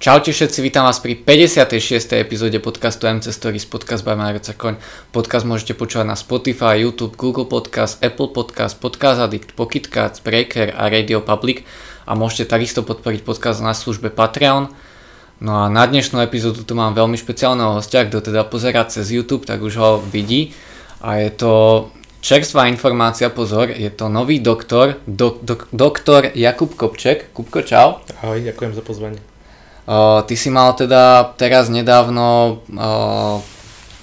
[0.00, 2.24] Čaute všetci, vítam vás pri 56.
[2.24, 4.80] epizóde podcastu MC Stories, podcast by Mario Koň.
[5.12, 10.72] Podcast môžete počúvať na Spotify, YouTube, Google Podcast, Apple Podcast, Podcast Addict, Pocket Cats, Breaker
[10.72, 11.68] a Radio Public
[12.08, 14.72] a môžete takisto podporiť podcast na službe Patreon.
[15.44, 19.44] No a na dnešnú epizódu tu mám veľmi špeciálneho hostia, kto teda pozerá cez YouTube,
[19.44, 20.56] tak už ho vidí.
[21.04, 21.52] A je to
[22.24, 27.36] čerstvá informácia, pozor, je to nový doktor, do, do, doktor Jakub Kopček.
[27.36, 28.00] Kupko, čau.
[28.24, 29.29] Ahoj, ďakujem za pozvanie.
[29.90, 33.42] Uh, ty si mal teda teraz nedávno uh,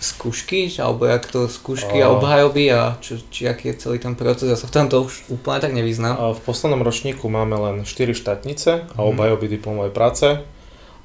[0.03, 4.11] skúšky, alebo jak to skúšky uh, a obhajoby a čo, či aký je celý ten
[4.19, 6.19] proces, ja sa v tomto už úplne tak nevyznám.
[6.19, 9.15] Uh, v poslednom ročníku máme len 4 štátnice a mhm.
[9.15, 10.27] obhajoby diplomovej práce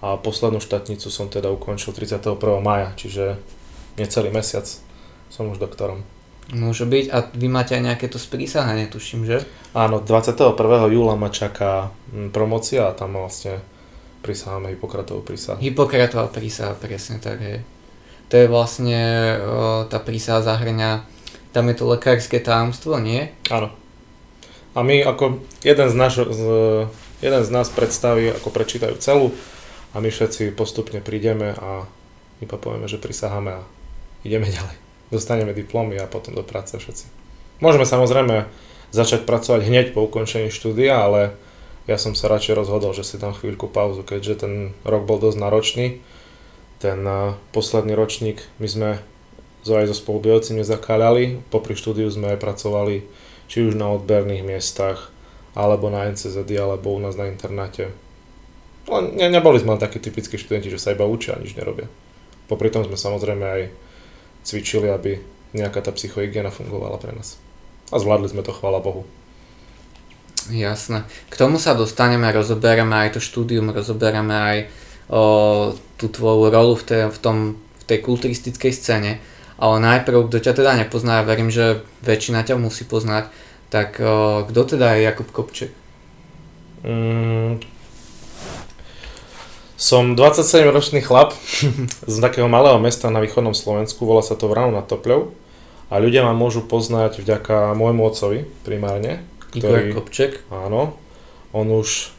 [0.03, 2.35] a poslednú štátnicu som teda ukončil 31.
[2.59, 3.39] maja, čiže
[3.95, 4.67] necelý mesiac
[5.31, 6.03] som už doktorom.
[6.51, 7.05] Môže byť.
[7.15, 9.47] A vy máte aj nejaké to sprísahanie, tuším, že?
[9.79, 10.59] Áno, 21.
[10.91, 13.63] júla ma čaká hm, promocia a tam vlastne
[14.23, 15.59] prisaháme Hipokratovú prísahu.
[15.59, 17.61] Hipokratová prísaha, presne tak, hej.
[18.31, 19.01] To je vlastne,
[19.43, 21.05] o, tá prísaha zahrňa,
[21.53, 23.29] tam je to lekárske tajomstvo, nie?
[23.53, 23.69] Áno.
[24.73, 26.43] A my ako jeden z, naš, z,
[27.21, 29.37] jeden z nás predstaví, ako prečítajú celú
[29.93, 31.85] a my všetci postupne prídeme a
[32.41, 33.63] iba povieme, že prisaháme a
[34.25, 34.77] ideme ďalej.
[35.13, 37.05] Dostaneme diplomy a potom do práce všetci.
[37.61, 38.49] Môžeme samozrejme
[38.97, 41.37] začať pracovať hneď po ukončení štúdia, ale
[41.91, 44.53] ja som sa radšej rozhodol, že si dám chvíľku pauzu, keďže ten
[44.87, 45.87] rok bol dosť náročný.
[46.79, 47.07] Ten
[47.55, 48.91] posledný ročník my sme
[49.63, 53.07] zo aj so spolubijovcami zakáľali, popri štúdiu sme aj pracovali
[53.47, 55.15] či už na odberných miestach,
[55.55, 57.93] alebo na NCZD, alebo u nás na internáte.
[58.91, 61.87] No, ne, neboli sme len takí typickí študenti, že sa iba učia a nič nerobia.
[62.51, 63.63] Popri tom sme samozrejme aj
[64.43, 65.23] cvičili, aby
[65.55, 67.39] nejaká tá psychohygiena fungovala pre nás.
[67.95, 69.07] A zvládli sme to, chvála Bohu.
[70.51, 71.07] Jasné.
[71.31, 74.59] K tomu sa dostaneme, rozoberieme aj to štúdium, rozoberieme aj
[75.07, 75.23] o,
[76.01, 79.13] tú tvoju rolu v, tej, v, tom, v tej kulturistickej scéne.
[79.63, 83.31] Ale najprv, kto ťa teda nepozná, verím, že väčšina ťa musí poznať,
[83.71, 85.71] tak o, kto teda je Jakub Kopček?
[86.83, 87.63] Mm,
[89.83, 91.35] som 27-ročný chlap
[92.07, 95.35] z takého malého mesta na východnom Slovensku, volá sa to Vrano nad Topľou.
[95.91, 100.41] A ľudia ma môžu poznať vďaka môjmu otcovi primárne, ktorý, Igor Kopček.
[100.49, 100.97] Áno,
[101.53, 102.11] on už,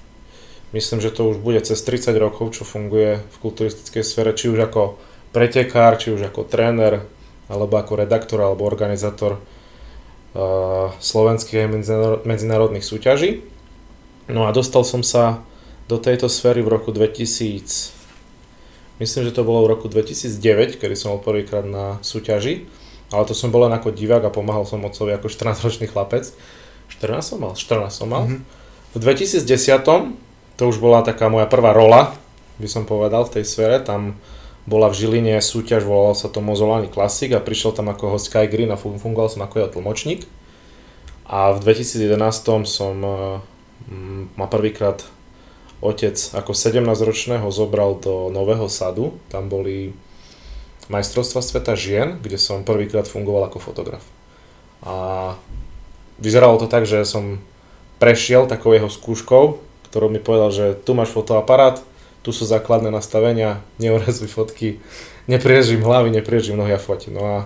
[0.78, 4.70] myslím, že to už bude cez 30 rokov, čo funguje v kulturistickej sfére, či už
[4.70, 5.02] ako
[5.34, 7.02] pretekár, či už ako tréner,
[7.50, 11.68] alebo ako redaktor, alebo organizátor uh, slovenských
[12.24, 13.42] medzinárodných súťaží.
[14.30, 15.44] No a dostal som sa
[15.92, 17.92] do tejto sféry v roku 2000,
[19.04, 22.64] myslím, že to bolo v roku 2009, kedy som bol prvýkrát na súťaži,
[23.12, 26.32] ale to som bol len ako divák a pomáhal som otcovi ako 14-ročný chlapec.
[27.00, 27.54] 14 som mal?
[27.58, 28.30] 14 som mal.
[28.30, 28.42] Mm-hmm.
[28.94, 29.44] V 2010
[30.54, 32.14] to už bola taká moja prvá rola,
[32.62, 33.82] by som povedal, v tej sfére.
[33.82, 34.22] Tam
[34.70, 38.46] bola v Žiline súťaž, volal sa to Mozolani Classic a prišiel tam ako host Sky
[38.46, 40.24] Green a fungoval som ako jeho tlmočník.
[41.28, 42.94] A v 2011 som
[43.90, 45.02] mm, ma prvýkrát
[45.84, 49.20] otec ako 17-ročného zobral do Nového sadu.
[49.28, 49.92] Tam boli
[50.88, 54.04] majstrovstva sveta žien, kde som prvýkrát fungoval ako fotograf.
[54.84, 55.36] A
[56.24, 57.44] vyzeralo to tak, že som
[58.00, 59.60] prešiel takou jeho skúškou,
[59.92, 61.84] ktorou mi povedal, že tu máš fotoaparát,
[62.24, 64.80] tu sú základné nastavenia, neurezuj fotky,
[65.28, 67.20] nepriežím hlavy, nepriežím nohy a fotím.
[67.20, 67.38] No a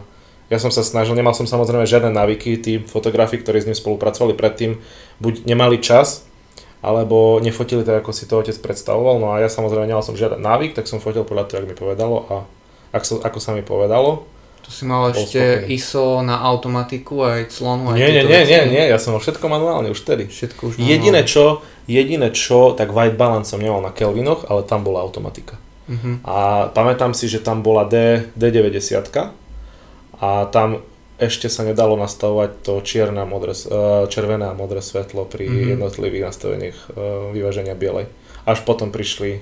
[0.48, 4.38] ja som sa snažil, nemal som samozrejme žiadne návyky, tí fotografi, ktorí s ním spolupracovali
[4.38, 4.80] predtým,
[5.20, 6.24] buď nemali čas,
[6.80, 10.40] alebo nefotili tak, ako si to otec predstavoval, no a ja samozrejme nemal som žiaden
[10.40, 12.36] návyk, tak som fotil podľa toho, ako mi povedalo a
[12.96, 14.30] ako sa mi povedalo.
[14.68, 15.80] To si mal ešte spokojný.
[15.80, 17.96] ISO na automatiku aj clonu?
[17.96, 20.28] Nie, nie, nie, nie, nie, ja som mal všetko manuálne už vtedy.
[20.28, 20.92] Všetko už manuálne.
[20.92, 25.56] Jediné čo, jediné čo, tak white balance som nemal na Kelvinoch, ale tam bola automatika.
[25.88, 26.20] Uh-huh.
[26.28, 29.08] A pamätám si, že tam bola D, D90
[30.20, 30.84] a tam
[31.16, 35.80] ešte sa nedalo nastavovať to čierne modré, eh, červené a modré svetlo pri uh-huh.
[35.80, 36.94] jednotlivých nastaveniach eh,
[37.32, 38.12] vyváženia bielej.
[38.44, 39.40] Až potom prišli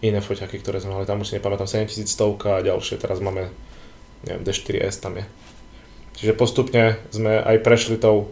[0.00, 3.52] iné foťaky, ktoré sme mali, tam už si nepamätám, 7100 a ďalšie, teraz máme
[4.26, 5.24] neviem, D4S tam je.
[6.18, 8.30] Čiže postupne sme aj prešli tou,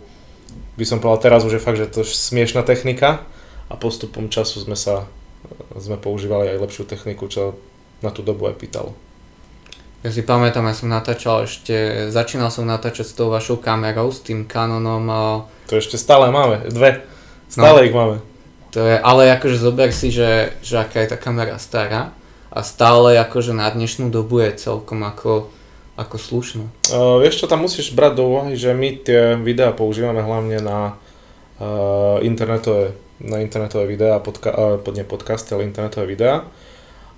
[0.79, 3.27] by som povedal teraz už je fakt, že to je smiešná technika
[3.67, 5.11] a postupom času sme sa,
[5.75, 7.59] sme používali aj lepšiu techniku, čo
[8.05, 8.95] na tú dobu aj pýtalo.
[10.01, 14.25] Ja si pamätám, ja som natáčal ešte, začínal som natáčať s tou vašou kamerou, s
[14.25, 15.05] tým Canonom.
[15.69, 17.05] To ešte stále máme, dve.
[17.53, 18.17] Stále no, ich máme.
[18.73, 22.15] To je, ale akože zober si, že, že aká je tá kamera stará
[22.49, 25.53] a stále akože na dnešnú dobu je celkom ako
[26.01, 26.65] ako slušné.
[26.89, 30.97] Uh, vieš čo, tam musíš brať do úvahy, že my tie videá používame hlavne na
[31.61, 36.49] uh, internetové, na internetové videá, podka- uh, nie podcasty, ale internetové videá.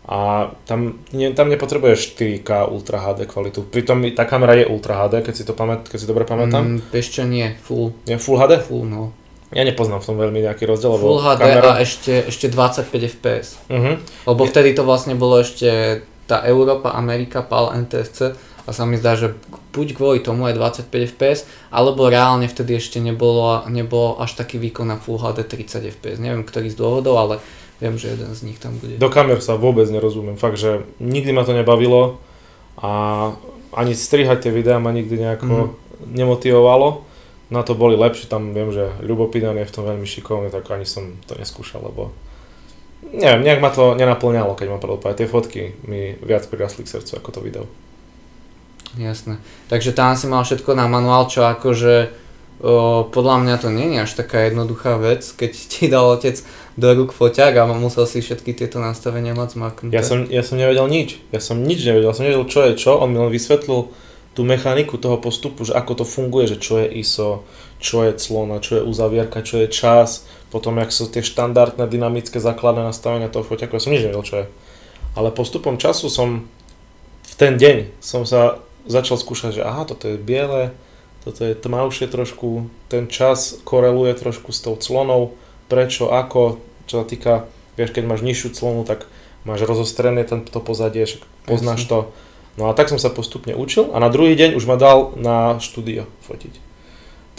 [0.02, 3.62] a tam, nie, tam nepotrebuješ 4K Ultra HD kvalitu.
[3.62, 6.74] Pritom tá kamera je Ultra HD, keď si to pamät, keď si dobre pamätám.
[6.74, 7.94] Mm, vieš čo, nie, full.
[8.02, 8.58] Je Full HD?
[8.66, 9.14] Full, no.
[9.54, 10.98] Ja nepoznám v tom veľmi nejaký rozdiel.
[10.98, 11.78] Full HD kamera...
[11.78, 13.46] a ešte, ešte 25 fps.
[13.70, 13.94] Uh-huh.
[14.26, 19.18] Lebo vtedy to vlastne bolo ešte tá Európa, Amerika, PAL, NTSC a sa mi zdá,
[19.18, 19.34] že
[19.74, 24.86] buď kvôli tomu je 25 fps, alebo reálne vtedy ešte nebolo, nebolo až taký výkon
[24.86, 26.18] na Full HD 30 fps.
[26.22, 27.36] Neviem, ktorý z dôvodov, ale
[27.82, 28.94] Viem, že jeden z nich tam bude.
[28.94, 30.38] Do kamer sa vôbec nerozumiem.
[30.38, 32.22] Fakt, že nikdy ma to nebavilo
[32.78, 32.90] a
[33.74, 36.14] ani strihať tie videá ma nikdy nejako mm.
[36.14, 37.02] nemotivovalo.
[37.50, 40.70] Na to boli lepšie, tam viem, že Ľubo Pidan je v tom veľmi šikovný, tak
[40.70, 42.14] ani som to neskúšal, lebo
[43.02, 47.18] neviem, nejak ma to nenaplňalo, keď ma pravdu Tie fotky mi viac prirastli k srdcu
[47.18, 47.64] ako to video.
[48.98, 49.40] Jasné.
[49.72, 52.12] Takže tam si mal všetko na manuál, čo akože
[52.60, 56.44] o, podľa mňa to nie je až taká jednoduchá vec, keď ti dal otec
[56.76, 59.92] do rúk foťák a musel si všetky tieto nastavenia mať zmaknuté.
[59.92, 62.72] Ja som, ja som nevedel nič, ja som nič nevedel, ja som nevedel čo je
[62.76, 63.92] čo, on mi len vysvetlil
[64.32, 67.44] tú mechaniku toho postupu, že ako to funguje, že čo je ISO,
[67.84, 72.40] čo je clona, čo je uzavierka, čo je čas, potom jak sú tie štandardné dynamické
[72.40, 74.46] základné nastavenia toho foťaku, ja som nič nevedel čo je.
[75.12, 76.48] Ale postupom času som
[77.28, 80.74] v ten deň som sa začal skúšať, že aha, toto je biele,
[81.22, 85.38] toto je tmavšie trošku, ten čas koreluje trošku s tou clonou,
[85.70, 86.58] prečo, ako,
[86.90, 87.46] čo sa týka,
[87.78, 89.06] vieš, keď máš nižšiu clonu, tak
[89.46, 92.10] máš rozostrené tento pozadie, však poznáš to.
[92.58, 95.56] No a tak som sa postupne učil a na druhý deň už ma dal na
[95.56, 96.72] štúdio fotiť.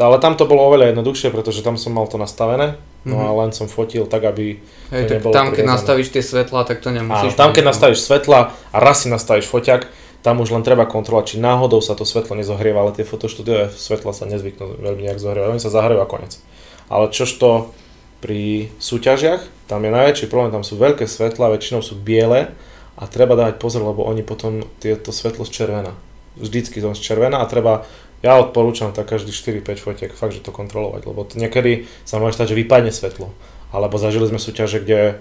[0.01, 3.29] Ale tam to bolo oveľa jednoduchšie, pretože tam som mal to nastavené, no mm-hmm.
[3.29, 4.57] a len som fotil tak, aby
[4.89, 7.37] Hej, tak tam, keď nastavíš tie svetla, tak to nemusíš.
[7.37, 9.85] Áno, tam, keď nastavíš svetla a raz si nastavíš foťak,
[10.23, 14.15] tam už len treba kontrolovať, či náhodou sa to svetlo nezohrieva, ale tie fotoštúdiové svetla
[14.15, 16.39] sa nezvyknú veľmi nejak zohrievať, oni sa zahrejú a konec.
[16.87, 17.75] Ale čož to
[18.23, 22.55] pri súťažiach, tam je najväčší problém, tam sú veľké svetla, väčšinou sú biele
[22.95, 25.91] a treba dávať pozor, lebo oni potom tieto svetlo zčervená.
[26.39, 27.83] Vždycky to zčervená a treba,
[28.23, 32.39] ja odporúčam tak každý 4-5 fotiek fakt, že to kontrolovať, lebo to niekedy sa môže
[32.39, 33.27] stať, že vypadne svetlo.
[33.75, 35.19] Alebo zažili sme súťaže, kde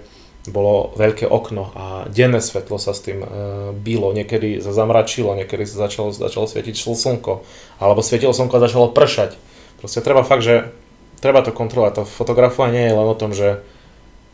[0.51, 3.27] bolo veľké okno a denné svetlo sa s tým e,
[3.71, 4.11] bylo.
[4.11, 7.33] Niekedy sa zamračilo, niekedy sa začalo, začalo svietiť slnko,
[7.79, 9.39] alebo svietilo slnko a začalo pršať.
[9.79, 10.75] Proste treba fakt, že
[11.23, 11.93] treba to kontrolovať.
[11.95, 13.63] To fotografovanie nie je len o tom, že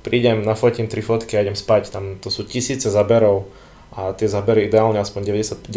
[0.02, 1.94] prídem, nafotím tri fotky a idem spať.
[1.94, 3.46] Tam to sú tisíce zaberov
[3.94, 5.70] a tie zabery ideálne aspoň 99%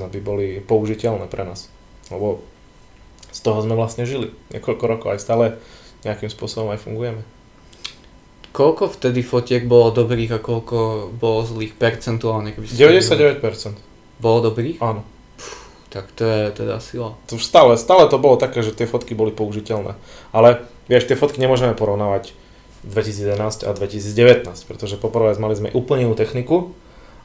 [0.00, 1.68] aby boli použiteľné pre nás.
[2.08, 2.40] Lebo
[3.32, 5.44] z toho sme vlastne žili niekoľko rokov aj stále
[6.08, 7.33] nejakým spôsobom aj fungujeme.
[8.54, 12.54] Koľko vtedy fotiek bolo dobrých a koľko bolo zlých percentuálne?
[12.54, 13.42] 99%.
[14.22, 14.78] Bolo dobrých?
[14.78, 15.02] Áno.
[15.90, 17.18] tak to je teda sila.
[17.26, 19.98] To stále, stále to bolo také, že tie fotky boli použiteľné.
[20.30, 22.30] Ale vieš, tie fotky nemôžeme porovnávať
[22.86, 26.70] 2011 a 2019, pretože poprvé mali sme úplne inú techniku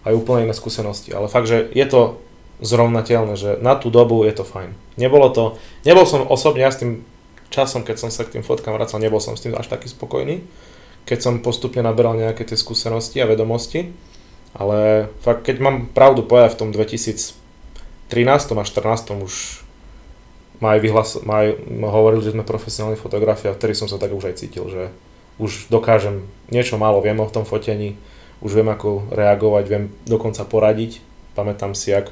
[0.09, 1.13] aj úplne iné skúsenosti.
[1.13, 2.17] Ale fakt, že je to
[2.65, 4.73] zrovnateľné, že na tú dobu je to fajn.
[4.97, 7.05] Nebolo to, nebol som osobne, ja s tým
[7.53, 10.41] časom, keď som sa k tým fotkám vracal, nebol som s tým až taký spokojný,
[11.09, 13.89] keď som postupne naberal nejaké tie skúsenosti a vedomosti.
[14.53, 17.33] Ale fakt, keď mám pravdu povedať, v tom 2013
[18.13, 19.33] a 2014 už
[20.61, 21.47] ma aj, vyhlas, ma aj
[21.81, 24.93] hovorili, že sme profesionálni fotografi a vtedy som sa tak už aj cítil, že
[25.41, 27.95] už dokážem, niečo málo viem o tom fotení,
[28.43, 30.99] už viem ako reagovať, viem dokonca poradiť.
[31.33, 32.11] Pamätám si, ak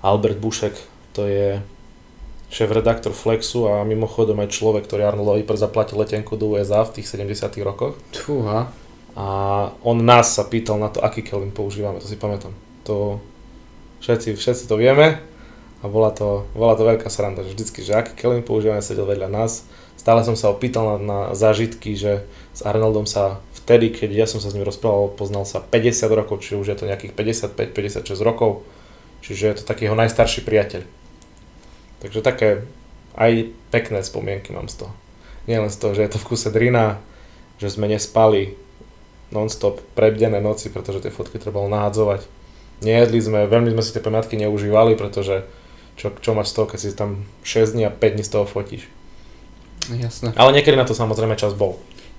[0.00, 0.74] Albert Bušek,
[1.12, 1.60] to je
[2.50, 7.46] šéf-redaktor Flexu a mimochodom aj človek, ktorý Arnoldovi zaplatil letenku do USA v tých 70
[7.62, 7.94] rokoch.
[8.10, 8.74] Fúha.
[9.14, 9.26] A
[9.86, 12.54] on nás sa pýtal na to, aký Kelvin používame, to si pamätám.
[12.86, 13.22] To
[14.02, 15.22] všetci, všetci to vieme
[15.80, 19.30] a bola to, bola to veľká sranda, že vždycky, že aký Kelvin používame, sedel vedľa
[19.30, 19.64] nás.
[19.94, 22.24] Stále som sa opýtal na, na zážitky, že
[22.56, 26.42] s Arnoldom sa vtedy, keď ja som sa s ním rozprával, poznal sa 50 rokov,
[26.42, 28.64] čiže už je to nejakých 55-56 rokov,
[29.22, 30.99] čiže je to taký jeho najstarší priateľ.
[32.00, 32.64] Takže také
[33.16, 34.92] aj pekné spomienky mám z toho.
[35.44, 37.00] Nie len z toho, že je to v kuse drina,
[37.60, 38.56] že sme nespali
[39.30, 42.26] non-stop prebdené noci, pretože tie fotky trebalo nahádzovať.
[42.80, 45.44] Nejedli sme, veľmi sme si tie pamiatky neužívali, pretože
[46.00, 48.44] čo, čo máš z toho, keď si tam 6 dní a 5 dní z toho
[48.48, 48.88] fotíš.
[49.92, 50.32] Jasné.
[50.36, 51.76] Ale niekedy na to samozrejme čas bol.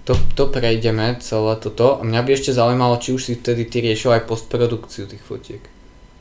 [0.10, 1.98] To, to prejdeme celé toto.
[1.98, 5.62] A mňa by ešte zaujímalo, či už si vtedy ty riešil aj postprodukciu tých fotiek.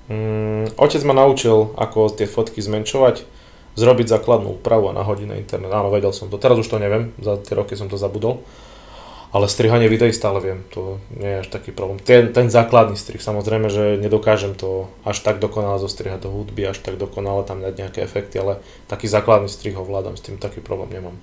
[0.08, 3.39] Mm, otec ma naučil, ako tie fotky zmenšovať
[3.78, 5.70] zrobiť základnú úpravu a nahodiť na internet.
[5.70, 6.40] Áno, vedel som to.
[6.40, 8.42] Teraz už to neviem, za tie roky som to zabudol.
[9.30, 12.02] Ale strihanie videí stále viem, to nie je až taký problém.
[12.02, 16.82] Ten, ten základný strih, samozrejme, že nedokážem to až tak dokonale zostrihať do hudby, až
[16.82, 18.58] tak dokonale tam dať nejaké efekty, ale
[18.90, 21.14] taký základný strih ho vládam, s tým taký problém nemám.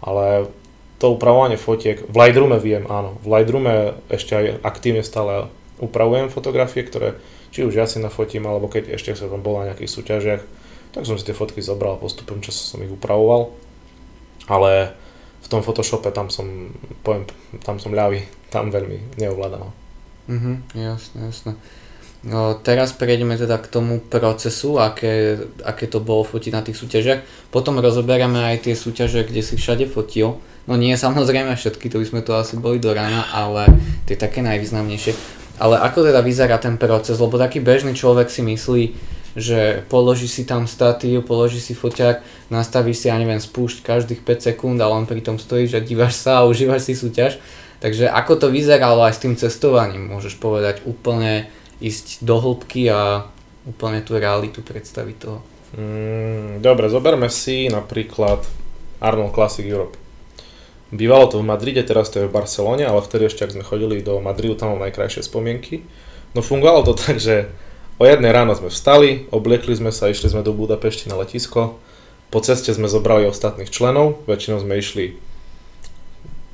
[0.00, 0.48] Ale
[0.96, 5.52] to upravovanie fotiek, v Lightroome viem, áno, v Lightroome ešte aj aktívne stále
[5.84, 7.20] upravujem fotografie, ktoré
[7.52, 10.42] či už ja si nafotím, alebo keď ešte som bol na nejakých súťažiach,
[10.98, 13.54] tak som si tie fotky zobral postupom času som ich upravoval.
[14.50, 14.98] Ale
[15.38, 16.74] v tom Photoshope tam som,
[17.06, 17.22] poviem,
[17.62, 19.70] tam som ľavý, tam veľmi neovládam.
[20.26, 21.54] Mhm, jasné, jasné.
[22.26, 27.22] No, teraz prejdeme teda k tomu procesu, aké, aké to bolo fotiť na tých súťažiach.
[27.54, 30.42] Potom rozoberieme aj tie súťaže, kde si všade fotil.
[30.66, 33.70] No nie samozrejme všetky, to by sme to asi boli do rána, ale
[34.10, 35.14] tie také najvýznamnejšie.
[35.62, 38.82] Ale ako teda vyzerá ten proces, lebo taký bežný človek si myslí,
[39.38, 44.52] že položí si tam statív, položí si foťák, nastavíš si, ja neviem, spúšť každých 5
[44.52, 47.38] sekúnd a len pri tom stojíš a dívaš sa a užívaš si súťaž.
[47.78, 51.46] Takže ako to vyzeralo aj s tým cestovaním, môžeš povedať úplne
[51.78, 53.30] ísť do hĺbky a
[53.70, 55.38] úplne tú realitu predstaviť toho.
[55.78, 58.42] Mm, dobre, zoberme si napríklad
[58.98, 59.94] Arnold Classic Europe.
[60.88, 64.00] Bývalo to v Madride, teraz to je v Barcelone, ale vtedy ešte, ak sme chodili
[64.00, 65.84] do Madridu, tam mám najkrajšie spomienky.
[66.32, 67.52] No fungovalo to tak, že
[67.98, 71.76] o jednej ráno sme vstali, obliekli sme sa, išli sme do Budapešti na letisko.
[72.32, 75.18] Po ceste sme zobrali ostatných členov, väčšinou sme išli,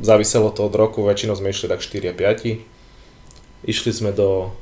[0.00, 2.62] záviselo to od roku, väčšinou sme išli tak 4 a 5.
[3.64, 4.54] Išli sme do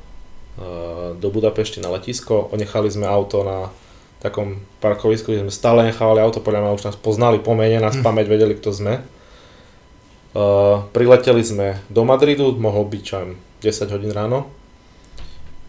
[0.53, 3.73] Eh, do Budapešti na letisko, onechali sme auto na
[4.21, 7.97] takom parkovisku, kde sme stále nechávali auto, podľa mňa už nás poznali po mene, nás
[7.97, 8.05] hm.
[8.05, 9.01] pamäť vedeli, kto sme.
[10.33, 13.33] Uh, prileteli sme do Madridu, mohol byť čo
[13.65, 14.53] 10 hodín ráno.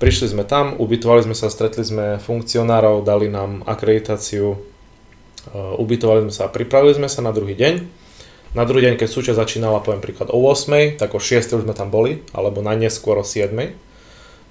[0.04, 6.34] Prišli sme tam, ubytovali sme sa, stretli sme funkcionárov, dali nám akreditáciu, uh, ubytovali sme
[6.36, 8.04] sa a pripravili sme sa na druhý deň.
[8.52, 11.72] Na druhý deň, keď súčasť začínala, poviem príklad o 8, tak o 6 už sme
[11.72, 13.56] tam boli, alebo najneskôr o 7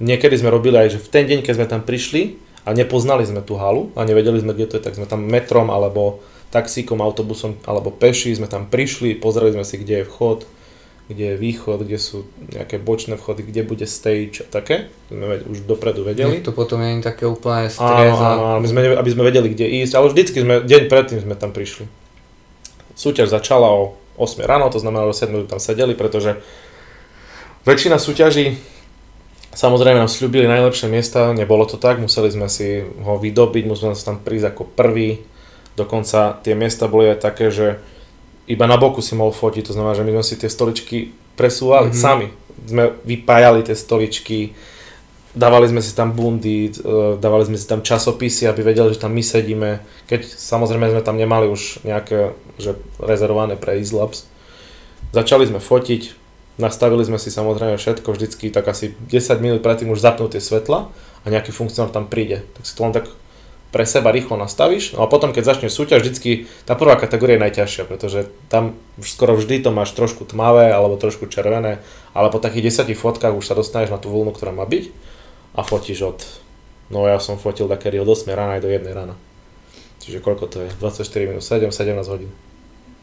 [0.00, 3.44] Niekedy sme robili aj, že v ten deň, keď sme tam prišli a nepoznali sme
[3.44, 7.60] tú halu a nevedeli sme, kde to je, tak sme tam metrom alebo taxíkom, autobusom
[7.68, 10.48] alebo peši sme tam prišli, pozreli sme si, kde je vchod,
[11.10, 14.88] kde je východ, kde sú nejaké bočné vchody, kde bude stage a také.
[15.10, 16.38] Sme už dopredu vedeli.
[16.38, 18.14] Nech to potom je také úplne stres.
[18.14, 21.34] Áno, áno, aby, sme, aby sme vedeli, kde ísť, ale vždycky sme, deň predtým sme
[21.34, 21.90] tam prišli.
[22.94, 26.38] Súťaž začala o 8 ráno, to znamená, že 7 tam sedeli, pretože
[27.66, 28.56] väčšina súťaží
[29.52, 34.00] Samozrejme nám slúbili najlepšie miesta, nebolo to tak, museli sme si ho vydobiť, museli sme
[34.00, 35.20] sa tam prísť ako prvý.
[35.76, 37.76] Dokonca tie miesta boli aj také, že
[38.46, 41.90] iba na boku si mohol fotiť, to znamená, že my sme si tie stoličky presúvali
[41.90, 42.04] mm-hmm.
[42.04, 42.28] sami.
[42.62, 44.52] Sme vypájali tie stoličky,
[45.34, 49.14] dávali sme si tam bundy, e, dávali sme si tam časopisy, aby vedeli, že tam
[49.14, 49.82] my sedíme.
[50.10, 54.28] Keď samozrejme sme tam nemali už nejaké že rezervované pre Islabs.
[55.10, 56.22] Začali sme fotiť,
[56.60, 60.92] Nastavili sme si samozrejme všetko, vždycky tak asi 10 minút predtým už zapnú tie svetla
[61.24, 62.44] a nejaký funkcionár tam príde.
[62.60, 63.08] Tak si to len tak
[63.72, 64.92] pre seba rýchlo nastavíš.
[64.92, 69.32] No a potom, keď začne súťaž, vždycky tá prvá kategória je najťažšia, pretože tam skoro
[69.32, 71.80] vždy to máš trošku tmavé alebo trošku červené,
[72.12, 74.92] ale po takých 10 fotkách už sa dostaneš na tú vlnu, ktorá má byť
[75.56, 76.20] a fotíš od,
[76.92, 79.16] no ja som fotil takedy od 8 rána aj do 1 rána.
[80.04, 80.70] Čiže koľko to je?
[80.76, 82.30] 24 minút 7, 17 hodín.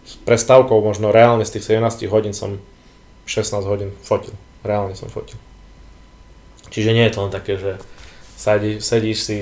[0.06, 2.62] S prestávkou možno reálne z tých 17 hodín som
[3.26, 4.38] 16 hodín fotil.
[4.62, 5.40] Reálne som fotil.
[6.70, 7.82] Čiže nie je to len také, že
[8.38, 9.38] sadí, sedíš si,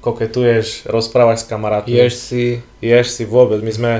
[0.00, 1.92] koketuješ, rozprávaš s kamarátmi.
[1.92, 2.44] Ješ si.
[2.80, 3.60] Ješ si vôbec.
[3.60, 3.92] My sme,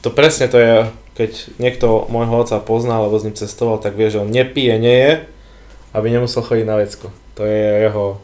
[0.00, 0.74] to presne to je,
[1.18, 4.98] keď niekto môjho otca pozná, alebo s ním cestoval, tak vie, že on nepije, nie
[4.98, 5.12] je,
[5.92, 7.10] aby nemusel chodiť na vecko.
[7.36, 8.22] To je jeho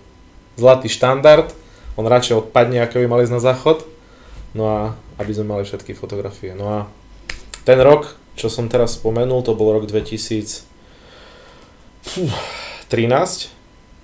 [0.56, 1.50] zlatý štandard.
[1.98, 3.82] On radšej odpadne, ako by mali ísť na záchod.
[4.54, 4.78] No a
[5.18, 6.54] aby sme mali všetky fotografie.
[6.54, 6.78] No a
[7.66, 10.62] ten rok čo som teraz spomenul, to bol rok 2013.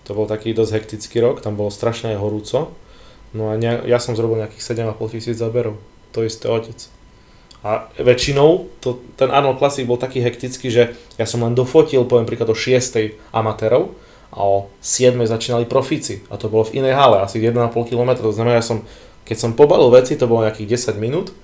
[0.04, 2.74] To bol taký dosť hektický rok, tam bolo strašne horúco.
[3.34, 5.76] No a ne, ja som zrobil nejakých 7,5 tisíc záberov.
[6.14, 6.78] To isté otec.
[7.64, 12.28] A väčšinou to, ten Arnold Classic bol taký hektický, že ja som len dofotil, poviem
[12.28, 13.34] príklad o 6.
[13.34, 13.90] amatérov
[14.30, 15.18] a o 7.
[15.26, 16.22] začínali profíci.
[16.30, 18.10] A to bolo v inej hale, asi 1,5 km.
[18.22, 18.86] To znamená, ja som,
[19.26, 21.34] keď som pobalil veci, to bolo nejakých 10 minút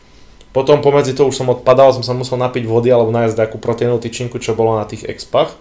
[0.50, 4.02] potom pomedzi to už som odpadal, som sa musel napiť vody alebo nájsť nejakú proteínovú
[4.02, 5.54] tyčinku, čo bolo na tých expach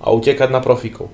[0.00, 1.12] a utekať na profíkov.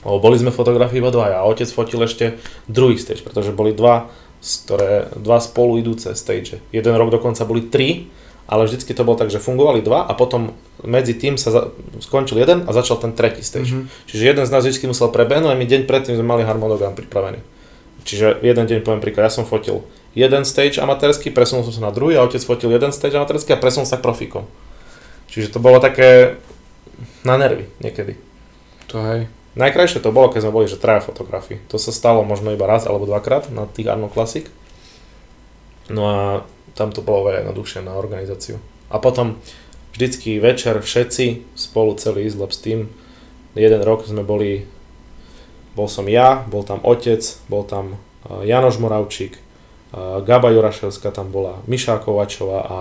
[0.00, 4.08] Lebo boli sme fotografii iba dvaja a otec fotil ešte druhý stage, pretože boli dva,
[4.40, 6.64] ktoré, dva spolu idúce stage.
[6.72, 8.08] Jeden rok dokonca boli tri,
[8.50, 11.62] ale vždycky to bolo tak, že fungovali dva a potom medzi tým sa za,
[12.00, 13.76] skončil jeden a začal ten tretí stage.
[13.76, 14.08] Mm-hmm.
[14.08, 17.38] Čiže jeden z nás vždy musel prebehnúť a my deň predtým sme mali harmonogram pripravený.
[18.02, 19.84] Čiže jeden deň poviem príklad, ja som fotil
[20.16, 23.60] jeden stage amatérsky, presunul som sa na druhý a otec fotil jeden stage amatérsky a
[23.60, 24.48] presunul sa k profíkom.
[25.30, 26.40] Čiže to bolo také
[27.22, 28.18] na nervy niekedy.
[28.90, 29.39] To hej.
[29.58, 31.58] Najkrajšie to bolo, keď sme boli, že traja fotografii.
[31.74, 34.46] To sa stalo možno iba raz alebo dvakrát na tých Arno Classic.
[35.90, 36.18] No a
[36.78, 38.62] tam to bolo veľa jednoduchšie na organizáciu.
[38.94, 39.42] A potom
[39.90, 42.90] vždycky večer všetci spolu celý Islab s tým
[43.58, 44.66] jeden rok sme boli,
[45.74, 51.34] bol som ja, bol tam otec, bol tam uh, Janoš Moravčík, uh, Gaba Juraševská, tam
[51.34, 52.78] bola Miša Kovačová a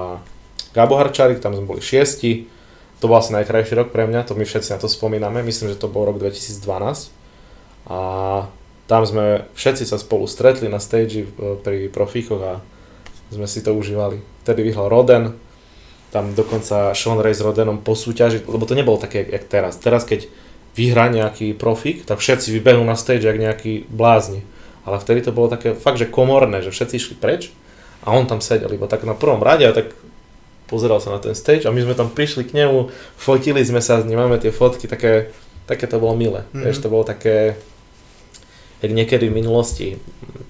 [0.73, 2.45] Gabo Harčárik, tam sme boli šiesti.
[2.99, 5.79] To bol asi najkrajší rok pre mňa, to my všetci na to spomíname, myslím, že
[5.79, 7.15] to bol rok 2012.
[7.87, 7.99] A
[8.91, 11.23] tam sme všetci sa spolu stretli na stage
[11.63, 12.53] pri profíkoch a
[13.31, 14.19] sme si to užívali.
[14.43, 15.37] Vtedy vyhral Roden,
[16.09, 19.77] tam dokonca Sean Ray s Rodenom po súťaži, lebo to nebolo také, jak teraz.
[19.77, 20.25] Teraz, keď
[20.73, 24.41] vyhrá nejaký profík, tak všetci vybehnú na stage, jak nejaký blázni.
[24.89, 27.53] Ale vtedy to bolo také fakt, že komorné, že všetci išli preč
[28.01, 29.93] a on tam sedel iba tak na prvom rade a tak
[30.69, 33.97] pozeral sa na ten stage a my sme tam prišli k nemu, fotili sme sa
[33.97, 35.33] s ním, máme tie fotky, také,
[35.65, 36.45] také to bolo milé.
[36.45, 36.63] Mm-hmm.
[36.69, 37.57] Vieš, to bolo také,
[38.85, 39.97] jak niekedy v minulosti,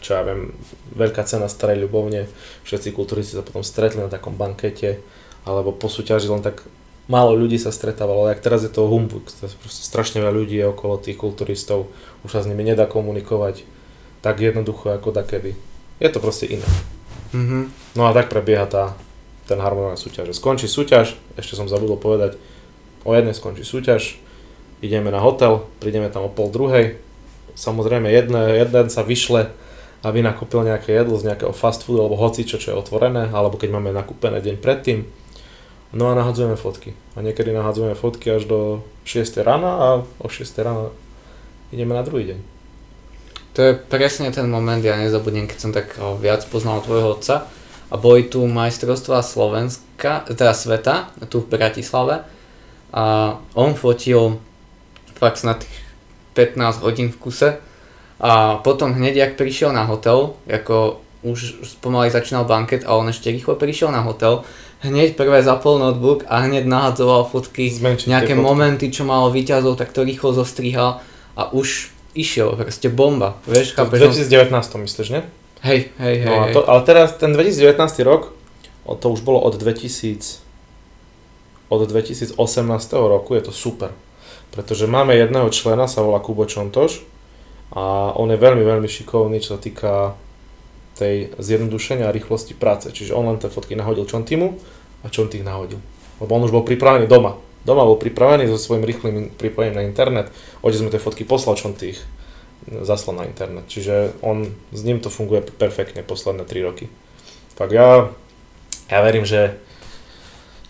[0.04, 0.52] čo ja viem,
[0.94, 2.28] veľká cena starej ľubovne,
[2.68, 5.00] všetci kulturisti sa potom stretli na takom bankete,
[5.48, 6.68] alebo po súťaži len tak
[7.10, 9.26] málo ľudí sa stretávalo, ale teraz je to humbug,
[9.66, 11.90] strašne veľa ľudí je okolo tých kulturistov,
[12.22, 13.66] už sa s nimi nedá komunikovať
[14.20, 15.56] tak jednoducho ako takedy.
[16.04, 16.68] Je to proste iné.
[17.32, 17.64] Mm-hmm.
[17.96, 19.00] No a tak prebieha tá
[19.50, 20.38] ten harmonogram súťaže.
[20.38, 22.38] Skončí súťaž, ešte som zabudol povedať,
[23.02, 24.22] o jednej skončí súťaž,
[24.86, 27.02] ideme na hotel, prídeme tam o pol druhej,
[27.58, 29.50] samozrejme jedne, jeden sa vyšle,
[30.06, 33.76] aby nakúpil nejaké jedlo z nejakého fast food alebo hocičo, čo je otvorené, alebo keď
[33.76, 35.04] máme nakúpené deň predtým.
[35.92, 36.96] No a nahadzujeme fotky.
[37.18, 38.60] A niekedy nahadzujeme fotky až do
[39.04, 39.88] 6 rána a
[40.22, 40.94] o 6 rána
[41.74, 42.40] ideme na druhý deň.
[43.58, 47.50] To je presne ten moment, ja nezabudnem, keď som tak viac poznal tvojho otca,
[47.90, 52.22] a boli tu majstrovstvá Slovenska, teda sveta, tu v Bratislave
[52.94, 54.38] a on fotil
[55.18, 55.74] fakt na tých
[56.34, 57.50] 15 hodín v kuse
[58.22, 63.28] a potom hneď, jak prišiel na hotel, ako už pomaly začínal banket a on ešte
[63.28, 64.48] rýchlo prišiel na hotel,
[64.80, 68.46] hneď prvé zapol notebook a hneď nahadzoval fotky, Zmenčiť nejaké fotky.
[68.46, 71.04] momenty, čo malo výťazov, tak to rýchlo zostrihal
[71.36, 73.36] a už išiel, proste bomba.
[73.48, 74.52] Vieš, v 2019
[74.88, 75.22] myslíš, ne?
[75.60, 76.28] Hej, hej, hej.
[76.28, 77.76] No to, ale teraz ten 2019
[78.08, 78.32] rok,
[78.88, 80.40] to už bolo od 2000,
[81.68, 82.34] od 2018
[82.96, 83.92] roku, je to super.
[84.50, 87.06] Pretože máme jedného člena, sa volá Kubo Čontoš
[87.76, 90.18] a on je veľmi, veľmi šikovný, čo sa týka
[90.98, 92.90] tej zjednodušenia a rýchlosti práce.
[92.90, 94.58] Čiže on len tie fotky nahodil Čontimu
[95.04, 95.80] a Čonty ich nahodil.
[96.20, 97.38] Lebo on už bol pripravený doma.
[97.64, 100.34] Doma bol pripravený so svojím rýchlým pripojením na internet.
[100.66, 102.02] Otec sme tie fotky poslal Čonty ich
[102.86, 103.66] zaslal na internet.
[103.68, 106.86] Čiže on, s ním to funguje perfektne posledné 3 roky.
[107.58, 108.14] Tak ja,
[108.88, 109.58] ja verím, že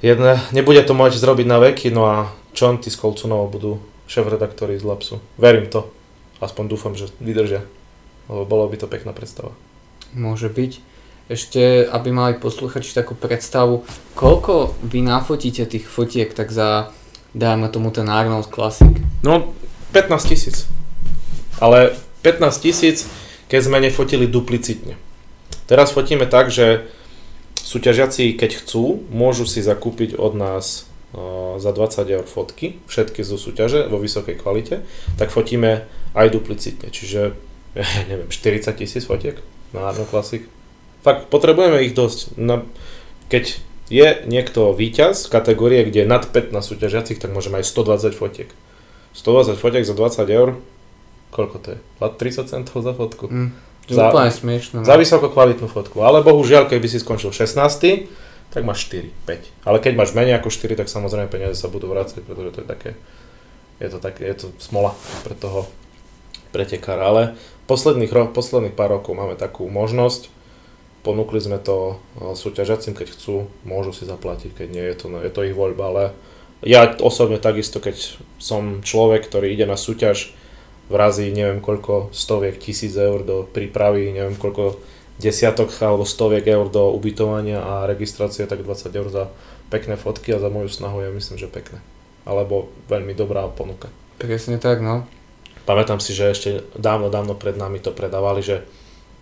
[0.01, 2.15] jedne, nebude to môcť zrobiť na veky, no a
[2.55, 3.71] Čonty s Kolcunovou budú
[4.09, 5.15] šéf-redaktori z Lapsu.
[5.37, 5.91] Verím to.
[6.39, 7.67] Aspoň dúfam, že vydržia.
[8.31, 9.51] Lebo bolo by to pekná predstava.
[10.15, 10.71] Môže byť.
[11.29, 13.85] Ešte, aby mali posluchači takú predstavu,
[14.17, 16.89] koľko vy nafotíte tých fotiek tak za,
[17.37, 18.97] dajme tomu ten Arnold Classic?
[19.21, 19.53] No,
[19.93, 20.65] 15 tisíc
[21.59, 23.07] ale 15 tisíc,
[23.47, 24.99] keď sme nefotili duplicitne.
[25.69, 26.89] Teraz fotíme tak, že
[27.59, 33.37] súťažiaci, keď chcú, môžu si zakúpiť od nás uh, za 20 eur fotky, všetky zo
[33.37, 34.81] súťaže vo vysokej kvalite,
[35.21, 35.85] tak fotíme
[36.17, 37.37] aj duplicitne, čiže
[37.77, 39.37] ja neviem, 40 tisíc fotiek
[39.77, 40.41] na Arno Classic.
[41.05, 42.35] Fakt, potrebujeme ich dosť.
[42.35, 42.65] Na,
[43.29, 48.49] keď je niekto víťaz kategórie, kde je nad 15 súťažiacich, tak môžeme aj 120 fotiek.
[49.13, 50.49] 120 fotiek za 20 eur,
[51.29, 51.79] koľko to je?
[52.01, 53.29] 30 centov za fotku.
[53.29, 53.49] Mm,
[53.89, 54.75] to za, úplne smiešné.
[54.81, 54.85] No.
[54.85, 56.05] Za vysoko kvalitnú fotku.
[56.05, 58.09] Ale bohužiaľ, keby si skončil 16,
[58.49, 59.65] tak máš 4, 5.
[59.65, 62.67] Ale keď máš menej ako 4, tak samozrejme peniaze sa budú vrácať, pretože to je
[62.67, 62.91] také,
[63.77, 64.93] je to, také, je to smola
[65.25, 65.69] pre toho
[66.49, 67.05] pretekára.
[67.05, 67.21] Ale
[67.69, 70.33] posledných, ro- posledných pár rokov máme takú možnosť,
[71.05, 75.31] ponúkli sme to e, súťažiacim, keď chcú, môžu si zaplatiť, keď nie, je to, je
[75.31, 76.03] to ich voľba, ale
[76.65, 80.35] ja osobne takisto, keď som človek, ktorý ide na súťaž,
[80.89, 84.81] vrazí neviem koľko stoviek tisíc eur do prípravy, neviem koľko
[85.21, 89.23] desiatok alebo stoviek eur do ubytovania a registrácie, tak 20 eur za
[89.69, 91.77] pekné fotky a za moju snahu je myslím, že pekné.
[92.25, 93.87] Alebo veľmi dobrá ponuka.
[94.17, 95.05] Presne tak, no.
[95.69, 98.65] Pamätám si, že ešte dávno, dávno pred nami to predávali, že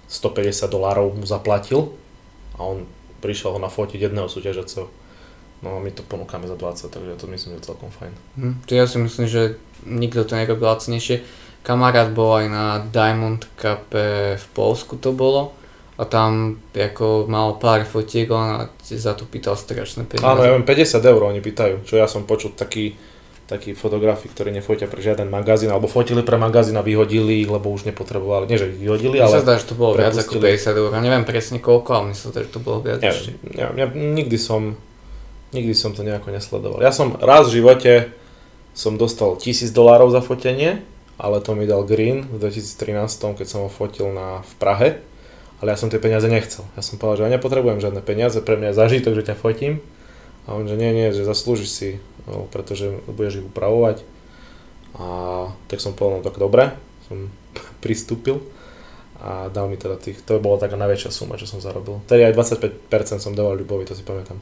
[0.08, 1.91] 150 dolárov mu zaplatil
[2.56, 2.88] a on
[3.19, 4.88] prišiel ho nafotiť jedného súťažiaceho.
[5.65, 8.13] No a my to ponúkame za 20, takže to myslím, že je celkom fajn.
[8.38, 11.25] Hm, to ja si myslím, že nikto to nerobí lacnejšie
[11.67, 13.91] kamarát bol aj na Diamond Cup
[14.39, 15.51] v Polsku to bolo.
[15.97, 20.30] A tam ako mal pár fotiek, on za to pýtal strašné peniaze.
[20.30, 22.93] Áno, ja viem, 50 eur oni pýtajú, čo ja som počul taký,
[23.49, 27.73] taký fotografi, ktorí nefotia pre žiaden magazín, alebo fotili pre magazín a vyhodili ich, lebo
[27.73, 29.25] už nepotrebovali, nie že ich vyhodili, ale...
[29.25, 32.06] Mne sa zdá, že to bolo viac ako 50 eur, ja neviem presne koľko, ale
[32.13, 33.01] myslím, že to bolo viac.
[33.01, 33.12] Ja,
[33.58, 34.77] Ja, ja, nikdy som,
[35.49, 36.77] nikdy som to nejako nesledoval.
[36.77, 38.13] Ja som raz v živote
[38.77, 40.86] som dostal 1000 dolárov za fotenie,
[41.17, 44.89] ale to mi dal Green v 2013, keď som ho fotil na, v Prahe.
[45.58, 46.62] Ale ja som tie peniaze nechcel.
[46.77, 49.82] Ja som povedal, že ja nepotrebujem žiadne peniaze, pre mňa je zažitok, že ťa fotím.
[50.45, 51.89] A on, že nie, nie, že zaslúžiš si,
[52.30, 54.06] no, pretože budeš ich upravovať.
[55.01, 55.06] A
[55.65, 56.77] tak som povedal, no tak dobre,
[57.10, 57.34] som
[57.84, 58.45] pristúpil
[59.17, 62.06] a dal mi teda tých, to bolo taká najväčšia suma, čo som zarobil.
[62.06, 64.38] Tedy aj 25% som dával Ľubovi, to si pamätám.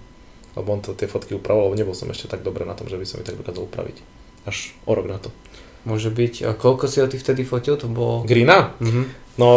[0.55, 2.99] Lebo on to, tie fotky upravoval, lebo nebol som ešte tak dobre na tom, že
[2.99, 3.97] by som ich tak dokázal upraviť.
[4.43, 5.31] Až o rok na to.
[5.85, 6.33] Môže byť.
[6.45, 7.77] A koľko si ho ty vtedy fotil?
[7.77, 8.25] To bolo...
[8.25, 8.73] Greena?
[8.81, 9.25] Mhm.
[9.35, 9.49] No,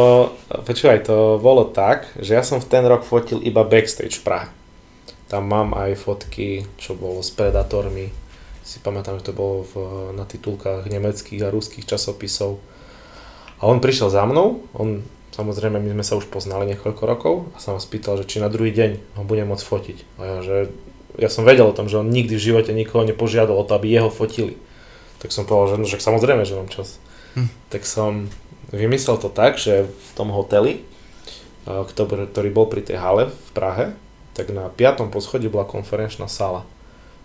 [0.51, 4.49] počúvaj, to bolo tak, že ja som v ten rok fotil iba backstage v Prahe.
[5.31, 8.11] Tam mám aj fotky, čo bolo s Predatormi.
[8.67, 9.73] Si pamätám, že to bolo v,
[10.19, 12.59] na titulkách nemeckých a ruských časopisov.
[13.63, 17.63] A on prišiel za mnou, on samozrejme my sme sa už poznali niekoľko rokov a
[17.63, 19.99] sa ma spýtal, že či na druhý deň ho budem môcť fotiť.
[20.19, 20.57] A ja, že
[21.15, 23.95] ja som vedel o tom, že on nikdy v živote nikoho nepožiadal o to, aby
[23.95, 24.59] jeho fotili.
[25.19, 27.03] Tak som povedal, že, no, že samozrejme, že mám čas.
[27.35, 27.51] Hm.
[27.71, 28.31] Tak som
[28.71, 30.85] vymyslel to tak, že v tom hoteli,
[31.67, 33.87] ktorý, ktorý bol pri tej hale v Prahe,
[34.33, 36.63] tak na piatom poschodí bola konferenčná sála.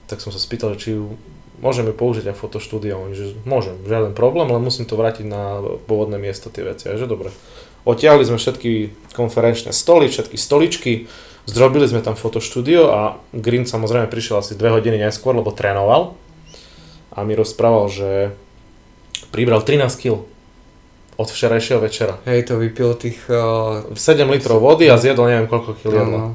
[0.09, 1.15] Tak som sa spýtal, či ju
[1.61, 2.99] môžeme použiť aj fotoštúdio.
[2.99, 6.89] Oni, že môžem, žiaden problém, len musím to vrátiť na pôvodné miesto tie veci.
[6.89, 7.31] A že dobre.
[7.83, 10.93] Otiahli sme všetky konferenčné stoly, všetky stoličky,
[11.43, 12.99] zrobili sme tam fotoštúdio a
[13.35, 16.15] Green samozrejme prišiel asi dve hodiny neskôr, lebo trénoval
[17.13, 18.09] a mi rozprával, že
[19.29, 20.25] pribral 13 kg
[21.13, 22.17] od včerajšieho večera.
[22.25, 23.21] Hej, to vypil tých...
[23.29, 26.17] Uh, 7 litrov vody a zjedol neviem koľko kg jedla.
[26.17, 26.29] No.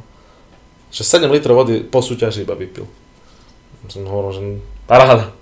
[0.94, 2.86] Že 7 litrov vody po súťaži iba vypil.
[3.90, 4.42] Som hovoril, že
[4.86, 5.34] paráda.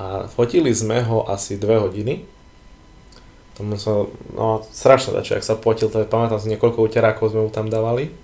[0.00, 2.24] A fotili sme ho asi 2 hodiny.
[3.58, 7.44] Tomu sa, no strašne dačo, ak sa potil, to je, pamätám si, niekoľko uterákov sme
[7.44, 8.14] mu tam dávali.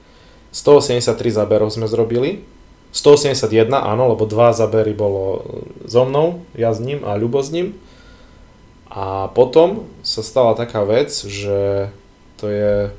[0.54, 2.46] 183 záberov sme zrobili.
[2.94, 5.42] 181, áno, lebo dva zábery bolo
[5.82, 7.74] so mnou, ja s ním a Ľubo s ním.
[8.86, 11.90] A potom sa stala taká vec, že
[12.38, 12.94] to je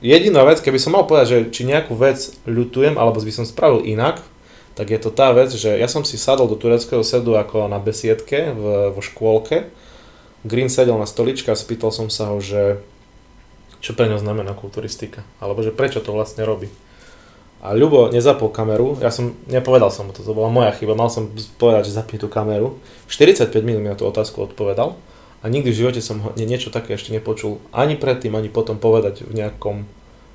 [0.00, 3.84] jediná vec, keby som mal povedať, že či nejakú vec ľutujem, alebo by som spravil
[3.84, 4.24] inak,
[4.76, 7.76] tak je to tá vec, že ja som si sadol do tureckého sedu ako na
[7.76, 9.68] besiedke v, vo škôlke.
[10.44, 12.80] Green sedel na stoličke a spýtal som sa ho, že
[13.84, 16.72] čo pre ňo znamená kulturistika, alebo že prečo to vlastne robí.
[17.64, 21.08] A Ľubo nezapol kameru, ja som, nepovedal som mu to, to bola moja chyba, mal
[21.08, 22.76] som povedať, že zapni tú kameru.
[23.08, 24.94] 45 minút mi na tú otázku odpovedal
[25.40, 28.76] a nikdy v živote som ho, nie, niečo také ešte nepočul, ani predtým, ani potom
[28.76, 29.88] povedať v nejakom,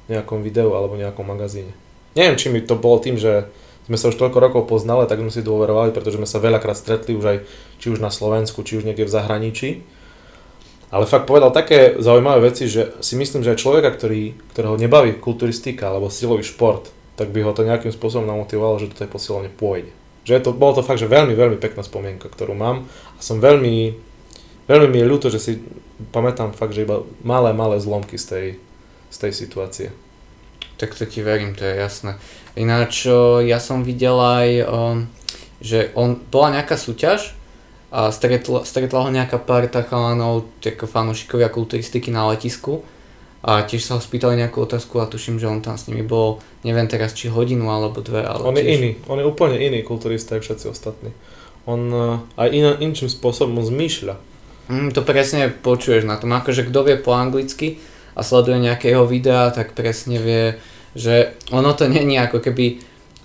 [0.09, 1.71] nejakom videu alebo nejakom magazíne.
[2.17, 3.47] Neviem, či mi to bolo tým, že
[3.87, 7.17] sme sa už toľko rokov poznali, tak sme si dôverovali, pretože sme sa veľakrát stretli
[7.17, 7.37] už aj
[7.81, 9.69] či už na Slovensku, či už niekde v zahraničí.
[10.91, 15.15] Ale fakt povedal také zaujímavé veci, že si myslím, že aj človeka, ktorý, ktorého nebaví
[15.19, 19.53] kulturistika alebo silový šport, tak by ho to nejakým spôsobom namotivovalo, že do tej posilovne
[19.53, 19.93] pôjde.
[20.25, 23.93] Že to, bolo to fakt, že veľmi, veľmi pekná spomienka, ktorú mám a som veľmi,
[24.65, 25.61] veľmi mi je ľúto, že si
[26.09, 28.47] pamätám fakt, že iba malé, malé zlomky z tej,
[29.13, 29.87] z tej situácie.
[30.81, 32.17] Tak to ti verím, to je jasné.
[32.57, 33.05] Ináč
[33.45, 34.49] ja som videl aj,
[35.61, 37.37] že on, bola nejaká súťaž
[37.93, 42.81] a stretla, stretla ho nejaká parta chalanov, ako fanúšikovia kulturistiky na letisku
[43.41, 46.37] a tiež sa ho spýtali nejakú otázku a tuším, že on tam s nimi bol,
[46.61, 48.77] neviem teraz či hodinu alebo dve, ale On je tiež...
[48.77, 51.09] iný, on je úplne iný kulturista ako všetci ostatní.
[51.65, 54.15] On uh, aj iná, inčím spôsobom zmýšľa.
[54.69, 57.81] Mm, to presne počuješ na tom, akože kto vie po anglicky
[58.13, 60.61] a sleduje nejaké jeho videá, tak presne vie,
[60.93, 62.81] že ono to není ako keby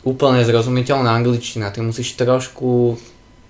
[0.07, 2.97] úplne zrozumiteľná angličtina, ty musíš trošku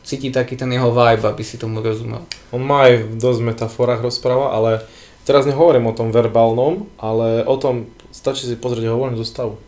[0.07, 2.23] cítiť taký ten jeho vibe, aby si tomu rozumel.
[2.55, 4.87] On má aj v dosť metaforách rozpráva, ale
[5.27, 9.59] Teraz nehovorím o tom verbálnom, ale o tom stačí si pozrieť jeho voľnú zostavu.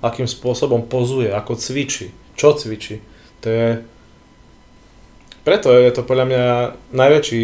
[0.00, 3.04] Akým spôsobom pozuje, ako cvičí, čo cvičí.
[3.44, 3.66] To je...
[5.44, 6.44] Preto je to podľa mňa
[6.96, 7.42] najväčší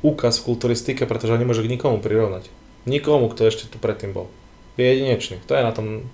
[0.00, 2.48] úkaz v kulturistike, pretože ho nemôže k nikomu prirovnať.
[2.88, 4.32] Nikomu, kto ešte tu predtým bol.
[4.80, 5.44] Je jedinečný.
[5.46, 6.08] To je na tom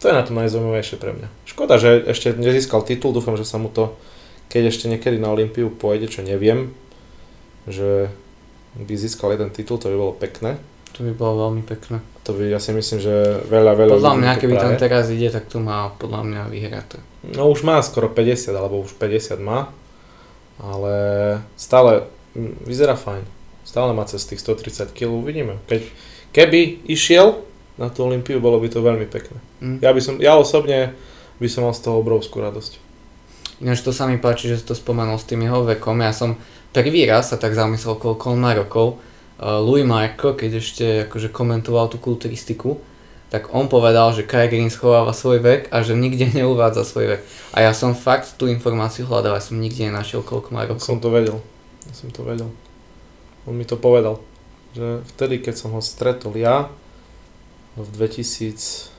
[0.00, 1.28] to je na tom najzaujímavejšie pre mňa.
[1.44, 3.92] Škoda, že ešte nezískal titul, dúfam, že sa mu to,
[4.48, 6.72] keď ešte niekedy na Olympiu pôjde, čo neviem,
[7.68, 8.08] že
[8.76, 10.58] by získal jeden titul, to by bolo pekné.
[10.98, 12.02] To by bolo veľmi pekné.
[12.26, 15.46] To by, ja si myslím, že veľa, veľa Podľa mňa, keby tam teraz ide, tak
[15.46, 16.98] to má podľa mňa vyhraté.
[17.24, 19.70] No už má skoro 50, alebo už 50 má,
[20.60, 20.94] ale
[21.54, 22.10] stále
[22.66, 23.22] vyzerá fajn.
[23.62, 25.62] Stále má cez tých 130 kg, uvidíme.
[25.70, 25.82] Keď,
[26.34, 27.42] keby išiel
[27.78, 29.38] na tú Olympiu, bolo by to veľmi pekné.
[29.62, 29.78] Mm.
[29.80, 30.92] Ja, by som, ja osobne
[31.40, 32.76] by som mal z toho obrovskú radosť.
[33.60, 36.00] Ináč to sa mi páči, že si to spomenul s tým jeho vekom.
[36.00, 36.36] Ja som
[36.72, 38.98] prvý raz sa tak zamyslel, koľko on má rokov.
[39.40, 42.76] Uh, Louis Marko, keď ešte akože komentoval tú kulturistiku,
[43.30, 47.20] tak on povedal, že Kai Green schováva svoj vek a že nikde neuvádza svoj vek.
[47.54, 50.84] A ja som fakt tú informáciu hľadal, ja som nikde nenašiel, koľko má rokov.
[50.84, 51.38] Som to vedel.
[51.86, 52.50] Ja som to vedel.
[53.48, 54.20] On mi to povedal.
[54.76, 56.68] Že vtedy, keď som ho stretol ja,
[57.78, 58.90] v 2013,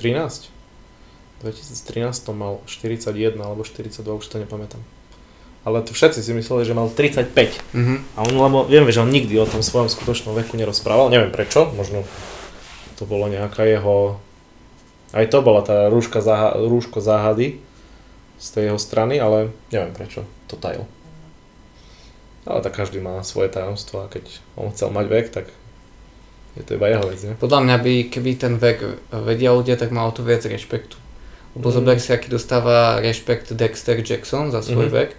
[0.00, 4.95] 2013 to mal 41 alebo 42, už to nepamätám.
[5.66, 7.34] Ale to všetci si mysleli, že mal 35.
[7.74, 7.94] Mhm.
[8.14, 11.66] A on, lebo vieme, že on nikdy o tom svojom skutočnom veku nerozprával, neviem prečo,
[11.68, 12.06] možno
[12.94, 14.22] to bolo nejaká jeho...
[15.10, 17.58] Aj to bola tá rúška záha- rúško záhady
[18.36, 20.86] z tej jeho strany, ale neviem prečo to tajil.
[22.44, 24.22] Ale tak každý má svoje tajomstvo a keď
[24.54, 25.46] on chcel mať vek, tak
[26.54, 27.34] je to iba jeho vec, nie?
[27.34, 28.78] Podľa mňa by, keby ten vek
[29.10, 30.94] vedia ľudia, tak mal to viac rešpektu.
[31.52, 31.74] Lebo Mm.
[31.74, 34.94] zober si, aký dostáva rešpekt Dexter Jackson za svoj Mhm.
[34.94, 35.10] vek,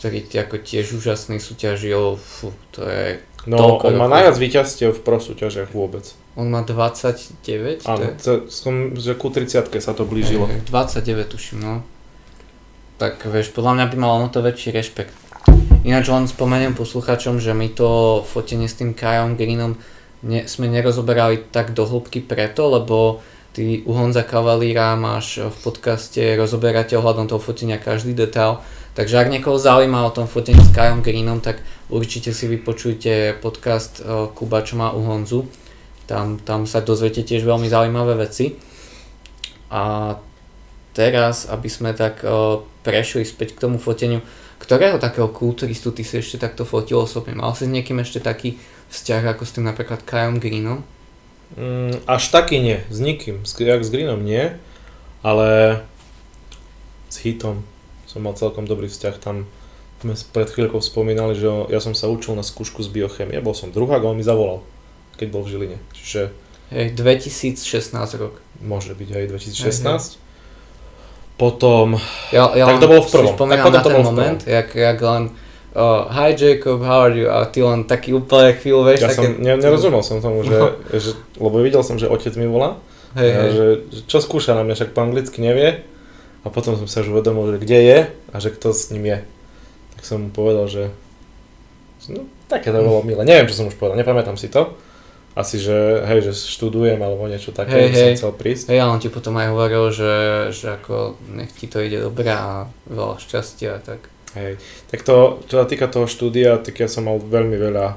[0.00, 5.16] ktorý ako tiež úžasný súťažil, fú, to je, No, on má najviac víťazstiev v pro
[5.16, 6.04] súťažiach vôbec.
[6.36, 7.40] on má 29,
[7.80, 10.44] to Áno, ce- som, že ku 30 sa to blížilo.
[10.44, 11.80] Hej, 29 tuším, no.
[12.96, 15.12] Tak vieš, podľa mňa by mal ono to väčší rešpekt.
[15.80, 17.88] Ináč len spomeniem posluchačom, že my to
[18.22, 19.80] fotenie s tým Kajom Greenom
[20.20, 23.24] ne, sme nerozoberali tak do hĺbky preto, lebo
[23.60, 28.64] ty u Honza Kavalíra máš v podcaste rozoberáte ohľadom toho fotenia každý detail.
[28.96, 31.60] Takže ak niekoho zaujíma o tom fotení s Kajom Greenom, tak
[31.92, 35.44] určite si vypočujte podcast eh, Kuba, čo má u Honzu.
[36.08, 38.56] Tam, tam sa dozviete tiež veľmi zaujímavé veci.
[39.68, 40.16] A
[40.96, 44.18] teraz, aby sme tak uh, prešli späť k tomu foteniu,
[44.58, 47.38] ktorého takého kulturistu ty si ešte takto fotil osobne?
[47.38, 48.58] Mal si s niekým ešte taký
[48.90, 50.82] vzťah ako s tým napríklad Kajom Greenom?
[51.58, 53.42] Mm, až taký nie, s nikým.
[53.42, 54.54] S, jak s Greenom nie,
[55.26, 55.82] ale
[57.10, 57.66] s Hitom
[58.06, 59.16] som mal celkom dobrý vzťah.
[59.18, 59.50] Tam
[60.00, 63.68] sme pred chvíľkou spomínali, že ja som sa učil na skúšku z biochemie, bol som
[63.70, 64.64] druhák a on mi zavolal,
[65.20, 65.78] keď bol v Žiline.
[65.92, 66.32] Čiže
[66.70, 68.38] Hej, 2016 rok.
[68.62, 70.30] môže byť aj 2016.
[71.34, 71.96] Potom,
[72.30, 73.34] Ja, ja Tak to bolo v prvom.
[73.34, 75.32] Tak potom na to ten moment, jak, jak len
[75.74, 77.26] uh, Hi Jacob, how are you?
[77.30, 79.18] A ty len taký úplne chvíľu, vieš, ja také...
[79.18, 80.56] som, ne, nerozumel som tomu, že,
[80.94, 82.78] že, lebo videl som, že otec mi volá,
[83.18, 83.50] Hej, a hej.
[83.50, 85.82] že, že čo skúša na mňa, však po anglicky nevie.
[86.40, 87.98] A potom som sa už uvedomil, že kde je
[88.32, 89.18] a že kto s ním je.
[89.98, 90.82] Tak som mu povedal, že
[92.08, 93.28] no, také to bolo milé.
[93.28, 94.72] Neviem, čo som už povedal, nepamätám si to.
[95.36, 98.16] Asi, že hej, že študujem alebo niečo také, Hej, že som hej.
[98.18, 98.64] chcel prísť.
[98.74, 100.14] Hej, on ti potom aj hovoril, že,
[100.50, 104.10] že ako nech ti to ide dobre a veľa šťastia a tak.
[104.38, 104.62] Hej.
[104.90, 107.96] Tak to, čo sa týka toho štúdia, tak ja som mal veľmi veľa e,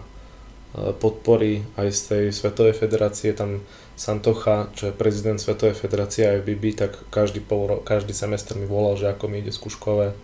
[0.97, 3.61] podpory aj z tej Svetovej federácie, tam
[3.93, 9.13] Santocha, čo je prezident Svetovej federácie IFBB, tak každý, pol, každý semester mi volal, že
[9.13, 10.17] ako mi ide skúškové.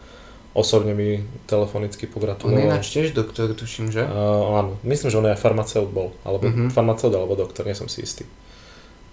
[0.58, 2.65] Osobne mi telefonicky On je pogratuloval.
[2.65, 4.02] ináč tiež doktor, tuším, že?
[4.02, 6.74] Uh, áno, myslím, že on je aj farmaceut bol, alebo mm-hmm.
[6.74, 8.26] farmaceut alebo doktor, nie som si istý.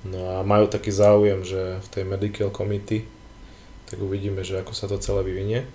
[0.08, 3.04] No a majú taký záujem, že v tej medical committee,
[3.92, 5.68] tak uvidíme, že ako sa to celé vyvinie.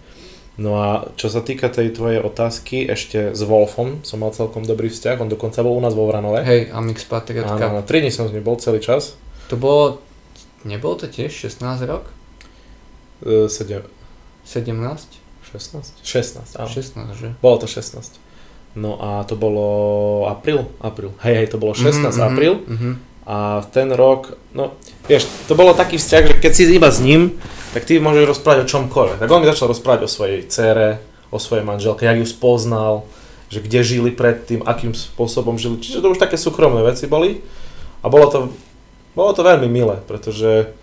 [0.58, 4.92] No a čo sa týka tej tvojej otázky, ešte s Wolfom som mal celkom dobrý
[4.92, 6.44] vzťah, on dokonca bol u nás vo Vranove.
[6.44, 9.16] Hej, Amix Patriot Áno, na 3 dní som s ním bol celý čas.
[9.48, 10.04] To bolo,
[10.64, 12.04] nebolo to tiež 16 rok?
[13.24, 13.86] Uh, 7,
[14.44, 14.76] 17?
[15.56, 16.04] 16?
[16.04, 16.68] 16, áno.
[16.68, 17.28] 16, že?
[17.40, 18.20] Bolo to 16.
[18.72, 19.66] No a to bolo
[20.28, 21.12] apríl, apríl.
[21.24, 22.54] Hej, hej, to bolo 16 Mhm, apríl.
[22.64, 22.92] mhm.
[23.26, 24.74] A v ten rok, no
[25.06, 27.38] vieš, to bolo taký vzťah, že keď si iba s ním,
[27.72, 29.22] tak ty môžeš rozprávať o čomkoľvek.
[29.22, 31.00] Tak on mi začal rozprávať o svojej cére,
[31.32, 33.08] o svojej manželke, jak ju spoznal,
[33.48, 35.80] že kde žili predtým, akým spôsobom žili.
[35.80, 37.40] Čiže to už také súkromné veci boli.
[38.02, 38.40] A bolo to,
[39.14, 40.74] bolo to veľmi milé, pretože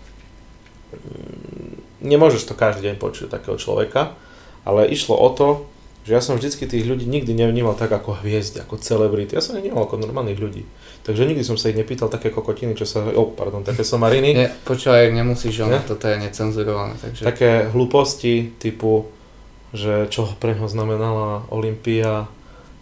[0.95, 4.15] mm, nemôžeš to každý deň počuť takého človeka,
[4.63, 5.47] ale išlo o to,
[6.09, 9.37] že ja som vždycky tých ľudí nikdy nevnímal tak ako hviezdy, ako celebrity.
[9.37, 10.65] Ja som ich vnímal ako normálnych ľudí.
[11.05, 14.49] Takže nikdy som sa ich nepýtal také kokotiny, čo sa, oh, pardon, také somariny, Nie,
[14.65, 15.85] počúvaj, nemusíš, ono, Ne?
[15.85, 17.21] toto je necenzurované, takže...
[17.29, 19.05] také hlúposti typu,
[19.69, 22.25] že čo pre neho znamenala Olympia.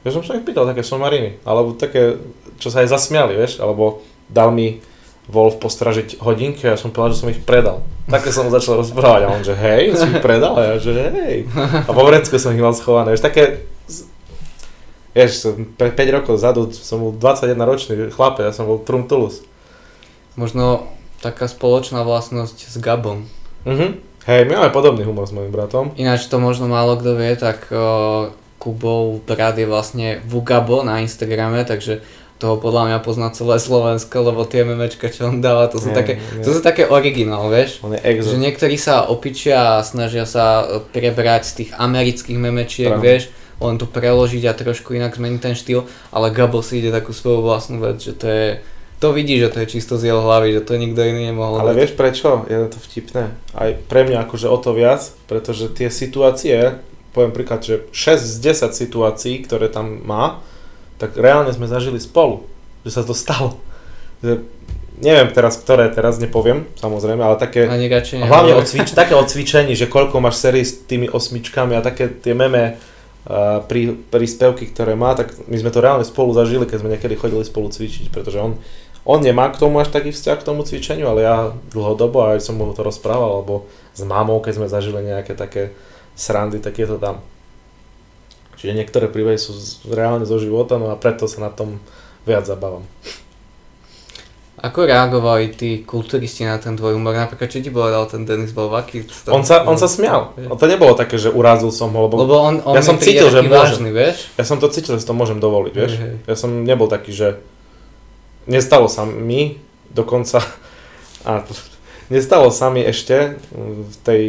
[0.08, 2.16] Ja som sa ich pýtal také somariny, alebo také,
[2.64, 4.80] čo sa aj zasmiali, vieš, alebo dal mi
[5.28, 7.84] Wolf postražiť hodinky a ja som povedal, že som ich predal.
[8.08, 10.92] Také som mu začal rozprávať a on, že hej, si ich predal a ja, že
[10.96, 11.44] hej.
[11.84, 13.68] A po vrecku som ich mal schované, vieš, také,
[15.12, 19.44] vieš, som pre 5 rokov zadu som bol 21 ročný chlapec, ja som bol Truntulus.
[20.40, 20.88] Možno
[21.20, 23.28] taká spoločná vlastnosť s Gabom.
[23.68, 24.08] Mhm.
[24.28, 25.96] Hej, my máme podobný humor s mojim bratom.
[25.96, 28.28] Ináč to možno málo kto vie, tak uh,
[28.60, 32.04] Kubov brat je vlastne Vugabo na Instagrame, takže
[32.38, 35.98] toho podľa mňa pozná celé Slovensko, lebo tie memečka, čo on dáva, to sú, Nie,
[35.98, 36.46] také, nie.
[36.46, 37.82] to sú také originál, vieš?
[37.82, 38.34] On je exo.
[38.34, 43.06] Že niektorí sa opičia a snažia sa e, prebrať z tých amerických memečiek, Pravda.
[43.06, 43.24] vieš,
[43.58, 47.42] len to preložiť a trošku inak zmeniť ten štýl, ale Gabo si ide takú svoju
[47.42, 48.48] vlastnú vec, že to je
[48.98, 51.62] to vidí, že to je čisto z jeho hlavy, že to nikto iný nemohol.
[51.62, 52.50] Ale vieš prečo?
[52.50, 53.30] Je to vtipné.
[53.54, 56.82] Aj pre mňa akože o to viac, pretože tie situácie,
[57.14, 60.42] poviem príklad, že 6 z 10 situácií, ktoré tam má,
[60.98, 62.46] tak reálne sme zažili spolu.
[62.86, 63.58] Že sa to stalo.
[64.22, 64.46] Že,
[64.98, 67.70] neviem teraz, ktoré teraz nepoviem, samozrejme, ale také...
[67.70, 71.86] Radšej hlavne o cvič, také o cvičení, že koľko máš sérií s tými osmičkami a
[71.86, 76.66] také tie meme uh, prí, príspevky, ktoré má, tak my sme to reálne spolu zažili,
[76.66, 78.58] keď sme niekedy chodili spolu cvičiť, pretože on
[79.08, 82.60] on nemá k tomu až taký vzťah k tomu cvičeniu, ale ja dlhodobo aj som
[82.60, 83.64] mu to rozprával, alebo
[83.96, 85.72] s mamou, keď sme zažili nejaké také
[86.12, 87.24] srandy, tak je to tam.
[88.58, 89.54] Čiže niektoré príbehy sú
[89.86, 91.78] reálne zo života, no a preto sa na tom
[92.26, 92.84] viac zabávam.
[94.58, 97.14] Ako reagovali tí kulturisti na ten tvoj humor?
[97.14, 99.06] Napríklad, či ti povedal ten Denis Bolvaký?
[99.30, 100.34] On sa, on sa smial.
[100.34, 103.46] To nebolo také, že urazil som ho, lebo, lebo on, on ja som cítil, že
[103.46, 104.34] vážny, vieš?
[104.34, 105.94] Ja som to cítil, že to môžem dovoliť, vieš?
[106.02, 106.14] Hej.
[106.26, 107.38] Ja som nebol taký, že
[108.50, 109.62] nestalo sa mi,
[109.94, 110.42] dokonca,
[111.22, 111.46] a
[112.10, 114.24] nestalo sa mi ešte v, tej,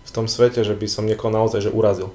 [0.00, 2.08] v tom svete, že by som niekoho naozaj že urazil.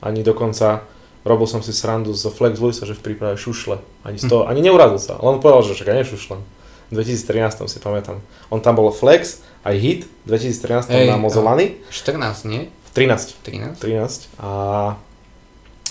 [0.00, 0.84] Ani dokonca
[1.26, 3.82] robil som si srandu z Flex Luisa, že v príprave šušle.
[4.06, 6.40] Ani, z toho, ani neurazil sa, len povedal, že ja nešušlem.
[6.86, 8.22] V 2013 si pamätám.
[8.46, 11.82] On tam bol Flex, aj hit, v 2013 Ej, na Mozolany.
[11.90, 12.70] 14, nie?
[12.94, 13.42] 13.
[13.42, 13.82] 13.
[13.82, 14.38] 13.
[14.38, 14.94] A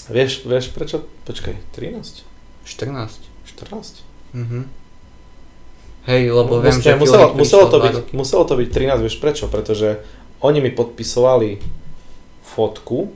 [0.08, 1.04] vieš, vieš prečo?
[1.28, 2.24] Počkaj, 13?
[2.64, 3.20] 14.
[3.44, 4.08] 14?
[4.32, 4.64] Mm-hmm.
[6.06, 9.52] Hej, lebo viem, Musel, že muselo, muselo, to byť, muselo to byť 13, vieš prečo?
[9.52, 10.00] Pretože
[10.40, 11.60] oni mi podpisovali
[12.46, 13.12] fotku,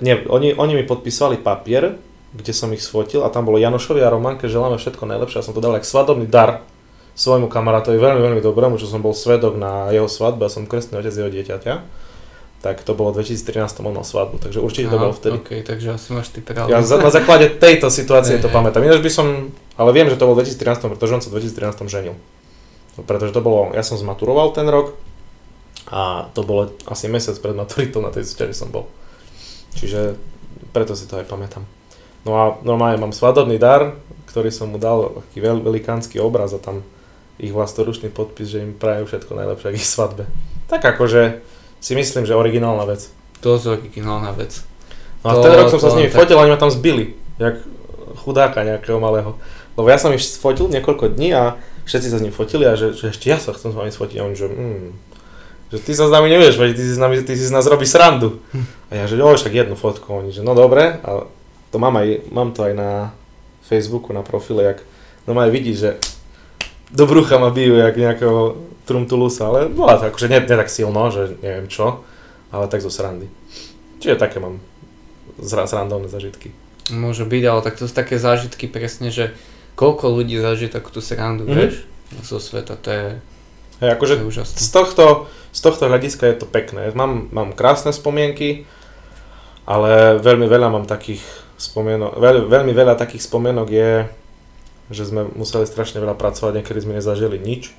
[0.00, 2.00] nie, oni, oni mi podpísali papier,
[2.34, 5.54] kde som ich sfotil a tam bolo Janošovi a Romanke želáme všetko najlepšie a som
[5.54, 6.66] to dal ako svadobný dar
[7.14, 10.98] svojmu kamarátovi, veľmi, veľmi dobrému, čo som bol svedok na jeho svadbe a som krstný
[10.98, 11.74] otec jeho dieťaťa
[12.64, 15.36] tak to bolo v 2013 on mal svadbu, takže určite Aha, to bolo vtedy.
[15.36, 16.72] OK, takže asi máš ty pravdu.
[16.72, 18.80] Ja na základe tejto situácie to pamätám.
[18.80, 21.92] Ináč by som, ale viem, že to bolo v 2013, pretože on sa v 2013
[21.92, 22.16] ženil.
[23.04, 24.96] Pretože to bolo, ja som zmaturoval ten rok
[25.92, 28.88] a to bolo asi mesiac pred maturitou na tej súťaži som bol.
[29.74, 30.18] Čiže
[30.74, 31.66] preto si to aj pamätám.
[32.24, 33.94] No a normálne mám svadobný dar,
[34.30, 36.80] ktorý som mu dal, taký veľ, velikánsky obraz a tam
[37.38, 40.24] ich vlastoručný podpis, že im prajú všetko najlepšie k ich svadbe.
[40.70, 41.42] Tak akože
[41.82, 43.10] si myslím, že originálna vec.
[43.44, 44.64] To je originálna vec.
[45.20, 46.24] No a ten rok som sa s nimi tak...
[46.24, 47.60] fotil, oni ma tam zbili, jak
[48.24, 49.36] chudáka nejakého malého.
[49.74, 52.94] Lebo ja som ich fotil niekoľko dní a všetci sa s ním fotili a že,
[52.96, 54.16] že ešte ja sa chcem s vami sfotiť.
[54.22, 54.88] A oni, že, mm,
[55.74, 57.66] že ty sa s nami nevieš, veď ty si, s nami, ty si z nás
[57.66, 58.38] robí srandu.
[58.94, 60.22] A ja, že jo, však jednu fotku.
[60.22, 61.26] Oni, že no dobre, a
[61.74, 63.10] to mám, aj, mám to aj na
[63.66, 64.78] Facebooku, na profile, jak
[65.26, 65.98] no aj vidí, že
[66.94, 71.10] do brucha ma bijú, jak nejakého Trumtulusa, ale bola to akože nie, nie tak silno,
[71.10, 72.04] že neviem čo,
[72.52, 73.26] ale tak zo srandy.
[73.98, 74.60] Čiže také mám
[75.40, 76.52] srandovné zažitky.
[76.92, 79.32] Môže byť, ale tak to sú také zážitky presne, že
[79.74, 81.56] koľko ľudí zažije takú srandu, mm-hmm.
[81.56, 81.74] vieš,
[82.22, 83.06] zo sveta, to je,
[83.80, 86.90] hey, akože to je Z tohto, z tohto hľadiska je to pekné.
[86.98, 88.66] Mám, mám krásne spomienky,
[89.64, 91.22] ale veľmi veľa mám takých
[91.56, 93.90] spomienok, veľ, veľmi veľa takých spomienok je,
[94.90, 97.72] že sme museli strašne veľa pracovať, niekedy sme nezažili nič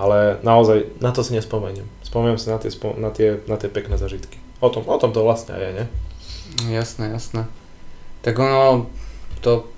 [0.00, 1.84] ale naozaj na to si nespomeniem.
[2.00, 4.40] Spomeniem si na tie, na tie, na tie pekné zažitky.
[4.64, 5.84] O tom, o tom to vlastne je, ne?
[6.72, 7.44] Jasné, jasné.
[8.24, 8.88] Tak ono,
[9.44, 9.68] to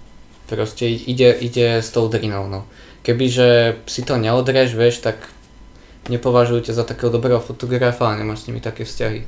[0.47, 2.71] proste ide, ide s tou drinou, no.
[3.03, 5.19] Kebyže si to neodrieš, vieš, tak
[6.11, 9.23] nepovažujú ťa za takého dobrého fotografa a nemáš s nimi také vzťahy.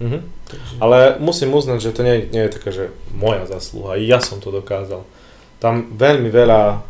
[0.00, 0.18] Mhm.
[0.48, 0.74] Takže...
[0.80, 4.48] Ale musím uznať, že to nie, nie je taká, že moja zasluha, ja som to
[4.48, 5.04] dokázal.
[5.62, 6.82] Tam veľmi veľa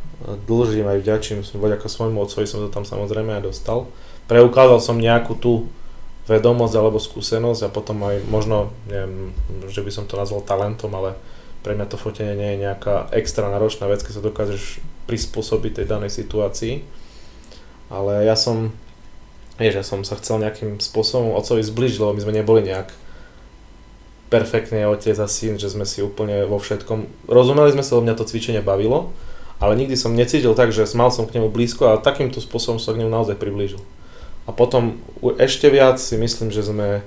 [0.46, 3.90] dlžím aj vďačím, som vďaka svojmu otcovi som to tam samozrejme aj dostal.
[4.30, 5.66] Preukázal som nejakú tú
[6.30, 9.34] vedomosť alebo skúsenosť a potom aj možno, neviem,
[9.66, 11.18] že by som to nazval talentom, ale
[11.66, 15.86] pre mňa to fotenie nie je nejaká extra náročná vec, keď sa dokážeš prispôsobiť tej
[15.90, 16.82] danej situácii.
[17.90, 18.70] Ale ja som,
[19.62, 22.90] vieš, ja som sa chcel nejakým spôsobom otcovi zbližiť, lebo my sme neboli nejak
[24.32, 28.18] perfektne otec a syn, že sme si úplne vo všetkom, rozumeli sme sa, lebo mňa
[28.18, 29.12] to cvičenie bavilo,
[29.62, 32.96] ale nikdy som necítil tak, že mal som k nemu blízko a takýmto spôsobom som
[32.96, 33.78] k nemu naozaj priblížil.
[34.48, 34.98] A potom
[35.38, 37.06] ešte viac si myslím, že sme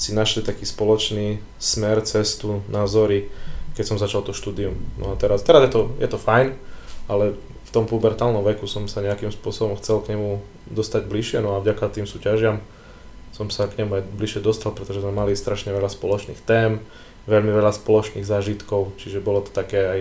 [0.00, 3.28] si našli taký spoločný smer, cestu, názory,
[3.76, 4.80] keď som začal to štúdium.
[4.96, 6.56] No a teraz, teraz je, to, je to fajn,
[7.04, 7.36] ale
[7.68, 10.40] v tom pubertálnom veku som sa nejakým spôsobom chcel k nemu
[10.70, 12.62] dostať bližšie, no a vďaka tým súťažiam
[13.30, 16.82] som sa k nemu aj bližšie dostal, pretože sme mali strašne veľa spoločných tém,
[17.30, 20.00] veľmi veľa spoločných zážitkov, čiže bolo to také aj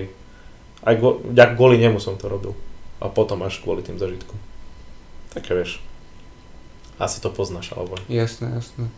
[0.79, 1.19] aj go,
[1.55, 2.55] kvôli nemu som to robil.
[2.99, 4.35] A potom až kvôli tým zažitkom.
[5.31, 5.83] Také vieš.
[6.99, 7.95] Asi to poznáš, alebo...
[8.11, 8.91] Jasné, jasné.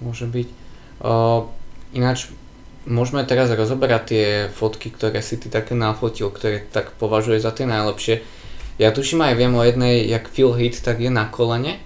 [0.00, 0.48] Môže byť.
[1.04, 1.52] Uh,
[1.92, 2.32] ináč,
[2.88, 7.68] môžeme teraz rozoberať tie fotky, ktoré si ty také nafotil, ktoré tak považuje za tie
[7.68, 8.24] najlepšie.
[8.80, 11.80] Ja tuším aj viem o jednej, jak Phil Hit, tak je na kolene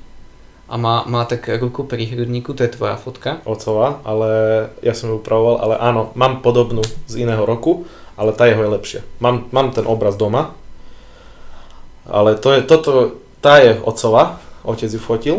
[0.67, 3.43] a má, má tak ruku pri hrudníku, to je tvoja fotka.
[3.47, 4.29] Ocova, ale
[4.83, 7.87] ja som ju upravoval, ale áno, mám podobnú z iného roku,
[8.19, 9.01] ale tá jeho je lepšia.
[9.23, 10.55] Mám, mám ten obraz doma,
[12.07, 15.37] ale to je, toto, tá je ocova, otec ju fotil,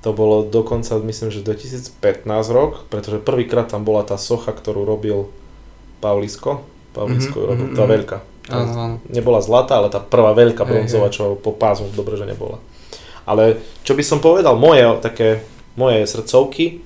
[0.00, 2.24] to bolo dokonca, myslím, že 2015
[2.56, 5.28] rok, pretože prvýkrát tam bola tá socha, ktorú robil
[6.00, 6.64] Paulisko.
[6.96, 7.94] Paulisko mm-hmm, robil, tá mm-hmm.
[8.00, 8.18] veľká.
[8.56, 8.98] Áno.
[9.06, 12.58] Nebola zlatá, ale tá prvá veľká bronzová, čo po pásu dobre, že nebola.
[13.28, 15.44] Ale čo by som povedal, moje také,
[15.78, 16.82] moje srdcovky,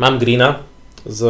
[0.00, 0.64] mám Greena,
[1.06, 1.22] z,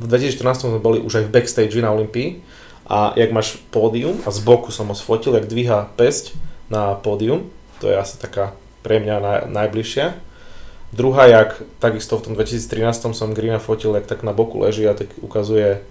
[0.00, 2.40] v 2014 sme boli už aj v backstage na Olympii
[2.88, 6.32] a jak máš pódium a z boku som ho sfotil, jak dvíha pesť
[6.72, 7.50] na pódium,
[7.82, 10.14] to je asi taká pre mňa naj, najbližšia.
[10.94, 14.94] Druhá, jak takisto v tom 2013 som Greena fotil, jak tak na boku leží a
[14.94, 15.82] tak ukazuje,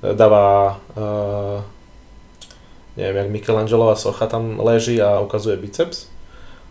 [0.00, 1.60] e, dáva, uh,
[2.96, 6.06] neviem, jak Michelangelová socha tam leží a ukazuje biceps.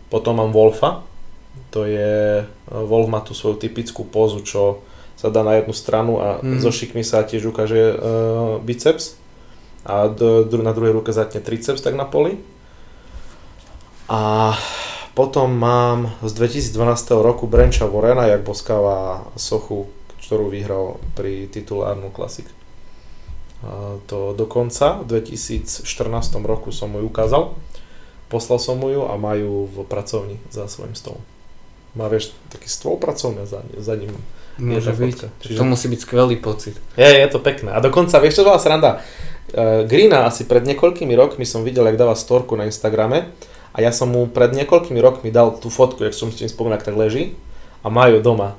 [0.08, 1.02] Potom mám Wolfa,
[1.70, 4.82] to je, Wolf má tú svoju typickú pózu, čo
[5.14, 6.64] sa dá na jednu stranu a mm.
[6.64, 9.20] so šikmi sa tiež ukáže uh, biceps
[9.84, 12.40] a do, na druhej ruke zatne triceps tak na poli.
[14.10, 14.52] A
[15.14, 16.32] potom mám z
[16.72, 19.86] 2012 roku Brenča Vorena, jak boskáva sochu,
[20.26, 22.46] ktorú vyhral pri titule Arnold Classic.
[24.08, 25.84] To dokonca v 2014
[26.40, 27.52] roku som mu ukázal
[28.30, 31.18] Poslal som mu ju a majú v pracovni za svojím stolom.
[31.98, 34.14] Má, vieš, taký stôl pracovný za, za ním.
[34.54, 35.18] Môže byť.
[35.42, 35.58] Čiže...
[35.58, 36.78] To musí byť skvelý pocit.
[36.94, 37.74] Je, je to pekné.
[37.74, 39.02] A dokonca, vieš čo bola sranda?
[39.50, 43.34] Uh, Greena asi pred niekoľkými rokmi som videl, jak dáva storku na Instagrame
[43.74, 46.78] a ja som mu pred niekoľkými rokmi dal tú fotku, jak som s tým spomínal,
[46.78, 47.34] tak leží
[47.82, 48.54] a majú doma.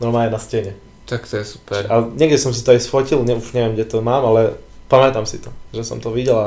[0.00, 0.80] Normálne na stene.
[1.10, 1.90] Tak to je super.
[1.90, 4.54] A niekde som si to aj sfotil, ne, už neviem, kde to mám, ale
[4.86, 6.46] pamätám si to, že som to videl a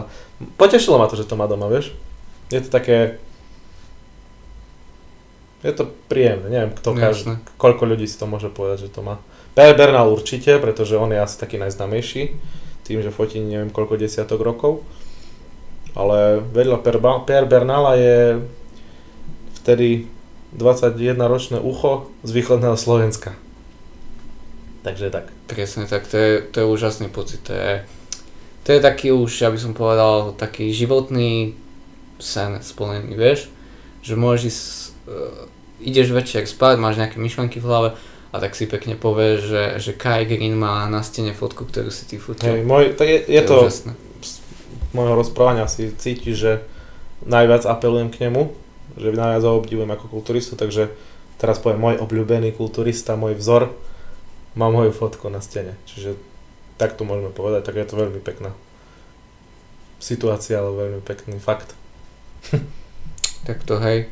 [0.55, 1.91] potešilo ma to, že to má doma, vieš?
[2.53, 3.17] je to také...
[5.63, 9.23] Je to príjemné, neviem, kto každý, koľko ľudí si to môže povedať, že to má.
[9.55, 12.35] Per Bernal určite, pretože on je asi taký najznamejší,
[12.83, 14.83] tým, že fotí neviem koľko desiatok rokov.
[15.95, 18.43] Ale vedľa Per, per Bernala je
[19.63, 20.11] vtedy
[20.51, 23.31] 21 ročné ucho z východného Slovenska.
[24.83, 25.31] Takže tak.
[25.47, 27.39] Presne tak, to je, to je úžasný pocit.
[27.47, 27.87] To je,
[28.67, 31.55] to je taký už, aby som povedal, taký životný
[32.19, 33.47] sen splnený, vieš,
[34.03, 34.63] že môžeš ísť,
[35.07, 35.47] uh,
[35.83, 37.89] ideš večer spať, máš nejaké myšlenky v hlave
[38.33, 42.07] a tak si pekne povieš, že, že Kai Green má na stene fotku, ktorú si
[42.07, 42.59] ty fotil.
[42.59, 43.79] Hey, môj, to je, je to, to z
[44.93, 46.63] môjho rozprávania si cíti, že
[47.25, 48.53] najviac apelujem k nemu,
[48.99, 50.93] že najviac ho obdivujem ako kulturistu, takže
[51.41, 53.73] teraz poviem môj obľúbený kulturista, môj vzor,
[54.53, 55.77] má moju fotku na stene.
[55.89, 56.17] Čiže
[56.77, 58.53] tak to môžeme povedať, tak je to veľmi pekná
[60.03, 61.71] situácia, ale veľmi pekný fakt.
[63.47, 64.11] tak to hej.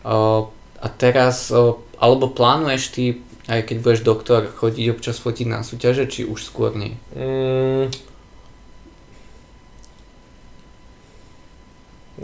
[0.00, 0.48] O,
[0.80, 3.04] a teraz, o, alebo plánuješ ty,
[3.46, 6.96] aj keď budeš doktor, chodiť občas fotiť na súťaže, či už skôr nie?
[7.12, 7.92] Mm,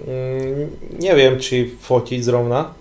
[0.00, 0.64] mm,
[0.98, 2.72] neviem, či fotiť zrovna.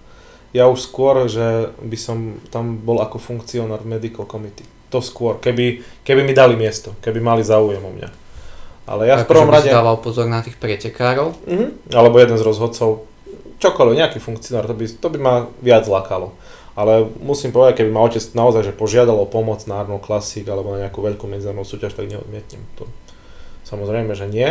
[0.52, 4.68] Ja už skôr, že by som tam bol ako funkcionár medical committee.
[4.92, 8.10] To skôr, keby, keby mi dali miesto, keby mali záujem o mňa.
[8.92, 9.72] Ale ja v prvom rade...
[9.72, 11.32] dával pozor na tých pretekárov?
[11.48, 11.70] Uh-huh.
[11.96, 13.08] Alebo jeden z rozhodcov.
[13.64, 16.36] Čokoľvek, nejaký funkcionár, to by, to by ma viac lákalo.
[16.76, 20.76] Ale musím povedať, keby ma otec naozaj že požiadal o pomoc na Arnold Classic alebo
[20.76, 22.84] na nejakú veľkú medzinárodnú súťaž, tak neodmietnem to.
[23.64, 24.50] Samozrejme, že nie.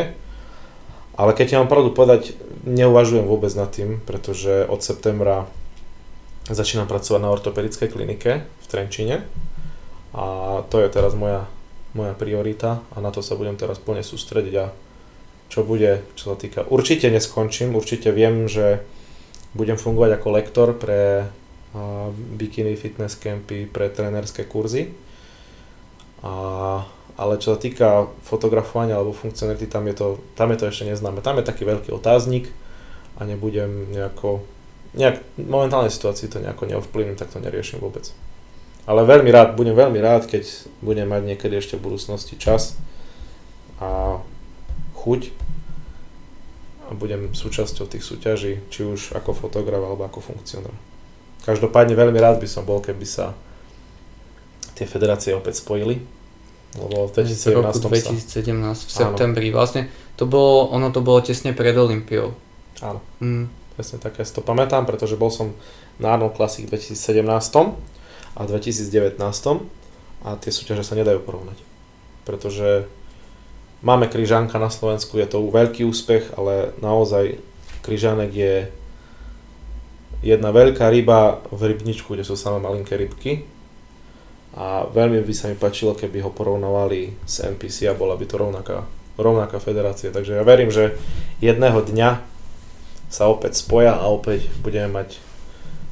[1.21, 2.33] Ale keď ja mám pravdu povedať,
[2.65, 5.45] neuvažujem vôbec nad tým, pretože od septembra
[6.49, 9.29] začínam pracovať na ortopedickej klinike v Trenčine
[10.15, 10.25] a
[10.67, 11.47] to je teraz moja
[11.95, 14.67] moja priorita a na to sa budem teraz plne sústrediť a
[15.51, 16.63] čo bude, čo sa týka.
[16.63, 18.87] Určite neskončím, určite viem, že
[19.51, 21.27] budem fungovať ako lektor pre
[22.39, 24.95] bikini fitness campy, pre trénerské kurzy.
[26.23, 26.87] A,
[27.19, 30.07] ale čo sa týka fotografovania alebo funkcionality, tam je, to,
[30.39, 31.19] tam je to ešte neznáme.
[31.19, 32.55] Tam je taký veľký otáznik
[33.19, 34.47] a nebudem nejako,
[34.95, 38.15] nejak, momentálnej situácii to nejako neovplyvním, tak to neriešim vôbec.
[38.89, 40.47] Ale veľmi rád, budem veľmi rád, keď
[40.81, 42.81] budem mať niekedy ešte v budúcnosti čas
[43.81, 44.21] a
[45.01, 45.33] chuť
[46.91, 50.75] a budem súčasťou tých súťaží, či už ako fotograf alebo ako funkcionár.
[51.47, 53.33] Každopádne veľmi rád by som bol, keby sa
[54.75, 56.03] tie federácie opäť spojili,
[56.77, 58.53] lebo v 2017, roku 2017
[58.87, 59.57] v septembri áno.
[59.57, 59.83] vlastne
[60.19, 62.37] to bolo, ono to bolo tesne pred Olympiou.
[62.85, 63.77] Áno, mm.
[63.77, 65.55] presne tak, ja si to pamätám, pretože bol som
[66.01, 68.00] na Arnold Classic v 2017
[68.37, 69.19] a 2019
[70.21, 71.59] a tie súťaže sa nedajú porovnať.
[72.25, 72.87] pretože
[73.83, 77.41] máme kryžánka na Slovensku, je to veľký úspech, ale naozaj
[77.83, 78.55] kryžánek je
[80.21, 83.49] jedna veľká ryba v rybničku, kde sú samé malinké rybky.
[84.55, 88.37] A veľmi by sa mi páčilo, keby ho porovnávali s NPC a bola by to
[88.37, 88.79] rovnaká,
[89.15, 90.11] rovnaká federácia.
[90.13, 90.99] Takže ja verím, že
[91.39, 92.21] jedného dňa
[93.11, 95.23] sa opäť spoja a opäť budeme mať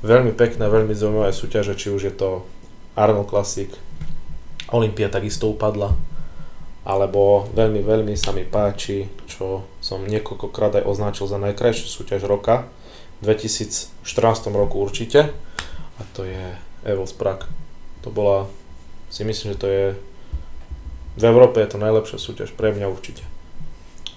[0.03, 2.47] veľmi pekné, veľmi zaujímavé súťaže, či už je to
[2.95, 3.71] Arnold Classic,
[4.71, 5.97] Olympia takisto upadla,
[6.85, 12.69] alebo veľmi, veľmi sa mi páči, čo som niekoľkokrát aj označil za najkrajšiu súťaž roka,
[13.19, 14.07] v 2014
[14.55, 15.35] roku určite,
[15.99, 16.55] a to je
[16.87, 17.51] Evils Prague.
[18.07, 18.47] To bola,
[19.11, 19.87] si myslím, že to je,
[21.19, 23.27] v Európe je to najlepšia súťaž, pre mňa určite.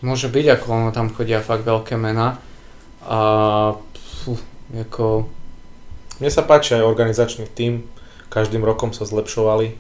[0.06, 2.38] Môže byť, ako ono tam chodia fakt veľké mená
[3.02, 3.20] a
[4.22, 4.38] fú,
[4.74, 5.26] ako...
[6.22, 7.90] Mne sa páči aj organizačný tím,
[8.30, 9.74] každým rokom sa zlepšovali,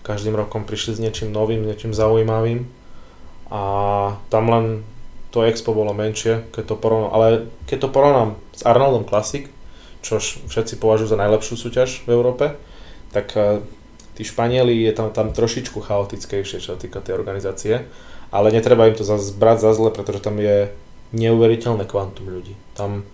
[0.00, 2.64] každým rokom prišli s niečím novým, niečím zaujímavým.
[3.52, 3.62] A
[4.32, 4.88] tam len
[5.30, 7.26] to expo bolo menšie, keď to porovnám, ale
[7.68, 9.52] keď to porovnám s Arnoldom Classic,
[10.00, 12.56] čo všetci považujú za najlepšiu súťaž v Európe,
[13.12, 13.60] tak uh,
[14.16, 17.84] tí Španieli je tam, tam trošičku chaotickejšie, čo sa týka tej organizácie,
[18.32, 19.04] ale netreba im to
[19.36, 20.72] brať za zle, pretože tam je
[21.12, 22.56] neuveriteľné kvantum ľudí.
[22.72, 23.04] Tam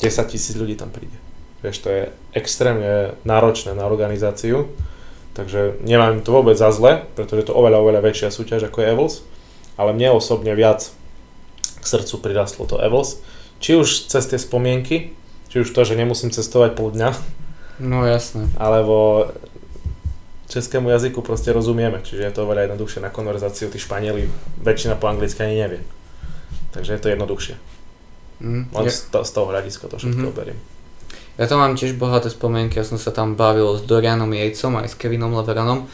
[0.00, 1.16] 10 tisíc ľudí tam príde.
[1.64, 2.02] Vieš, to je
[2.36, 4.68] extrémne náročné na organizáciu,
[5.32, 8.90] takže nemám to vôbec za zle, pretože je to oveľa, oveľa väčšia súťaž ako je
[8.92, 9.16] Evils
[9.76, 10.88] ale mne osobne viac
[11.80, 13.20] k srdcu prirastlo to Evels.
[13.60, 15.16] Či už cez tie spomienky,
[15.52, 17.10] či už to, že nemusím cestovať pol dňa.
[17.80, 18.48] No jasné.
[18.56, 19.28] Alebo
[20.48, 24.28] českému jazyku proste rozumieme, čiže je to oveľa jednoduchšie na konverzáciu, tí Španieli
[24.64, 25.80] väčšina po anglicky ani nevie.
[26.72, 27.54] Takže je to jednoduchšie.
[28.40, 28.92] Mm, Len je...
[28.92, 30.38] z, to, z toho hľadiska to všetko mm-hmm.
[30.38, 30.58] beriem.
[31.36, 34.92] Ja to mám tiež bohaté spomienky, ja som sa tam bavil s Dorianom Jejcom aj
[34.92, 35.84] s Kevinom Leveranom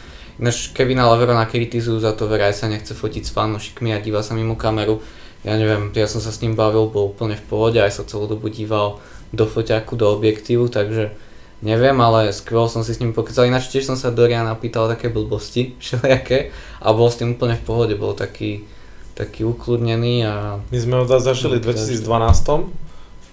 [0.41, 4.33] Ináč Kevina Leverona kritizujú za to, veraj sa nechce fotiť s fanúšikmi a díva sa
[4.33, 4.97] mimo kameru.
[5.45, 8.25] Ja neviem, ja som sa s ním bavil, bol úplne v pohode, aj sa celú
[8.25, 8.97] dobu díval
[9.29, 11.13] do foťaku, do objektívu, takže
[11.61, 13.45] neviem, ale skvelо som si s ním pokecal.
[13.45, 16.49] Ináč tiež som sa Doriana pýtal také blbosti, všelijaké,
[16.81, 18.65] a bol s tým úplne v pohode, bol taký,
[19.13, 20.35] taký ukludnený a...
[20.73, 22.03] My sme ho zažili v 2012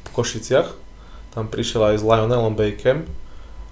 [0.04, 0.68] v Košiciach,
[1.32, 3.08] tam prišiel aj s Lionelom Bakem,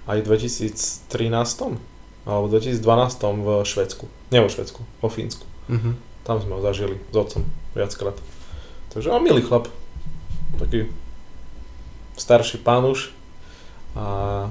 [0.09, 1.77] aj v 2013
[2.25, 4.05] alebo v 2012 v Švedsku.
[4.33, 5.45] Nie vo Švedsku, vo Fínsku.
[5.69, 5.93] Uh-huh.
[6.25, 8.17] Tam sme ho zažili s otcom viackrát.
[8.89, 9.69] Takže on milý chlap.
[10.57, 10.89] Taký
[12.17, 13.13] starší pán už
[13.95, 14.49] a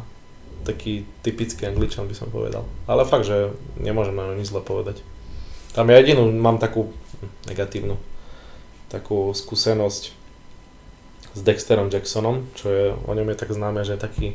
[0.66, 2.66] taký typický angličan by som povedal.
[2.86, 5.02] Ale fakt, že nemôžem na nič zle povedať.
[5.76, 6.90] Tam ja jedinú mám takú
[7.46, 7.96] negatívnu
[8.88, 10.02] takú skúsenosť
[11.36, 14.28] s Dexterom Jacksonom, čo je, o ňom je tak známe, že je taký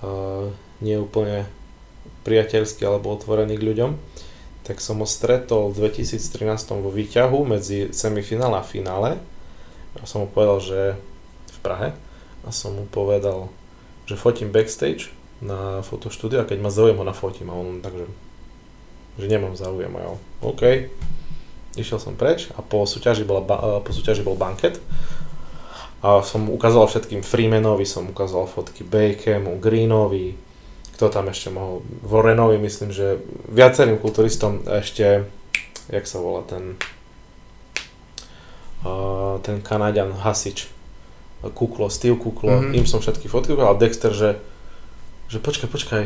[0.00, 1.50] uh, neúplne
[2.22, 3.90] priateľský alebo otvorený k ľuďom,
[4.62, 6.38] tak som ho stretol v 2013
[6.78, 9.18] vo výťahu medzi semifinále a finále.
[9.98, 10.80] A som mu povedal, že
[11.56, 11.88] v Prahe
[12.46, 13.50] a som mu povedal,
[14.06, 15.10] že fotím backstage
[15.42, 18.06] na fotoštúdiu a keď ma zaujem ho nafotím a on takže
[19.18, 20.10] že nemám záujem a ja,
[20.46, 20.62] OK.
[21.78, 23.46] Išiel som preč a po súťaži, bola,
[23.80, 24.82] po súťaži bol banket.
[25.98, 30.38] A som ukázal všetkým Freemanovi, som ukázal fotky Bakemu, Greenovi,
[30.98, 35.26] kto tam ešte mohol, Vorenovi myslím, že viacerým kulturistom ešte,
[35.90, 36.74] jak sa volá ten,
[38.82, 40.70] uh, ten Kanadian Hasič,
[41.54, 42.78] Kuklo, Steve Kuklo, mm-hmm.
[42.78, 44.30] im som všetky fotky ukázal, Dexter, že,
[45.30, 46.02] že počkaj, počkaj,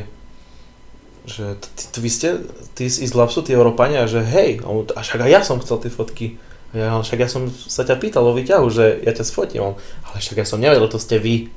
[1.23, 2.29] že ty, ty, vy ste,
[2.75, 6.27] ty z Izlapsu, tí Európania, že hej, a však aj ja som chcel tie fotky,
[6.73, 10.41] ja, však ja som sa ťa pýtal vo výťahu, že ja ťa sfotím, ale však
[10.41, 11.53] ja som nevedel, to ste vy.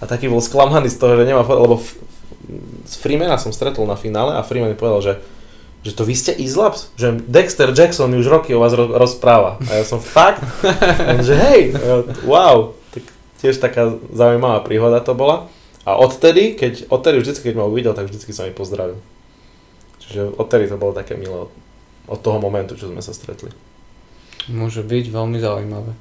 [0.00, 1.76] A taký bol sklamaný z toho, že nemá foto, lebo
[2.86, 5.14] s Freemana som stretol na finále a Freeman mi povedal, že
[5.80, 6.92] že to vy ste Izlaps?
[7.00, 9.56] Že Dexter Jackson mi už roky o vás ro- rozpráva.
[9.64, 10.44] A ja som fakt,
[11.10, 11.72] on, že hej,
[12.28, 13.08] wow, tak
[13.40, 15.48] tiež taká zaujímavá príhoda to bola.
[15.90, 19.02] A odtedy, keď, odtedy vždycky, keď ma uvidel, tak vždycky sa mi pozdravil.
[20.06, 21.52] Čiže odtedy to bolo také milé od,
[22.06, 23.50] od toho momentu, čo sme sa stretli.
[24.46, 25.92] Môže byť veľmi zaujímavé.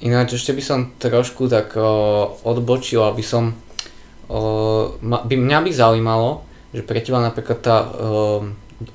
[0.00, 3.56] Ináč ešte by som trošku tak o, odbočil, aby som
[5.04, 6.42] by, mňa by zaujímalo,
[6.72, 8.40] že pre teba napríklad tá uh,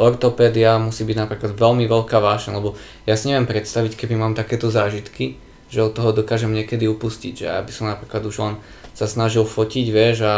[0.02, 4.68] ortopédia musí byť napríklad veľmi veľká vášeň, lebo ja si neviem predstaviť, keby mám takéto
[4.74, 5.38] zážitky,
[5.70, 8.54] že od toho dokážem niekedy upustiť, že aby som napríklad už len
[9.00, 10.36] sa snažil fotiť, vieš, a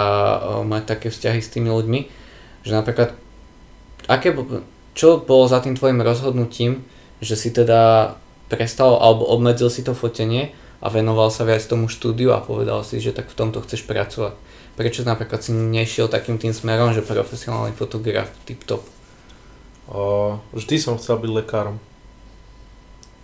[0.62, 2.00] mať také vzťahy s tými ľuďmi,
[2.62, 3.18] že napríklad,
[4.06, 4.30] aké,
[4.94, 6.86] čo bolo za tým tvojim rozhodnutím,
[7.18, 8.14] že si teda
[8.54, 13.02] prestal alebo obmedzil si to fotenie a venoval sa viac tomu štúdiu a povedal si,
[13.02, 14.38] že tak v tomto chceš pracovať.
[14.78, 18.86] prečo napríklad si nešiel takým tým smerom, že profesionálny fotograf tip-top?
[20.54, 21.78] Vždy som chcel byť lekárom.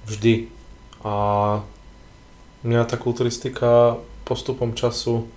[0.06, 0.50] Vždy.
[1.02, 1.14] A
[2.64, 5.32] mňa tá kulturistika postupom času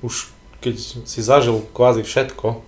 [0.00, 0.74] už keď
[1.06, 2.66] si zažil kvázi všetko,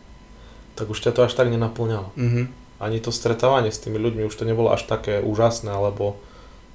[0.78, 2.14] tak už ťa to až tak nenaplňalo.
[2.14, 2.44] Mm-hmm.
[2.80, 6.16] Ani to stretávanie s tými ľuďmi už to nebolo až také úžasné alebo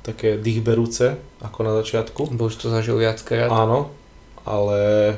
[0.06, 2.36] také dýchberúce ako na začiatku.
[2.36, 3.50] Bo už to zažil viackrát.
[3.50, 3.90] Áno,
[4.46, 5.18] ale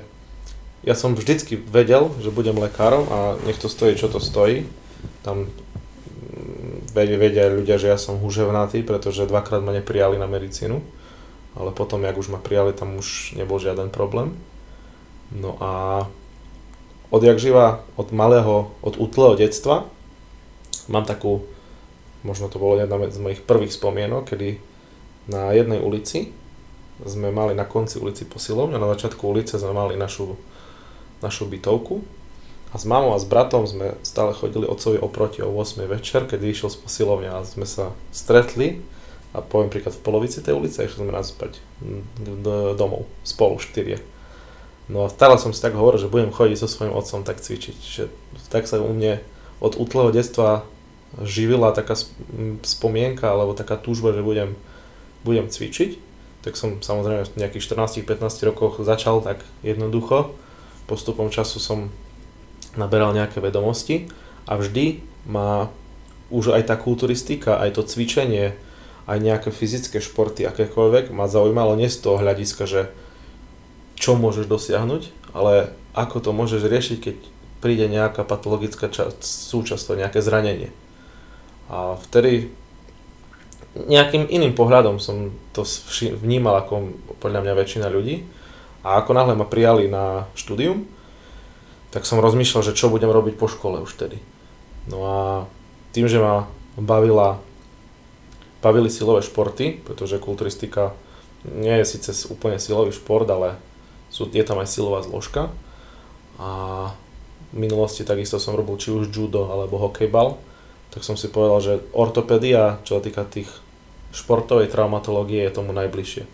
[0.87, 4.63] ja som vždycky vedel, že budem lekárom a nech to stojí, čo to stojí.
[5.27, 5.51] Tam
[6.95, 10.79] vedia, vedia ľudia, že ja som huževnatý, pretože dvakrát ma neprijali na medicínu,
[11.57, 14.37] ale potom, jak už ma prijali, tam už nebol žiaden problém.
[15.33, 16.05] No a
[17.09, 19.89] odjak živa, od malého, od útleho detstva,
[20.87, 21.43] mám takú,
[22.23, 24.61] možno to bolo jedna z mojich prvých spomienok, kedy
[25.27, 26.31] na jednej ulici
[27.03, 30.39] sme mali na konci ulici posilovňu, na začiatku ulice sme mali našu,
[31.21, 32.01] našu bytovku
[32.73, 36.39] a s mamou a s bratom sme stále chodili otcovi oproti o 8 večer, keď
[36.41, 38.81] išiel z posilovňa a sme sa stretli
[39.35, 41.35] a poviem príklad v polovici tej ulice išli sme raz
[42.75, 43.99] domov, spolu štyrie.
[44.87, 47.75] No a stále som si tak hovoril, že budem chodiť so svojím otcom tak cvičiť.
[47.75, 48.03] Že
[48.47, 49.19] tak sa u mne
[49.59, 50.63] od útleho detstva
[51.19, 51.99] živila taká
[52.63, 54.55] spomienka alebo taká túžba, že budem,
[55.27, 55.99] budem cvičiť.
[56.47, 60.31] Tak som samozrejme v nejakých 14-15 rokoch začal tak jednoducho.
[60.87, 61.91] Postupom času som
[62.79, 64.07] naberal nejaké vedomosti
[64.47, 65.67] a vždy ma
[66.31, 68.55] už aj tá kulturistika, aj to cvičenie,
[69.07, 72.91] aj nejaké fyzické športy, akékoľvek, ma zaujímalo nie z toho hľadiska, že
[73.95, 77.17] čo môžeš dosiahnuť, ale ako to môžeš riešiť, keď
[77.63, 80.69] príde nejaká patologická časť, súčasť, to nejaké zranenie.
[81.71, 82.51] A vtedy
[83.85, 85.61] nejakým iným pohľadom som to
[86.17, 88.25] vnímal ako podľa mňa väčšina ľudí.
[88.81, 90.87] A ako náhle ma prijali na štúdium,
[91.91, 94.17] tak som rozmýšľal, že čo budem robiť po škole už tedy.
[94.87, 95.17] No a
[95.91, 96.47] tým, že ma
[96.79, 97.41] bavila,
[98.61, 100.97] bavili silové športy, pretože kulturistika
[101.45, 103.55] nie je síce úplne silový šport, ale
[104.09, 105.53] sú, je tam aj silová zložka.
[106.37, 106.49] A
[107.53, 110.37] v minulosti takisto som robil či už judo alebo hokejbal,
[110.91, 113.49] tak som si povedal, že ortopédia, čo sa týka tých
[114.15, 116.25] športovej traumatológie, je tomu najbližšie.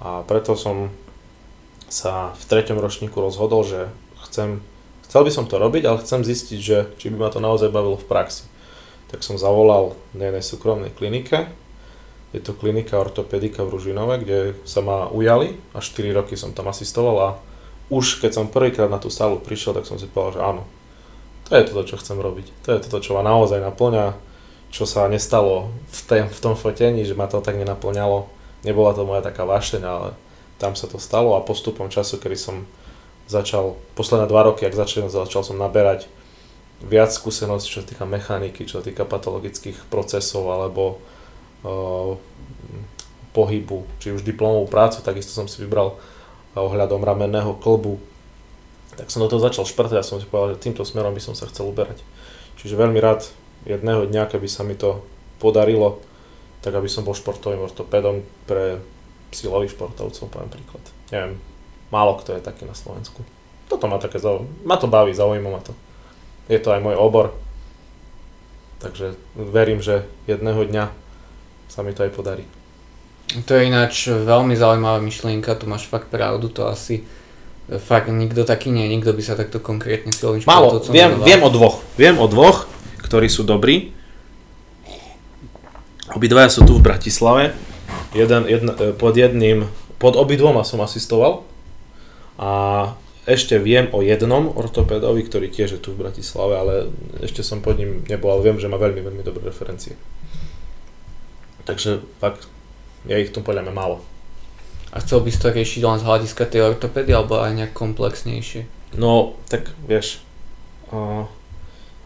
[0.00, 0.92] A preto som
[1.90, 3.90] sa v treťom ročníku rozhodol, že
[4.28, 4.62] chcem,
[5.06, 7.98] chcel by som to robiť, ale chcem zistiť, že či by ma to naozaj bavilo
[7.98, 8.49] v praxi.
[9.10, 11.50] Tak som zavolal na jednej súkromnej klinike,
[12.30, 16.70] je to klinika ortopedika v Ružinove, kde sa ma ujali a 4 roky som tam
[16.70, 17.28] asistoval a
[17.90, 20.62] už keď som prvýkrát na tú sálu prišiel, tak som si povedal, že áno,
[21.50, 22.46] to je toto, čo chcem robiť.
[22.62, 24.14] To je toto, čo ma naozaj naplňa,
[24.70, 28.30] čo sa nestalo v, tém, v tom fotení, že ma to tak nenaplňalo.
[28.62, 30.08] Nebola to moja taká vášeň, ale
[30.62, 32.62] tam sa to stalo a postupom času, kedy som
[33.26, 36.06] začal, posledné dva roky, ak začal, začal som naberať
[36.80, 41.00] viac skúseností, čo sa týka mechaniky, čo sa týka patologických procesov alebo
[41.64, 42.16] uh,
[43.36, 46.00] pohybu, či už diplomovú prácu, takisto som si vybral uh,
[46.56, 48.00] ohľadom ramenného klbu.
[48.96, 51.36] Tak som do toho začal šprtať a som si povedal, že týmto smerom by som
[51.36, 52.02] sa chcel uberať.
[52.58, 53.28] Čiže veľmi rád
[53.64, 55.04] jedného dňa, keby sa mi to
[55.40, 56.00] podarilo,
[56.60, 58.80] tak aby som bol športovým ortopedom pre
[59.32, 60.84] silových športovcov, poviem príklad.
[61.14, 61.40] Neviem,
[61.88, 63.24] málo kto je taký na Slovensku.
[63.70, 65.72] Toto ma také zaujíma, ma to baví, zaujíma ma to.
[66.50, 67.38] Je to aj môj obor,
[68.82, 70.90] takže verím, že jedného dňa
[71.70, 72.42] sa mi to aj podarí.
[73.46, 77.06] To je ináč veľmi zaujímavá myšlienka, tu máš fakt pravdu, to asi
[77.78, 81.86] fakt nikto taký nie, nikto by sa takto konkrétne silovým Málo, viem, viem o dvoch,
[81.94, 82.66] viem o dvoch,
[83.06, 83.94] ktorí sú dobrí.
[86.10, 87.54] Obidvaja sú tu v Bratislave.
[88.10, 89.70] Jeden, jedna, pod jedným,
[90.02, 91.46] pod obidvoma som asistoval
[92.34, 92.50] a
[93.28, 96.74] ešte viem o jednom ortopédovi, ktorý tiež je tu v Bratislave, ale
[97.20, 99.96] ešte som pod ním nebol, ale viem, že má veľmi, veľmi dobré referencie.
[101.68, 102.48] Takže fakt,
[103.04, 104.00] je ich tu podľa mňa málo.
[104.90, 108.66] A chcel by si to riešiť len z hľadiska tej ortopédy, alebo aj nejak komplexnejšie?
[108.98, 110.18] No, tak vieš,
[110.90, 111.30] uh,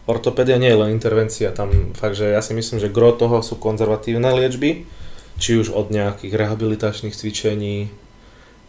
[0.05, 3.57] ortopédia nie je len intervencia, tam fakt, že ja si myslím, že gro toho sú
[3.57, 4.85] konzervatívne liečby,
[5.41, 7.89] či už od nejakých rehabilitačných cvičení,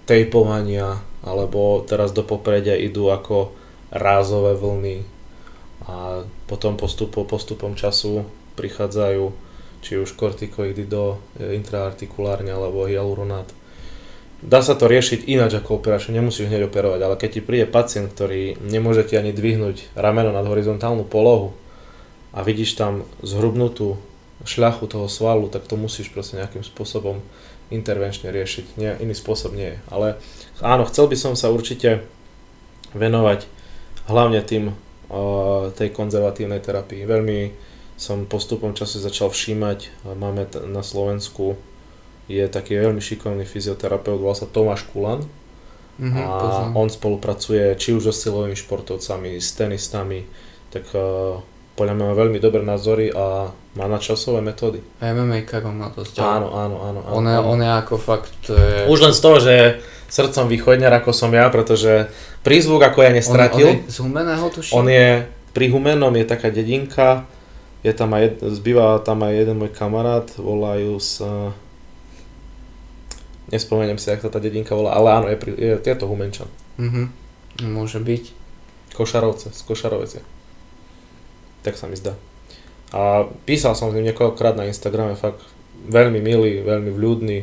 [0.06, 3.52] tejpovania, alebo teraz do popredia idú ako
[3.90, 4.96] rázové vlny
[5.86, 8.26] a potom postupom, postupom času
[8.58, 9.24] prichádzajú
[9.84, 13.46] či už kortikoidy do e, intraartikulárne alebo hyaluronát.
[14.42, 18.12] Dá sa to riešiť ináč ako operačne, nemusíš hneď operovať, ale keď ti príde pacient,
[18.12, 21.56] ktorý nemôže ti ani dvihnúť rameno nad horizontálnu polohu
[22.36, 23.96] a vidíš tam zhrubnutú
[24.44, 27.24] šľachu toho svalu, tak to musíš proste nejakým spôsobom
[27.70, 28.78] intervenčne riešiť.
[28.78, 29.78] Nie, iný spôsob nie je.
[29.90, 30.08] Ale
[30.62, 32.06] áno, chcel by som sa určite
[32.94, 33.46] venovať
[34.06, 34.74] hlavne tým
[35.74, 37.06] tej konzervatívnej terapii.
[37.06, 37.54] Veľmi
[37.96, 41.56] som postupom času začal všímať, máme na Slovensku
[42.26, 45.22] je taký veľmi šikovný fyzioterapeut, volá sa Tomáš Kulan
[45.96, 50.28] Mhm, a on spolupracuje či už so silovými športovcami, s tenistami,
[50.68, 50.84] tak
[51.76, 54.80] podľa mňa má veľmi dobré názory a má nadčasové metódy.
[55.04, 56.24] A MMA-karom má dosť.
[56.24, 57.00] Áno, áno, áno.
[57.04, 57.52] áno, On je, áno.
[57.52, 58.88] on je ako fakt, je...
[58.88, 59.66] Už len z toho, že je
[60.08, 62.08] srdcom východňar ako som ja, pretože
[62.40, 63.68] prízvuk ako ja on, on nestratil.
[63.68, 64.72] je z Humeného tuším?
[64.72, 67.28] On je, pri Humenom je taká dedinka,
[67.84, 71.52] je tam aj, jed, zbýva tam aj jeden môj kamarát, volajú sa,
[73.52, 76.48] nespomeniem si, ako sa tá dedinka volá, ale áno, je, pri, je, je to Humenčan.
[76.80, 77.12] Mhm.
[77.68, 78.24] Môže byť.
[78.96, 80.35] Košarovce, z Košarovece.
[81.66, 82.14] Tak sa mi zdá.
[82.94, 85.42] A písal som s ním niekoľkokrát na Instagrame, fakt
[85.90, 87.38] veľmi milý, veľmi vľúdny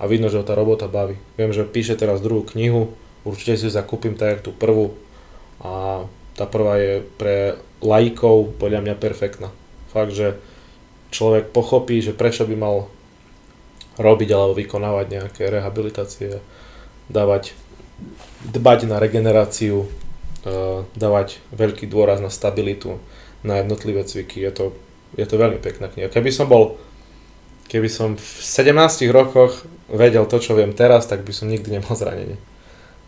[0.00, 1.20] a vidno, že ho tá robota baví.
[1.36, 2.96] Viem, že píše teraz druhú knihu,
[3.28, 4.96] určite si ju zakúpim tak, jak tú prvú
[5.60, 6.04] a
[6.36, 9.48] tá prvá je pre laikov podľa mňa perfektná.
[9.92, 10.36] Fakt, že
[11.12, 12.76] človek pochopí, že prečo by mal
[13.96, 16.44] robiť alebo vykonávať nejaké rehabilitácie,
[17.08, 17.56] dávať,
[18.44, 19.88] dbať na regeneráciu,
[20.44, 23.00] eh, dávať veľký dôraz na stabilitu,
[23.46, 24.42] na jednotlivé cviky.
[24.42, 24.64] Je to,
[25.14, 26.10] je to veľmi pekná kniha.
[26.10, 26.76] Keby som bol
[27.66, 28.74] keby som v 17
[29.10, 32.38] rokoch vedel to, čo viem teraz, tak by som nikdy nemal zranenie.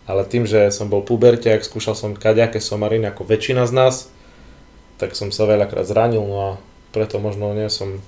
[0.08, 3.94] Ale tým, že som bol puberťak, skúšal som kaďaké somariny ako väčšina z nás,
[4.98, 6.50] tak som sa veľakrát zranil, no a
[6.90, 8.02] preto možno nie som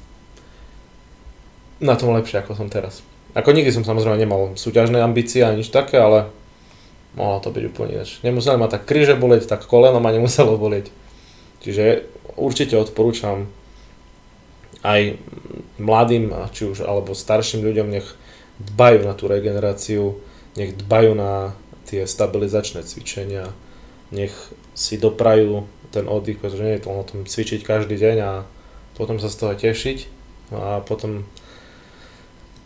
[1.78, 3.05] na tom lepšie, ako som teraz.
[3.31, 6.35] Ako nikdy som samozrejme nemal súťažné ambície ani nič také, ale
[7.14, 8.18] mohlo to byť úplne ináč.
[8.26, 10.91] Nemuseli ma tak kríže boleť, tak koleno ma nemuselo boleť.
[11.62, 13.51] Čiže určite odporúčam
[14.81, 15.20] aj
[15.76, 18.07] mladým, či už alebo starším ľuďom, nech
[18.61, 20.20] dbajú na tú regeneráciu,
[20.57, 21.57] nech dbajú na
[21.89, 23.51] tie stabilizačné cvičenia,
[24.12, 24.33] nech
[24.76, 28.33] si doprajú ten oddych, pretože nie je to len o tom cvičiť každý deň a
[28.95, 29.99] potom sa z toho tešiť
[30.55, 31.26] no a potom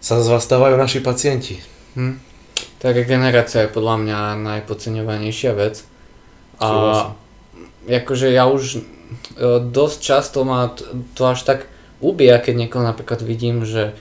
[0.04, 1.64] sa z vás stávajú naši pacienti.
[1.96, 2.20] Hm.
[2.78, 5.88] Tá regenerácia je podľa mňa najpodceňovanejšia vec.
[6.60, 7.16] A
[7.88, 8.84] akože ja už
[9.70, 10.72] dosť často ma
[11.14, 11.58] to až tak
[11.98, 13.96] ubíja, keď niekoho napríklad vidím, že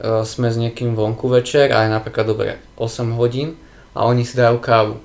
[0.00, 3.58] sme s niekým vonku večer a je napríklad dobre 8 hodín
[3.98, 5.02] a oni si dajú kávu.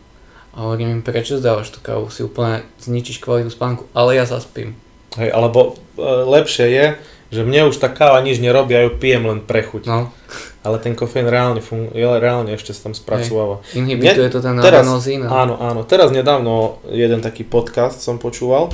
[0.53, 4.77] A hovorím im, prečo zdávaš tú kávu, si úplne zničíš kvalitu spánku, ale ja zaspím.
[5.17, 6.85] Hej, alebo e, lepšie je,
[7.33, 9.89] že mne už tá káva nič nerobí, ja ju pijem len pre chuť.
[9.89, 10.13] No,
[10.61, 13.65] Ale ten kofeín reálne, fun- reálne ešte sa tam spracováva.
[13.73, 15.25] inhibituje to ten adenozín.
[15.25, 15.81] Áno, áno.
[15.89, 18.69] Teraz nedávno jeden taký podcast som počúval,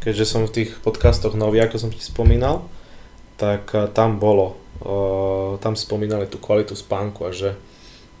[0.00, 2.66] keďže som v tých podcastoch nový, ako som ti spomínal,
[3.40, 7.56] tak eh, tam bolo, eh, tam spomínali tú kvalitu spánku a že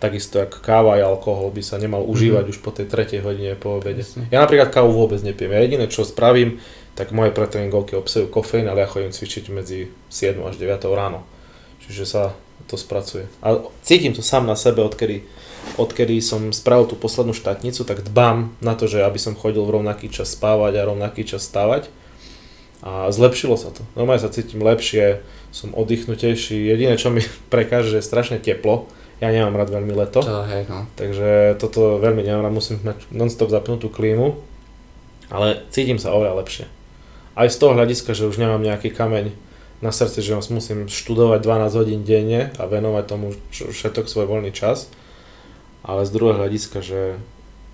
[0.00, 3.76] takisto ako káva a alkohol by sa nemal užívať už po tej tretej hodine po
[3.76, 4.00] obede.
[4.00, 4.32] Jasne.
[4.32, 5.52] Ja napríklad kávu vôbec nepijem.
[5.52, 6.56] Ja jediné, čo spravím,
[6.96, 11.20] tak moje pretréningovky obsahujú kofeín, ale ja chodím cvičiť medzi 7 až 9 ráno.
[11.84, 12.32] Čiže sa
[12.70, 13.26] to spracuje.
[13.42, 15.26] A cítim to sám na sebe, odkedy,
[15.74, 19.82] odkedy som spravil tú poslednú štátnicu, tak dbám na to, že aby som chodil v
[19.82, 21.90] rovnaký čas spávať a rovnaký čas stávať.
[22.80, 23.84] A zlepšilo sa to.
[23.92, 25.20] Normálne sa cítim lepšie,
[25.52, 26.56] som oddychnutejší.
[26.56, 27.20] Jediné, čo mi
[27.52, 28.86] prekáže, že je strašne teplo.
[29.20, 30.24] Ja nemám rád veľmi leto.
[30.24, 30.88] To hej, no.
[30.96, 34.32] Takže toto veľmi nemám rád, musím mať non-stop zapnutú klímu,
[35.28, 36.64] ale cítim sa oveľa lepšie.
[37.36, 39.49] Aj z toho hľadiska, že už nemám nejaký kameň
[39.80, 44.92] na srdci, že musím študovať 12 hodín denne a venovať tomu všetok svoj voľný čas,
[45.80, 47.16] ale z druhého hľadiska, že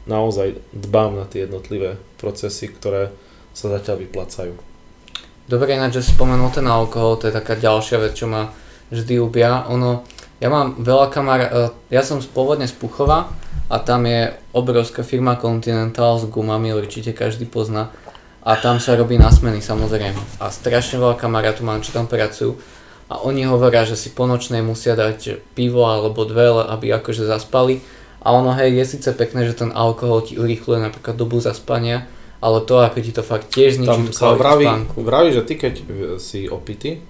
[0.07, 3.11] naozaj dbám na tie jednotlivé procesy, ktoré
[3.51, 4.55] sa zatiaľ vyplácajú.
[5.47, 8.51] Dobre, ináč, že spomenul ten alkohol, to je taká ďalšia vec, čo ma
[8.91, 9.67] vždy ubia.
[9.71, 10.03] Ono,
[10.43, 11.49] ja mám veľa kamar, e,
[11.91, 13.31] ja som pôvodne z Puchova
[13.71, 17.95] a tam je obrovská firma Continental s gumami, určite každý pozná.
[18.47, 20.39] A tam sa robí na smeny samozrejme.
[20.39, 22.55] A strašne veľa kamarátov mám, čo tam pracujú.
[23.11, 27.83] A oni hovoria, že si po nočnej musia dať pivo alebo dve, aby akože zaspali.
[28.23, 32.07] A ono hej, je síce pekné, že ten alkohol ti urýchluje napríklad dobu zaspania,
[32.43, 34.67] ale to ako ti to fakt tiež zničí Tam sa vraví,
[34.99, 35.75] vraví, že ty keď
[36.19, 37.03] si opitý,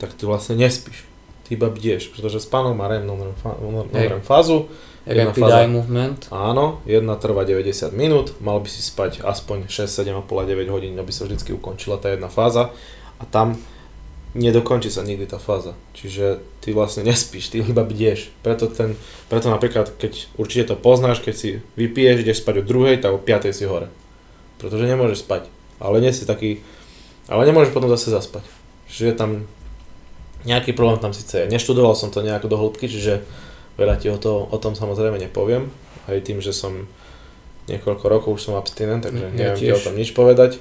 [0.00, 1.04] tak ty vlastne nespíš.
[1.44, 4.72] Ty iba bdieš, pretože spánok má REM non-REM fázu.
[5.04, 6.20] Rapid fáza- eye movement.
[6.32, 10.96] Áno, jedna trvá 90 minút, mal by si spať aspoň 6, 7,5 a 9 hodín,
[10.96, 12.72] aby sa vždy ukončila tá jedna fáza
[13.20, 13.60] a tam
[14.34, 15.76] nedokončí sa nikdy tá fáza.
[15.94, 18.32] Čiže ty vlastne nespíš, ty iba bdieš.
[18.40, 18.96] Preto, ten,
[19.28, 23.20] preto napríklad, keď určite to poznáš, keď si vypiješ, ideš spať o druhej, tak o
[23.20, 23.92] 5 si hore.
[24.56, 25.52] Pretože nemôžeš spať.
[25.78, 26.64] Ale nie si taký,
[27.28, 28.42] ale nemôžeš potom zase zaspať.
[28.88, 29.44] Čiže tam
[30.44, 31.50] nejaký problém tam síce je.
[31.50, 33.24] Neštudoval som to nejako do hĺbky, čiže
[33.78, 35.70] veľa ti o, to, o tom samozrejme nepoviem.
[36.04, 36.86] Aj tým, že som
[37.64, 39.84] Niekoľko rokov už som abstinent, takže Ja neviem ti o tiež.
[39.88, 40.60] tom nič povedať.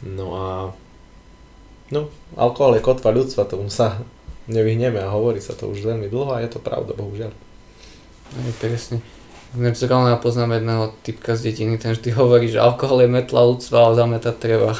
[0.00, 0.46] No a...
[1.92, 4.00] No, alkohol je kotva ľudstva, tomu sa
[4.48, 7.32] nevyhneme a hovorí sa to už veľmi dlho a je to pravda, bohužiaľ.
[8.28, 9.04] Aj, presne.
[9.52, 13.94] Zrovna poznám jedného typka z detiny, ten vždy hovorí, že alkohol je metla ľudstva, ale
[13.96, 14.72] zametať treba.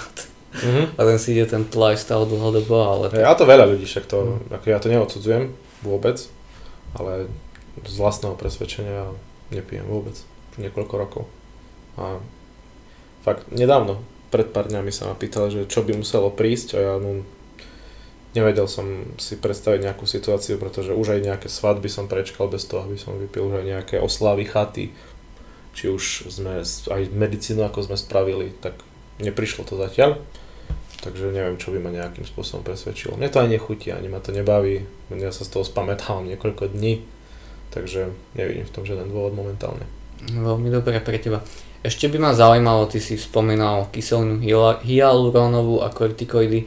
[0.48, 0.96] Mhm.
[0.96, 4.64] A ten si ide ten lifestyle dlhodobo, ale Ja to veľa ľudí, však to, ako
[4.64, 5.52] ja to neodsudzujem
[5.84, 6.24] vôbec,
[6.96, 7.28] ale
[7.84, 9.12] z vlastného presvedčenia
[9.52, 10.16] nepijem vôbec.
[10.54, 11.24] Už niekoľko rokov.
[11.98, 12.22] A
[13.26, 16.94] fakt, nedávno, pred pár dňami sa ma pýtal, že čo by muselo prísť a ja
[17.00, 17.24] no,
[18.36, 22.84] nevedel som si predstaviť nejakú situáciu, pretože už aj nejaké svadby som prečkal bez toho,
[22.84, 24.92] aby som vypil už aj nejaké oslavy chaty,
[25.72, 28.76] či už sme aj medicínu, ako sme spravili, tak
[29.22, 30.20] neprišlo to zatiaľ.
[30.98, 33.14] Takže neviem, čo by ma nejakým spôsobom presvedčilo.
[33.14, 34.82] Mne to aj nechutí, ani ma to nebaví.
[35.14, 37.06] Ja sa z toho spamätávam niekoľko dní.
[37.70, 39.86] Takže nevidím v tom žiaden dôvod momentálne.
[40.26, 41.44] veľmi dobré pre teba.
[41.86, 44.42] Ešte by ma zaujímalo, ty si spomínal kyselinu
[44.82, 46.66] hyalurónovú a kortikoidy.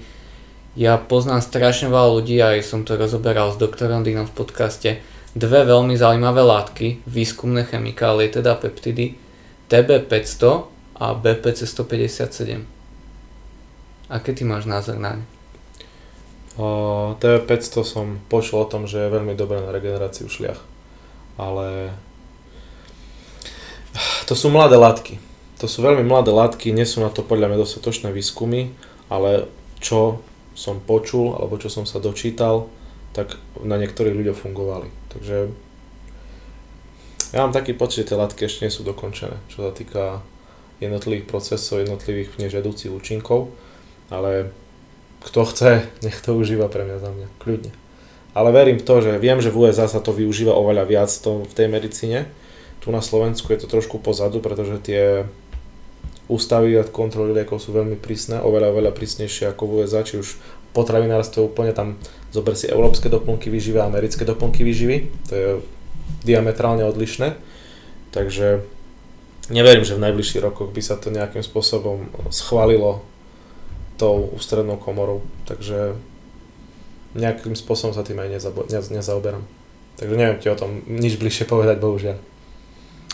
[0.79, 5.03] Ja poznám strašne veľa ľudí, aj som to rozoberal s doktorom Dinom v podcaste,
[5.35, 9.19] dve veľmi zaujímavé látky, výskumné chemikálie, teda peptidy,
[9.67, 10.41] TB500
[10.95, 12.80] a BPC157.
[14.11, 15.23] Aký ty máš názor na ne?
[16.59, 20.59] O, TV500 som počul o tom, že je veľmi dobré na regeneráciu šliach.
[21.39, 21.95] Ale
[24.27, 25.15] to sú mladé látky.
[25.63, 28.75] To sú veľmi mladé látky, nie sú na to podľa mňa dostatočné výskumy,
[29.07, 29.47] ale
[29.79, 30.19] čo
[30.59, 32.67] som počul, alebo čo som sa dočítal,
[33.15, 34.91] tak na niektorých ľuďoch fungovali.
[35.15, 35.55] Takže
[37.31, 40.19] ja mám taký pocit, že tie látky ešte nie sú dokončené, čo sa týka
[40.83, 43.55] jednotlivých procesov, jednotlivých nežiaducich účinkov,
[44.11, 44.51] ale
[45.23, 45.71] kto chce,
[46.03, 47.71] nech to užíva pre mňa za mňa, kľudne.
[48.31, 51.47] Ale verím v to, že viem, že v USA sa to využíva oveľa viac to,
[51.47, 52.27] v tej medicíne.
[52.79, 55.27] Tu na Slovensku je to trošku pozadu, pretože tie
[56.31, 60.39] ústavy a kontroly liekov sú veľmi prísne, oveľa, oveľa prísnejšie ako v USA, či už
[60.71, 61.99] potravinárstvo úplne tam,
[62.31, 64.97] zober si európske doplnky výživy a americké doplnky výživy,
[65.27, 65.47] to je
[66.23, 67.35] diametrálne odlišné,
[68.15, 68.63] takže
[69.51, 73.03] neverím, že v najbližších rokoch by sa to nejakým spôsobom schválilo
[74.01, 75.93] tou ústrednou komorou, takže
[77.13, 79.45] nejakým spôsobom sa tým aj nezabo- nez- nezaoberám.
[79.99, 82.17] Takže neviem ti o tom nič bližšie povedať, bohužiaľ.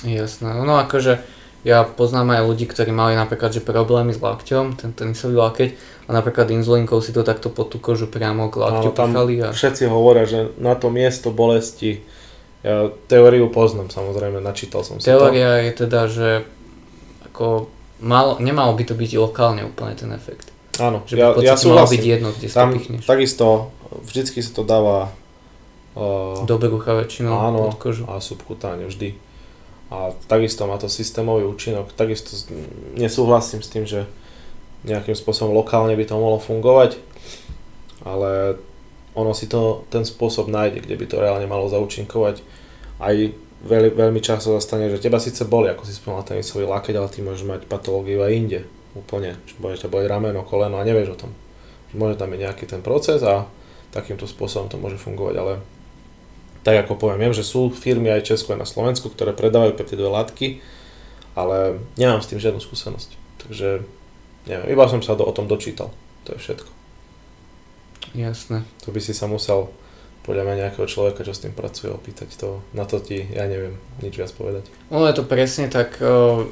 [0.05, 1.19] Jasné, no akože
[1.65, 5.69] ja poznám aj ľudí, ktorí mali napríklad že problémy s lakťom, ten tenisový lakeť
[6.07, 9.89] a napríklad inzulínkou si to takto pod tú kožu priamo k lakťu pichali a Všetci
[9.89, 12.05] hovoria, že na to miesto bolesti,
[12.61, 15.17] ja teóriu poznám samozrejme, načítal som si to.
[15.17, 16.29] teória je teda, že
[17.33, 17.67] ako
[18.05, 20.53] malo, nemalo by to byť lokálne úplne ten efekt.
[20.79, 22.01] Áno, Že ja, ja malo byť súhlasím.
[22.03, 23.03] jedno, kde Tam pichneš.
[23.05, 23.71] takisto,
[24.03, 25.09] vždycky sa to dáva
[25.97, 28.03] uh, Do brucha väčšinou áno, pod kožu.
[28.05, 29.17] a subkutáne vždy.
[29.87, 32.35] A takisto má to systémový účinok, takisto
[32.93, 34.03] nesúhlasím s tým, že
[34.83, 36.99] nejakým spôsobom lokálne by to mohlo fungovať,
[38.03, 38.59] ale
[39.17, 42.45] ono si to, ten spôsob nájde, kde by to reálne malo zaúčinkovať.
[43.01, 43.15] Aj
[43.65, 47.09] veľmi, veľmi často sa stane, že teba síce boli, ako si spomínal tenisový lakeť, ale
[47.09, 48.59] ty môžeš mať patológiu aj inde.
[48.97, 49.37] Úplne.
[49.45, 51.31] Čiže môže ťa boliť rameno, koleno a nevieš o tom.
[51.93, 53.45] Môže tam byť nejaký ten proces a
[53.93, 55.53] takýmto spôsobom to môže fungovať, ale
[56.67, 60.11] tak ako poviem, viem, že sú firmy aj Česku, aj na Slovensku, ktoré predávajú peptidové
[60.11, 60.59] látky,
[61.31, 63.15] ale nemám s tým žiadnu skúsenosť.
[63.47, 63.87] Takže
[64.51, 65.95] neviem, iba som sa do, o tom dočítal.
[66.27, 66.69] To je všetko.
[68.19, 68.67] Jasné.
[68.83, 69.71] To by si sa musel
[70.27, 72.59] podľa mňa nejakého človeka, čo s tým pracuje, opýtať to.
[72.75, 74.67] Na to ti, ja neviem, nič viac povedať.
[74.91, 76.03] Ono je to presne tak,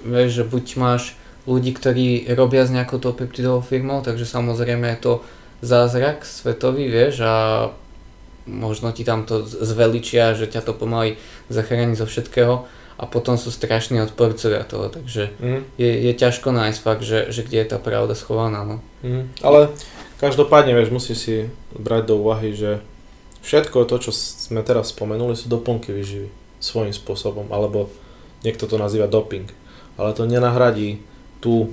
[0.07, 4.99] vieš, že buď máš ľudí, ktorí robia s nejakou tou peptidovou firmou, takže samozrejme je
[5.01, 5.13] to
[5.61, 7.33] zázrak svetový, vieš, a
[8.45, 11.17] možno ti tam to zveličia, že ťa to pomaly
[11.49, 12.65] zachráni zo všetkého
[12.95, 15.61] a potom sú strašní odporcovia toho, takže Mm.
[15.75, 18.79] je, je ťažko nájsť fakt, že, že kde je tá pravda schovaná, no.
[19.03, 19.33] Mm.
[19.43, 19.73] Ale
[20.21, 21.35] každopádne, vieš, musíš si
[21.75, 22.79] brať do úvahy, že
[23.43, 26.31] všetko to, čo sme teraz spomenuli, sú doplnky výživy
[26.63, 27.91] svojím spôsobom, alebo
[28.47, 29.51] niekto to nazýva doping.
[29.99, 31.03] Ale to nenahradí
[31.45, 31.69] tú,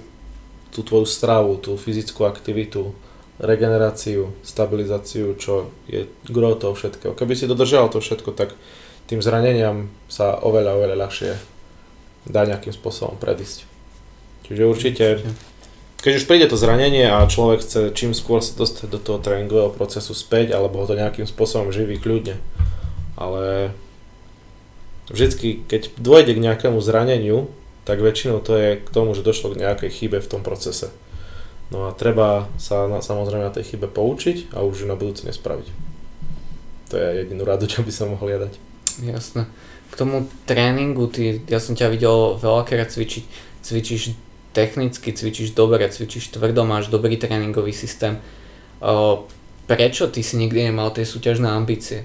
[0.68, 2.93] tú tvoju stravu, tú fyzickú aktivitu,
[3.41, 7.16] regeneráciu, stabilizáciu, čo je gro toho všetkého.
[7.16, 8.53] Keby si dodržal to všetko, tak
[9.09, 11.33] tým zraneniam sa oveľa, oveľa ľahšie
[12.29, 13.64] dá nejakým spôsobom predísť.
[14.45, 15.05] Čiže určite
[16.03, 19.70] keď už príde to zranenie a človek chce čím skôr sa dostať do toho tréningového
[19.70, 22.43] procesu späť, alebo ho to nejakým spôsobom živí kľudne.
[23.14, 23.70] Ale
[25.07, 27.47] vždycky, keď dôjde k nejakému zraneniu,
[27.83, 30.95] tak väčšinou to je k tomu, že došlo k nejakej chybe v tom procese.
[31.72, 35.24] No a treba sa na, samozrejme na tej chybe poučiť a už ju na budúce
[35.24, 35.72] nespraviť.
[36.93, 38.55] To je jedinú radu, čo by som mohol dať.
[39.01, 39.49] Jasné.
[39.93, 43.24] k tomu tréningu, ty, ja som ťa videl veľakrát cvičiť,
[43.61, 44.16] cvičíš
[44.53, 48.20] technicky, cvičíš dobre, cvičíš tvrdo, máš dobrý tréningový systém.
[49.64, 52.05] Prečo ty si nikdy nemal tie súťažné ambície?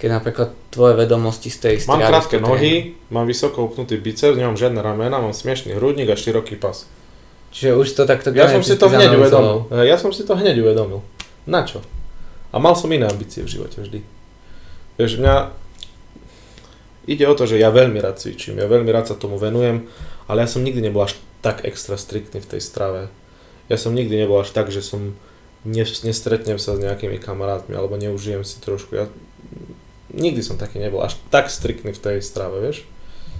[0.00, 4.80] Keď napríklad tvoje vedomosti z tej Mám krátke nohy, mám vysoko upnutý biceps, nemám žiadne
[4.80, 6.88] ramena, mám smiešný hrudník a široký pas.
[7.52, 9.68] Čiže už to takto Ja som si to hneď uvedomil.
[9.84, 11.04] Ja som si to hneď uvedomil.
[11.44, 11.84] Na čo?
[12.48, 14.00] A mal som iné ambície v živote vždy.
[14.96, 15.52] Vieš, mňa
[17.04, 19.84] ide o to, že ja veľmi rád cvičím, ja veľmi rád sa tomu venujem,
[20.32, 23.12] ale ja som nikdy nebol až tak extra striktný v tej strave.
[23.68, 25.12] Ja som nikdy nebol až tak, že som
[25.68, 28.96] nestretnem sa s nejakými kamarátmi alebo neužijem si trošku.
[28.96, 29.06] Ja
[30.14, 32.86] nikdy som taký nebol až tak striktný v tej strave, vieš.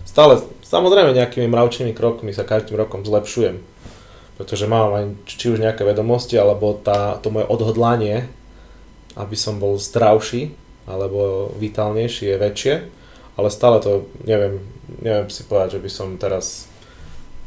[0.09, 3.63] Stále, samozrejme nejakými mravčími krokmi sa každým rokom zlepšujem.
[4.41, 8.27] Pretože mám aj či už nejaké vedomosti, alebo tá, to moje odhodlanie,
[9.15, 10.57] aby som bol zdravší,
[10.89, 12.75] alebo vitálnejší je väčšie.
[13.37, 14.65] Ale stále to, neviem,
[14.99, 16.67] neviem si povedať, že by som teraz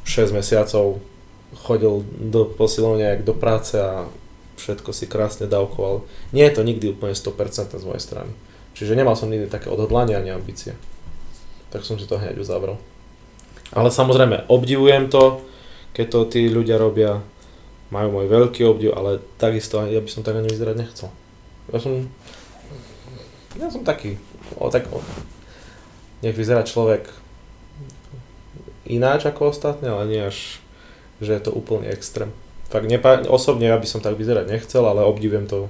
[0.05, 1.03] 6 mesiacov
[1.53, 4.09] chodil do posilovne do práce a
[4.57, 6.05] všetko si krásne dávkoval.
[6.32, 8.32] Nie je to nikdy úplne 100% z mojej strany.
[8.74, 10.74] Čiže nemal som nikdy také odhodlanie ani ambície.
[11.69, 12.78] Tak som si to hneď uzavrel.
[13.74, 15.41] Ale samozrejme, obdivujem to,
[15.93, 17.21] keď to tí ľudia robia,
[17.93, 21.09] majú môj veľký obdiv, ale takisto ja by som tak ani vyzerať nechcel.
[21.69, 22.09] Ja som,
[23.53, 24.17] ja som taký,
[24.57, 24.97] o, tak, o,
[26.26, 27.05] nech vyzerá človek
[28.89, 30.57] ináč ako ostatní, ale nie až,
[31.21, 32.34] že je to úplne extrém.
[32.74, 35.69] Tak nepa- osobne ja by som tak vyzerať nechcel, ale obdivujem to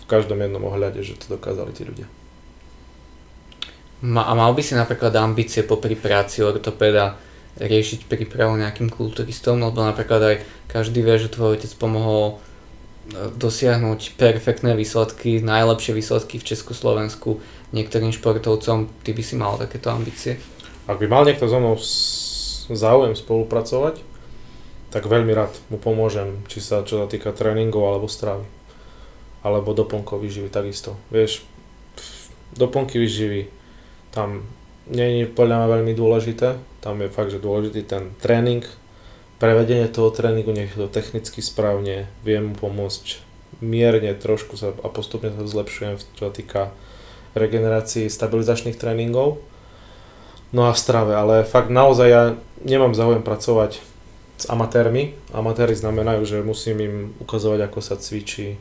[0.00, 2.06] v každom jednom ohľade, že to dokázali tí ľudia.
[4.02, 7.14] Ma, a mal by si napríklad ambície popri práci ortopéda
[7.54, 10.36] riešiť prípravu nejakým kulturistom, lebo napríklad aj
[10.66, 12.34] každý vie, že tvoj otec pomohol e,
[13.38, 17.38] dosiahnuť perfektné výsledky, najlepšie výsledky v Československu
[17.70, 20.42] niektorým športovcom, ty by si mal takéto ambície?
[20.90, 21.78] Ak by mal niekto so mnou
[22.74, 24.02] záujem spolupracovať,
[24.90, 28.46] tak veľmi rád mu pomôžem, či sa čo sa týka tréningov alebo stravy.
[29.42, 30.94] Alebo doplnkov výživy takisto.
[31.10, 31.42] Vieš,
[32.54, 33.50] doplnky výživy,
[34.14, 34.46] tam
[34.86, 38.62] nie je podľa mňa veľmi dôležité, tam je fakt, že dôležitý ten tréning,
[39.42, 43.18] prevedenie toho tréningu, nech to technicky správne, viem mu pomôcť
[43.58, 46.62] mierne trošku sa a postupne sa zlepšujem, čo sa týka
[47.34, 49.42] regenerácii stabilizačných tréningov.
[50.54, 52.22] No a v strave, ale fakt naozaj ja
[52.62, 53.82] nemám záujem pracovať
[54.38, 55.18] s amatérmi.
[55.34, 58.54] Amatéri znamenajú, že musím im ukazovať, ako sa cvičí,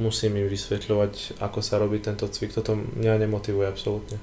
[0.00, 2.56] musím im vysvetľovať, ako sa robí tento cvik.
[2.56, 4.16] Toto mňa nemotivuje absolútne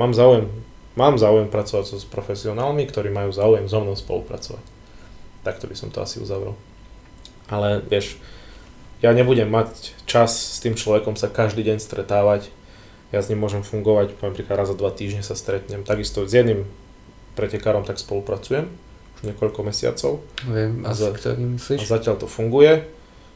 [0.00, 0.48] mám záujem,
[0.96, 4.64] mám záujem pracovať so s profesionálmi, ktorí majú záujem so mnou spolupracovať.
[5.44, 6.56] Takto by som to asi uzavrel.
[7.52, 8.16] Ale vieš,
[9.04, 12.48] ja nebudem mať čas s tým človekom sa každý deň stretávať.
[13.12, 15.84] Ja s ním môžem fungovať, poviem príklad raz za dva týždne sa stretnem.
[15.84, 16.64] Takisto s jedným
[17.36, 18.68] pretekárom tak spolupracujem
[19.16, 20.24] už niekoľko mesiacov.
[20.48, 21.80] Viem, a, za, ktorým myslíš?
[21.84, 22.88] A zatiaľ to funguje.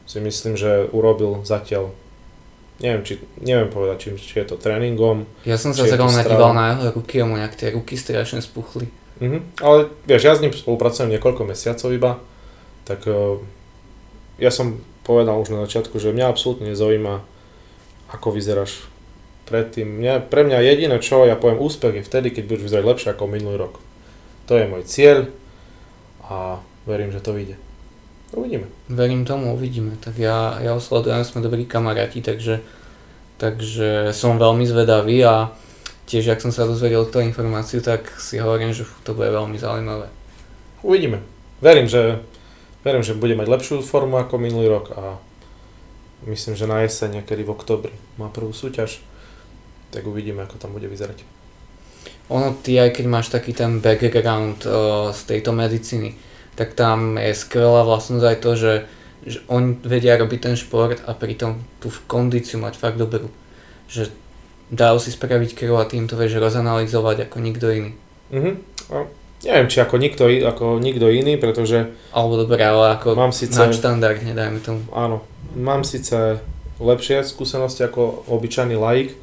[0.05, 1.97] Si myslím, že urobil zatiaľ
[2.83, 5.29] neviem, či, neviem povedať, či, či je to tréningom.
[5.47, 8.91] Ja som sa zrovna díval na jeho ruky a mu nejak tie ruky strašne spuchli.
[9.23, 9.63] Mm-hmm.
[9.63, 12.13] Ale vieš, ja s ním spolupracujem niekoľko mesiacov iba,
[12.83, 13.39] tak uh,
[14.43, 17.23] ja som povedal už na začiatku, že mňa absolútne nezaujíma,
[18.11, 18.91] ako vyzeráš
[19.45, 20.01] predtým.
[20.01, 23.31] Mňa, pre mňa jediné, čo ja poviem úspech je vtedy, keď budeš vyzerať lepšie ako
[23.31, 23.75] minulý rok.
[24.51, 25.31] To je môj cieľ
[26.25, 26.59] a
[26.89, 27.57] verím, že to vyjde.
[28.35, 28.67] Uvidíme.
[28.91, 29.95] Verím tomu, uvidíme.
[30.03, 32.61] Tak ja, ja osledujem, sme dobrí kamaráti, takže,
[33.39, 35.55] takže som veľmi zvedavý a
[36.11, 40.11] tiež, ak som sa dozvedel tú informáciu, tak si hovorím, že to bude veľmi zaujímavé.
[40.83, 41.23] Uvidíme.
[41.63, 42.21] Verím, že,
[42.83, 45.17] verím, že bude mať lepšiu formu ako minulý rok a
[46.27, 49.01] myslím, že na jeseň, niekedy v oktobri má prvú súťaž,
[49.95, 51.23] tak uvidíme, ako tam bude vyzerať.
[52.29, 56.17] Ono, ty aj keď máš taký ten background uh, z tejto medicíny,
[56.55, 58.75] tak tam je skvelá vlastnosť aj to, že,
[59.27, 63.31] že oni vedia robiť ten šport a pritom tú kondíciu mať fakt dobrú.
[63.91, 64.11] Že
[64.71, 67.91] dajú si spraviť krv a tým to vieš rozanalizovať ako nikto iný.
[68.33, 68.53] Mhm.
[68.91, 69.09] No,
[69.45, 71.93] neviem, či ako nikto, ako nikto iný, pretože...
[72.13, 74.83] Alebo dobre, ale ako mám síce, štandardne, dajme tomu.
[74.93, 75.25] Áno,
[75.57, 76.41] mám síce
[76.81, 79.15] lepšie skúsenosti ako obyčajný laik,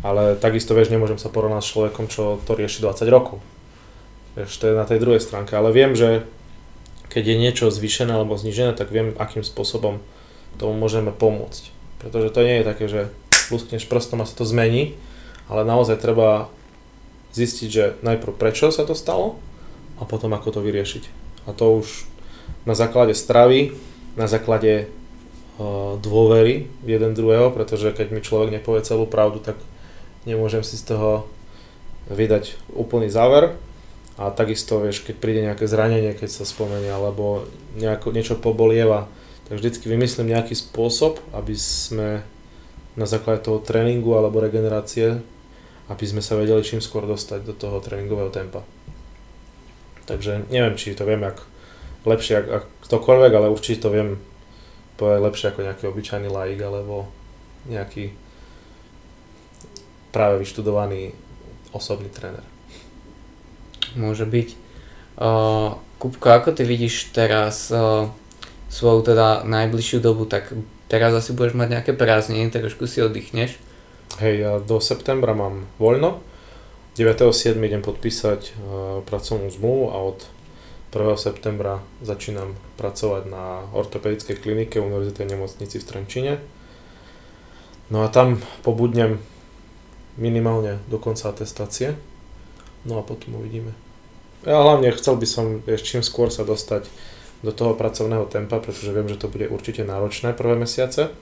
[0.00, 3.38] ale takisto, vieš, nemôžem sa porovnať s človekom, čo to rieši 20 rokov.
[4.38, 6.24] Vieš, to je na tej druhej stránke, ale viem, že
[7.10, 9.98] keď je niečo zvýšené alebo znižené, tak viem, akým spôsobom
[10.56, 11.74] tomu môžeme pomôcť.
[11.98, 13.00] Pretože to nie je také, že
[13.50, 14.94] luskneš prstom a sa to zmení,
[15.50, 16.48] ale naozaj treba
[17.34, 19.42] zistiť, že najprv prečo sa to stalo
[19.98, 21.04] a potom ako to vyriešiť.
[21.50, 22.06] A to už
[22.62, 23.74] na základe stravy,
[24.14, 29.58] na základe uh, dôvery jeden druhého, pretože keď mi človek nepovie celú pravdu, tak
[30.24, 31.26] nemôžem si z toho
[32.10, 33.54] vydať úplný záver
[34.20, 37.48] a takisto, vieš, keď príde nejaké zranenie, keď sa spomenie, alebo
[37.80, 39.08] nejako, niečo pobolieva,
[39.48, 42.20] tak vždycky vymyslím nejaký spôsob, aby sme
[43.00, 45.24] na základe toho tréningu alebo regenerácie,
[45.88, 48.60] aby sme sa vedeli čím skôr dostať do toho tréningového tempa.
[50.04, 51.40] Takže neviem, či to viem ak
[52.04, 54.20] lepšie ako ktokoľvek, ale určite to viem
[55.00, 57.08] povedať lepšie ako nejaký obyčajný laik alebo
[57.64, 58.12] nejaký
[60.12, 61.16] práve vyštudovaný
[61.72, 62.59] osobný tréner.
[63.98, 64.48] Môže byť.
[65.20, 68.08] Uh, Kupko, ako ty vidíš teraz uh,
[68.72, 70.48] svoju teda najbližšiu dobu, tak
[70.88, 73.60] teraz asi budeš mať nejaké prázdniny, trošku si oddychneš.
[74.18, 76.22] Hej, ja do septembra mám voľno.
[76.96, 77.54] 9.7.
[77.62, 78.52] idem podpísať uh,
[79.06, 80.18] pracovnú zmluvu a od
[80.90, 81.14] 1.
[81.14, 86.32] septembra začínam pracovať na ortopedickej klinike Univerzitej nemocnici v Trenčine.
[87.94, 89.22] No a tam pobudnem
[90.18, 91.94] minimálne do konca atestácie.
[92.84, 93.76] No a potom uvidíme.
[94.44, 96.88] Ja hlavne chcel by som ešte čím skôr sa dostať
[97.44, 101.12] do toho pracovného tempa, pretože viem, že to bude určite náročné prvé mesiace.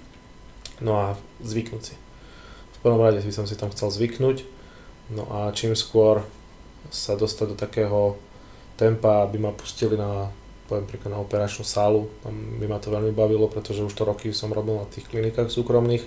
[0.78, 1.06] No a
[1.42, 1.94] zvyknúť si.
[2.78, 4.46] V prvom rade by som si tam chcel zvyknúť.
[5.10, 6.22] No a čím skôr
[6.94, 8.14] sa dostať do takého
[8.78, 10.30] tempa, aby ma pustili na,
[10.70, 12.06] poviem príklad na operačnú sálu.
[12.22, 15.50] Tam by ma to veľmi bavilo, pretože už to roky som robil na tých klinikách
[15.50, 16.06] súkromných.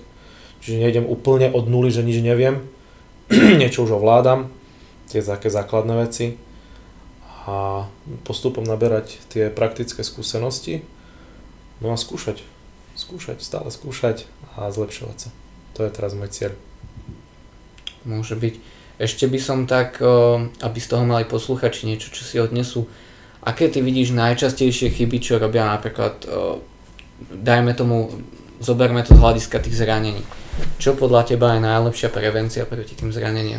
[0.64, 2.64] Čiže nejdem úplne od nuly, že nič neviem.
[3.60, 4.48] Niečo už ovládam,
[5.12, 6.40] tie také základné veci.
[7.42, 7.90] A
[8.22, 10.86] postupom naberať tie praktické skúsenosti.
[11.82, 12.40] No a skúšať.
[12.94, 15.28] Skúšať, stále skúšať a zlepšovať sa.
[15.74, 16.52] To je teraz môj cieľ.
[18.06, 18.54] Môže byť.
[19.02, 19.98] Ešte by som tak,
[20.62, 22.86] aby z toho mali posluchači niečo, čo si odnesú.
[23.42, 26.22] Aké ty vidíš najčastejšie chyby, čo robia napríklad,
[27.26, 28.22] dajme tomu,
[28.62, 30.22] zoberme to z hľadiska tých zranení.
[30.78, 33.58] Čo podľa teba je najlepšia prevencia proti tým zraneniam?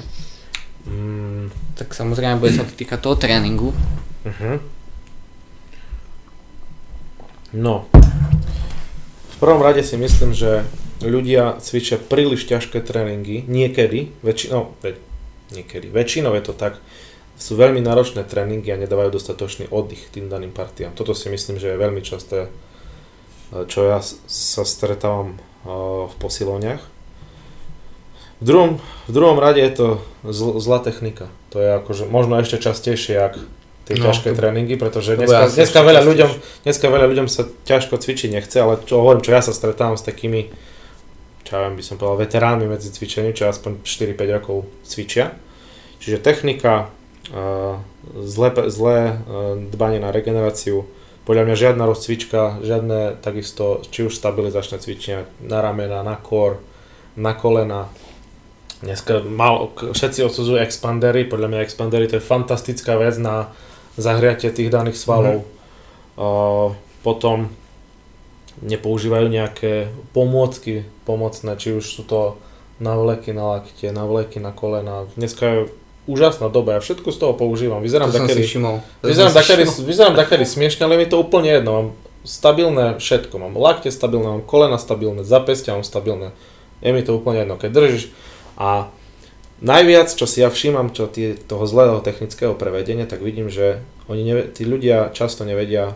[0.83, 1.53] Mm.
[1.79, 3.71] Tak samozrejme bude sa to týkať toho tréningu.
[4.23, 4.59] Uh-huh.
[7.53, 7.85] No,
[9.29, 10.65] v prvom rade si myslím, že
[11.05, 14.73] ľudia cvičia príliš ťažké tréningy, niekedy, väčšinou,
[15.53, 15.91] niekedy.
[15.91, 16.81] Väčšinou je to tak,
[17.37, 20.95] sú veľmi náročné tréningy a nedávajú dostatočný oddych tým daným partiám.
[20.95, 22.47] Toto si myslím, že je veľmi časté,
[23.51, 25.69] čo ja sa stretávam eh,
[26.07, 26.92] v posilovniach.
[28.43, 29.87] V druhom, v druhom rade je to
[30.27, 31.31] zl, zlá technika.
[31.55, 33.39] To je akože možno ešte častejšie, ak
[33.87, 36.29] tie no, ťažké to, tréningy, pretože dneska, dneska, veľa ľuďom,
[36.67, 40.03] dneska veľa ľuďom sa ťažko cvičiť nechce, ale čo hovorím, čo ja sa stretávam s
[40.03, 40.51] takými,
[41.47, 45.35] čo ja viem, by som povedal, veteránmi medzi cvičením, čo aspoň 4-5 rokov cvičia,
[46.03, 46.91] Čiže technika,
[48.11, 49.23] zlé, zlé
[49.71, 50.83] dbanie na regeneráciu,
[51.23, 56.59] podľa mňa žiadna rozcvička, žiadne takisto, či už stabilizačné cvičenia na ramena, na kor,
[57.15, 57.87] na kolena.
[58.83, 63.47] Dneska mal, všetci odsudzujú expandery, podľa mňa expandery to je fantastická vec na
[63.95, 65.47] zahriatie tých daných svalov.
[65.47, 66.19] Mm-hmm.
[66.19, 67.47] Uh, potom
[68.59, 72.35] nepoužívajú nejaké pomôcky pomocné, či už sú to
[72.83, 75.07] navleky na lakte, navleky na kolena.
[75.15, 75.59] Dneska je
[76.03, 77.79] úžasná doba, ja všetko z toho používam.
[77.79, 78.43] Vyzerám to takedy,
[78.99, 81.71] vyzerám, takedy, vyzerám takedy smiešne, ale mi to úplne jedno.
[81.71, 81.87] Mám
[82.27, 86.35] stabilné všetko, mám lakte stabilné, mám kolena stabilné, zapestia mám stabilné.
[86.83, 88.03] Je mi to úplne jedno, keď držíš.
[88.59, 88.89] A
[89.63, 93.81] najviac, čo si ja všímam, čo tie, toho zlého technického prevedenia, tak vidím, že
[94.11, 95.95] oni neve, tí ľudia často nevedia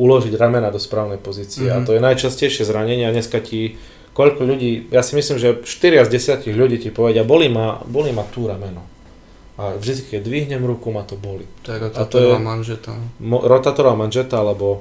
[0.00, 1.68] uložiť ramena do správnej pozície.
[1.68, 1.76] Mm-hmm.
[1.76, 1.86] A mhm.
[1.86, 3.76] to je najčastejšie zranenie a dneska ti
[4.10, 8.10] koľko ľudí, ja si myslím, že 4 z 10 ľudí ti povedia, boli ma, boli
[8.10, 8.82] ma tú rameno
[9.60, 11.44] a vždy, keď dvihnem ruku, ma to boli.
[11.68, 12.96] To je rotátorová manžeta.
[13.20, 14.80] Mo, rotátorová manžeta, alebo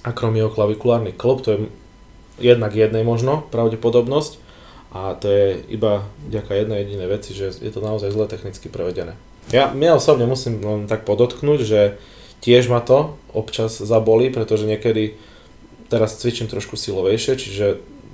[0.00, 1.58] akromioklavikulárny klop, to je
[2.40, 4.47] jednak jednej možno pravdepodobnosť
[4.88, 9.16] a to je iba vďaka jednej jedinej veci, že je to naozaj zle technicky prevedené.
[9.52, 11.80] Ja, ja osobne musím len tak podotknúť, že
[12.44, 15.16] tiež ma to občas zabolí, pretože niekedy
[15.88, 17.66] teraz cvičím trošku silovejšie, čiže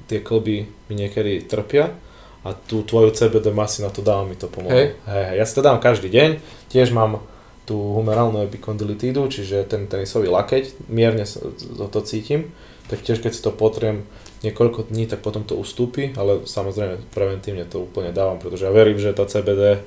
[0.06, 1.94] tie klby mi niekedy trpia
[2.44, 4.74] a tú tvoju CBD masy na to dávam mi to pomohlo.
[4.74, 4.94] Hey.
[5.08, 6.38] Hey, ja si to dám každý deň,
[6.70, 7.24] tiež mám
[7.64, 12.52] tú humerálnu epikondylitídu, čiže ten tenisový lakeť, mierne to, to cítim,
[12.92, 14.04] tak tiež keď si to potriem
[14.44, 19.00] niekoľko dní, tak potom to ustúpi, ale samozrejme preventívne to úplne dávam, pretože ja verím,
[19.00, 19.80] že tá CBD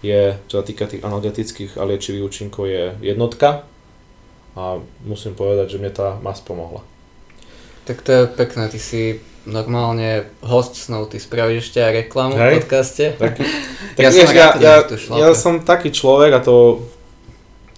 [0.00, 3.68] je, čo sa týka tých analgetických a liečivých účinkov, je jednotka
[4.56, 6.82] a musím povedať, že mne tá mas pomohla.
[7.84, 9.02] Tak to je pekné, ty si
[9.48, 12.44] normálne host snov, ty spravíš ešte aj reklamu Hej.
[12.44, 13.04] v podcaste.
[13.16, 13.42] Taký,
[13.96, 14.74] tak ja, vieš, ja, ja,
[15.16, 16.84] ja som taký človek a to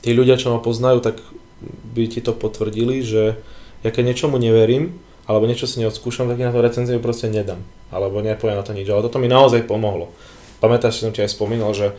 [0.03, 1.23] tí ľudia, čo ma poznajú, tak
[1.95, 3.39] by ti to potvrdili, že
[3.85, 4.99] ja keď niečomu neverím,
[5.31, 7.63] alebo niečo si neodskúšam, tak na to recenziu proste nedám.
[7.95, 8.91] Alebo nepoviem na to nič.
[8.91, 10.11] Ale toto mi naozaj pomohlo.
[10.59, 11.95] Pamätáš, že som ti aj spomínal, že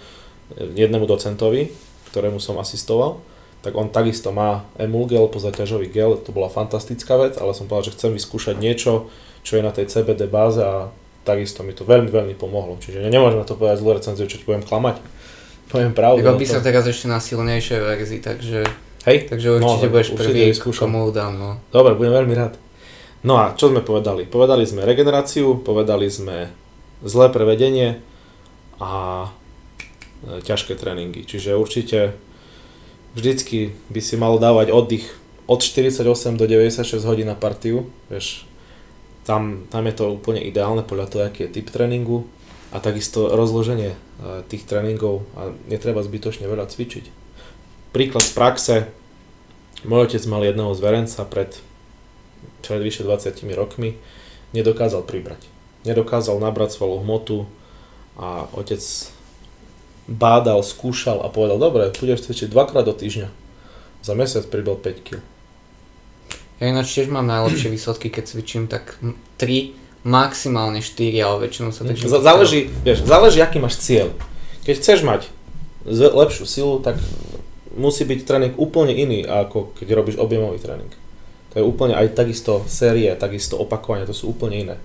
[0.60, 1.72] jednému docentovi,
[2.12, 3.24] ktorému som asistoval,
[3.64, 7.94] tak on takisto má emulgel po zaťažový gel, to bola fantastická vec, ale som povedal,
[7.94, 9.08] že chcem vyskúšať niečo,
[9.48, 10.92] čo je na tej CBD báze a
[11.24, 12.82] takisto mi to veľmi, veľmi pomohlo.
[12.82, 15.00] Čiže nemôžem na to povedať zlú recenziu, čo ti budem klamať.
[15.72, 16.20] Poviem pravdu.
[16.20, 18.60] Iba by sa teraz ešte na silnejšej verzii, takže,
[19.08, 19.18] Hej?
[19.32, 20.92] takže určite No, budeš určite prvý, vyskúšam.
[20.92, 21.34] komu dám.
[21.40, 21.50] No.
[21.72, 22.60] Dobre, budem veľmi rád.
[23.22, 24.26] No a čo sme povedali?
[24.26, 26.50] Povedali sme regeneráciu, povedali sme
[27.06, 28.02] zlé prevedenie
[28.82, 29.26] a
[30.26, 31.22] e, ťažké tréningy.
[31.26, 32.18] Čiže určite
[33.14, 35.06] vždycky by si mal dávať oddych
[35.46, 36.02] od 48
[36.38, 37.94] do 96 hodín na partiu.
[38.10, 38.50] Vieš,
[39.22, 42.26] tam, tam je to úplne ideálne podľa toho, aký je typ tréningu
[42.74, 43.98] a takisto rozloženie e,
[44.50, 47.06] tých tréningov a netreba zbytočne veľa cvičiť.
[47.94, 48.76] Príklad z praxe.
[49.86, 51.58] Môj otec mal jedného zverenca pred
[52.72, 54.00] pred vyše 20 rokmi,
[54.56, 55.44] nedokázal pribrať.
[55.84, 57.38] Nedokázal nabrať svalovú hmotu
[58.16, 58.80] a otec
[60.08, 63.28] bádal, skúšal a povedal, dobre, budeš cvičiť dvakrát do týždňa.
[64.02, 65.20] Za mesiac pribral 5 kg.
[66.64, 68.96] Ja ináč tiež mám najlepšie výsledky, keď cvičím tak
[69.38, 72.08] 3, maximálne 4, ale väčšinou sa držím.
[72.08, 74.16] Z- záleží, vieš, záleží, aký máš cieľ.
[74.64, 75.28] Keď chceš mať
[75.90, 77.02] lepšiu silu, tak
[77.74, 80.94] musí byť tréning úplne iný, ako keď robíš objemový tréning.
[81.52, 84.76] To je úplne aj takisto série, takisto opakovanie, to sú úplne iné.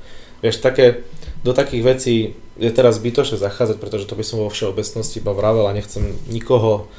[0.43, 1.07] Vieš, také,
[1.47, 2.17] do takých vecí
[2.59, 6.91] je teraz zbytočne zachádzať, pretože to by som vo všeobecnosti iba vravel a nechcem nikoho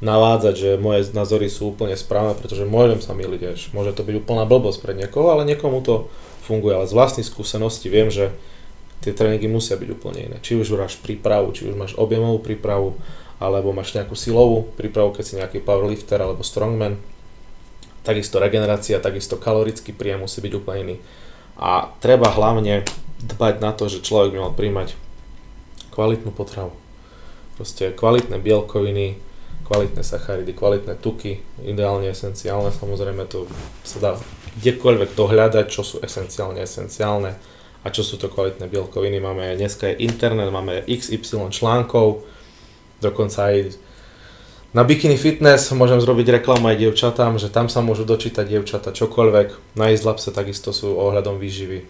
[0.00, 3.60] navádzať, že moje názory sú úplne správne, pretože môžem sa miliť, vieš.
[3.76, 6.08] Môže to byť úplná blbosť pre niekoho, ale niekomu to
[6.48, 6.72] funguje.
[6.72, 8.32] Ale z vlastnej skúsenosti viem, že
[9.04, 10.36] tie tréningy musia byť úplne iné.
[10.40, 12.96] Či už máš prípravu, či už máš objemovú prípravu,
[13.40, 17.00] alebo máš nejakú silovú prípravu, keď si nejaký powerlifter alebo strongman.
[18.00, 20.96] Takisto regenerácia, takisto kalorický príjem musí byť úplne iný.
[21.60, 22.88] A treba hlavne
[23.20, 24.96] dbať na to, že človek by mal príjmať
[25.92, 26.72] kvalitnú potravu.
[27.60, 29.20] Proste kvalitné bielkoviny,
[29.68, 33.44] kvalitné sacharidy, kvalitné tuky, ideálne esenciálne, samozrejme to
[33.84, 34.10] sa dá
[34.64, 37.36] kdekoľvek dohľadať, čo sú esenciálne esenciálne
[37.84, 39.20] a čo sú to kvalitné bielkoviny.
[39.20, 42.24] Máme, dneska je internet, máme XY článkov,
[43.04, 43.76] dokonca aj
[44.70, 49.74] na Bikini Fitness môžem zrobiť reklamu aj dievčatám, že tam sa môžu dočítať dievčata čokoľvek.
[49.74, 51.82] Na Izlapse takisto sú ohľadom výživy.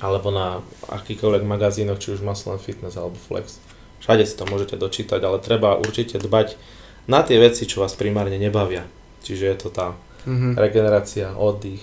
[0.00, 3.60] Alebo na akýkoľvek magazínoch, či už Muscle and Fitness alebo Flex.
[4.00, 6.56] Všade si to môžete dočítať, ale treba určite dbať
[7.04, 8.86] na tie veci, čo vás primárne nebavia.
[9.20, 10.52] Čiže je to tá Mhm.
[10.56, 11.80] regenerácia, oddych,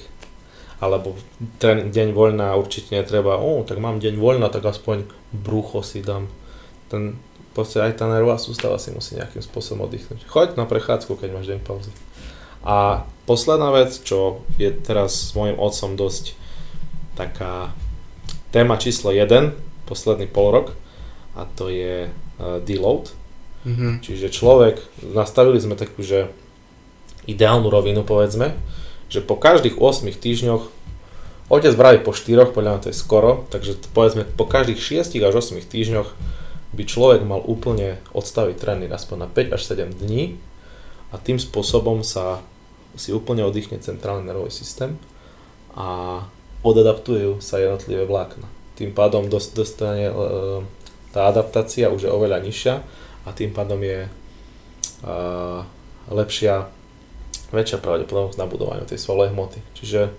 [0.77, 1.17] alebo
[1.57, 6.29] ten deň voľná určite netreba, o, tak mám deň voľna, tak aspoň brucho si dám.
[6.85, 7.17] Ten,
[7.57, 10.29] proste aj tá nervová sústava si musí nejakým spôsobom oddychnúť.
[10.29, 11.89] Choď na prechádzku, keď máš deň pauzy.
[12.61, 16.37] A posledná vec, čo je teraz s mojim otcom dosť
[17.17, 17.73] taká
[18.53, 19.57] téma číslo 1,
[19.89, 20.67] posledný pol rok,
[21.33, 23.09] a to je uh, deload.
[23.65, 24.05] Mhm.
[24.05, 26.29] Čiže človek, nastavili sme takú, že
[27.25, 28.53] ideálnu rovinu povedzme,
[29.09, 30.63] že po každých 8 týždňoch,
[31.49, 35.33] otec vraví po 4, podľa mňa to je skoro, takže povedzme po každých 6 až
[35.33, 36.09] 8 týždňoch
[36.75, 40.35] by človek mal úplne odstaviť tréning aspoň na 5 až 7 dní
[41.11, 42.43] a tým spôsobom sa
[42.97, 44.99] si úplne oddychne centrálny nervový systém
[45.77, 46.21] a
[46.65, 48.49] odadaptujú sa jednotlivé vlákna.
[48.75, 50.13] Tým pádom dos- dostane e,
[51.13, 52.75] tá adaptácia už je oveľa nižšia
[53.23, 54.11] a tým pádom je e,
[56.11, 56.67] lepšia,
[57.53, 59.59] väčšia pravdepodobnosť na budovaniu tej svalovej hmoty.
[59.77, 60.11] Čiže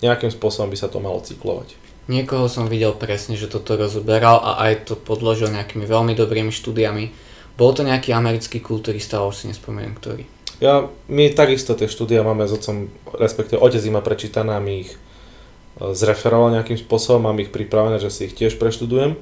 [0.00, 1.85] nejakým spôsobom by sa to malo cyklovať.
[2.06, 7.10] Niekoho som videl presne, že toto rozoberal a aj to podložil nejakými veľmi dobrými štúdiami.
[7.58, 10.24] Bol to nejaký americký kulturista, ale už si nespomeniem ktorý.
[10.62, 12.88] Ja, my takisto tie štúdia máme s otcom,
[13.18, 14.98] respektíve otec ich prečítané a my ich e,
[15.92, 19.18] zreferoval nejakým spôsobom, mám ich pripravené, že si ich tiež preštudujem.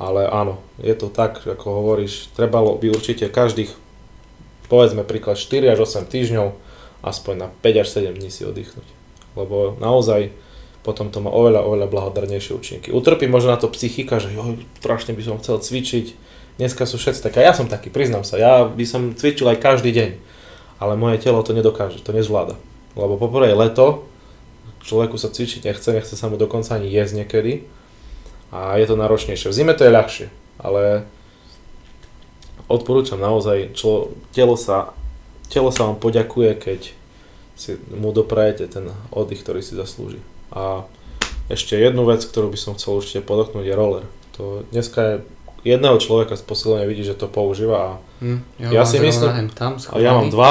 [0.00, 3.72] Ale áno, je to tak, ako hovoríš, trebalo by určite každých,
[4.72, 6.56] povedzme príklad 4 až 8 týždňov,
[7.04, 8.88] aspoň na 5 až 7 dní si oddychnúť.
[9.36, 10.32] Lebo naozaj
[10.80, 12.88] potom to má oveľa, oveľa blahodarnejšie účinky.
[12.88, 16.06] Utrpí možno na to psychika, že jo, strašne by som chcel cvičiť,
[16.56, 19.92] dneska sú všetci také, ja som taký, priznám sa, ja by som cvičil aj každý
[19.92, 20.10] deň,
[20.80, 22.56] ale moje telo to nedokáže, to nezvláda.
[22.96, 23.86] Lebo poprvé je leto,
[24.80, 27.68] človeku sa cvičiť nechce, nechce sa mu dokonca ani jesť niekedy
[28.48, 29.52] a je to náročnejšie.
[29.52, 30.26] V zime to je ľahšie,
[30.56, 31.04] ale
[32.66, 34.96] odporúčam naozaj, člo, telo, sa,
[35.52, 36.80] telo sa vám poďakuje, keď
[37.60, 40.16] si mu doprajete ten oddych, ktorý si zaslúži.
[40.52, 40.84] A
[41.48, 44.04] ešte jednu vec, ktorú by som chcel určite podotknúť, je roller.
[44.38, 45.14] To dneska je
[45.66, 47.90] jedného človeka z posilovne vidí, že to používa a
[48.20, 48.40] Hm,
[48.70, 50.30] Ja mám si myslím- tam a ja mám schovaný.
[50.30, 50.50] dva,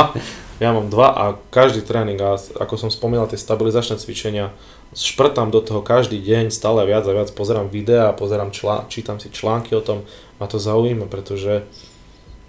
[0.60, 1.24] ja mám dva a
[1.54, 4.50] každý tréning, a ako som spomínal, tie stabilizačné cvičenia,
[4.92, 9.30] šprtám do toho každý deň stále viac a viac, pozerám videá, pozerám člá, čítam si
[9.30, 10.02] články o tom,
[10.42, 11.62] ma to zaujíma, pretože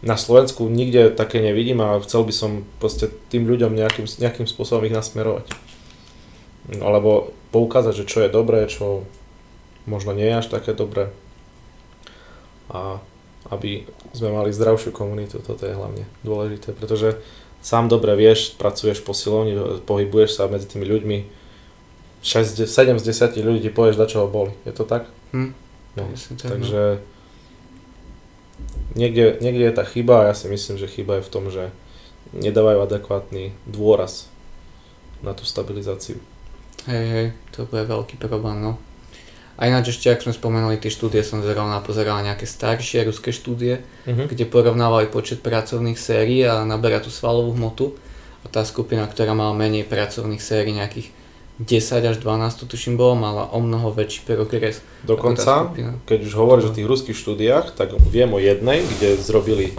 [0.00, 4.88] na Slovensku nikde také nevidím a chcel by som proste tým ľuďom nejakým, nejakým spôsobom
[4.88, 5.44] ich nasmerovať.
[6.68, 9.08] Alebo poukázať, že čo je dobré, čo
[9.88, 11.08] možno nie je až také dobré.
[12.70, 13.00] A
[13.48, 17.18] aby sme mali zdravšiu komunitu, toto je hlavne dôležité, pretože
[17.64, 21.18] sám dobre vieš, pracuješ po silovni, pohybuješ sa medzi tými ľuďmi,
[22.20, 24.52] 6, 7 z 10 ľudí ti povieš, za čo ho boli.
[24.68, 25.08] Je to tak?
[25.32, 25.56] Hm.
[25.96, 26.50] No, tak, no.
[26.52, 26.82] takže
[28.94, 31.72] niekde, niekde je tá chyba a ja si myslím, že chyba je v tom, že
[32.36, 34.28] nedávajú adekvátny dôraz
[35.24, 36.20] na tú stabilizáciu.
[36.88, 38.80] Hej, hej, to bude veľký problém, no.
[39.60, 43.28] A ináč ešte, ak sme spomenuli tie štúdie, som zeral na pozeral nejaké staršie ruské
[43.28, 44.24] štúdie, Uh-huh.
[44.24, 47.92] kde porovnávali počet pracovných sérií a naberá tú svalovú hmotu.
[48.40, 51.12] A tá skupina, ktorá mala menej pracovných sérií, nejakých
[51.60, 54.80] 10 až 12, to tuším bolo, mala o mnoho väčší progres.
[55.04, 55.68] Dokonca,
[56.08, 59.76] keď už hovoríš o tých ruských štúdiách, tak viem o jednej, kde zrobili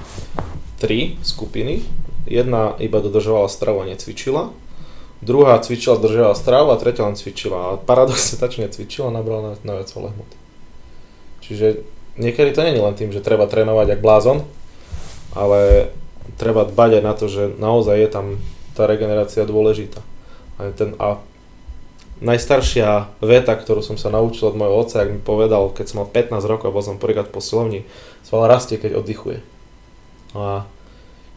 [0.78, 1.82] tri skupiny.
[2.30, 4.53] Jedna iba dodržovala stravu a necvičila.
[5.22, 7.57] Druhá cvičila, dodržovala stravu a tretia len cvičila.
[7.57, 10.38] A paradoxne tá, čo necvičila, nabrala na, na viac hmoty.
[11.45, 11.85] Čiže
[12.18, 14.41] niekedy to nie je len tým, že treba trénovať jak blázon,
[15.38, 15.93] ale
[16.41, 18.26] treba dbať aj na to, že naozaj je tam
[18.73, 20.02] tá regenerácia dôležitá.
[20.57, 21.22] A, ten, a
[22.22, 26.10] najstaršia veta, ktorú som sa naučil od môjho otca, ak mi povedal, keď som mal
[26.10, 27.85] 15 rokov a bol som prvýkrát po silovni,
[28.26, 29.41] sval rastie, keď oddychuje.
[30.38, 30.65] A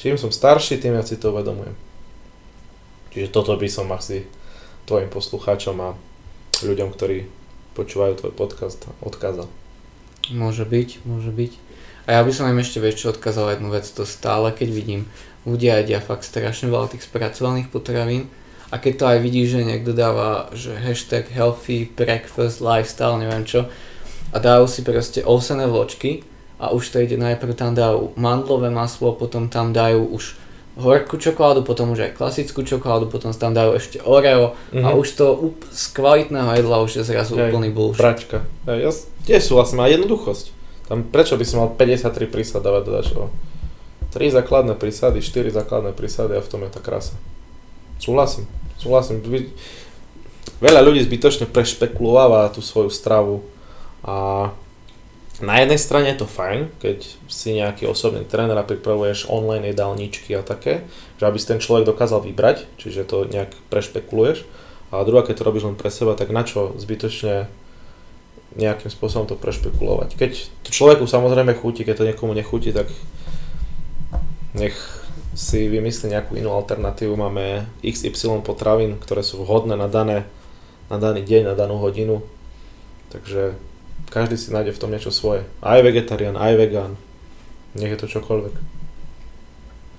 [0.01, 1.75] čím som starší, tým viac si to uvedomujem.
[3.15, 4.27] Čiže toto by som asi
[4.85, 5.95] tvojim poslucháčom a
[6.61, 7.31] ľuďom, ktorí
[7.79, 9.49] počúvajú tvoj podcast, odkázal.
[10.35, 11.53] Môže byť, môže byť.
[12.05, 15.03] A ja by som im ešte čo odkázal jednu vec, to stále keď vidím,
[15.49, 18.29] ľudia jedia fakt strašne veľa tých spracovaných potravín
[18.69, 23.69] a keď to aj vidíš, že niekto dáva, že hashtag healthy breakfast lifestyle, neviem čo
[24.35, 26.27] a dajú si proste ovsené vločky
[26.59, 30.37] a už to ide najprv tam dajú mandlové maslo, potom tam dajú už
[30.75, 34.99] horkú čokoládu, potom už aj klasickú čokoládu, potom tam dajú ešte Oreo a Mhm.
[34.99, 38.03] už to up- z kvalitného jedla už je zrazu Hej, úplný bullshit.
[38.03, 38.37] Pračka.
[38.67, 38.91] Ja, ja
[39.23, 40.51] tiež súhlasím, a jednoduchosť.
[40.85, 43.27] Tam prečo by som mal 53 prísad dávať do dačoho?
[44.11, 47.15] 3 základné prísady, 4 základné prísady a v tom je tá krása.
[47.99, 48.45] Súhlasím,
[48.77, 49.23] súhlasím.
[50.61, 53.43] Veľa ľudí zbytočne prešpekulováva tú svoju stravu
[54.03, 54.51] a
[55.43, 60.31] na jednej strane je to fajn, keď si nejaký osobný tréner a pripravuješ online jedálničky
[60.39, 60.87] a také,
[61.19, 64.47] že aby si ten človek dokázal vybrať, čiže to nejak prešpekuluješ.
[64.95, 67.51] A druhá, keď to robíš len pre seba, tak na čo zbytočne
[68.55, 70.15] nejakým spôsobom to prešpekulovať.
[70.15, 70.33] Keď
[70.63, 72.87] to človeku samozrejme chutí, keď to niekomu nechutí, tak
[74.55, 74.79] nech
[75.35, 77.19] si vymyslí nejakú inú alternatívu.
[77.19, 80.31] Máme XY potravín, ktoré sú vhodné na, dané,
[80.87, 82.23] na daný deň, na danú hodinu.
[83.11, 83.59] Takže
[84.11, 85.47] každý si nájde v tom niečo svoje.
[85.65, 86.93] Aj vegetarián, aj vegán.
[87.75, 88.55] Nech je to čokoľvek.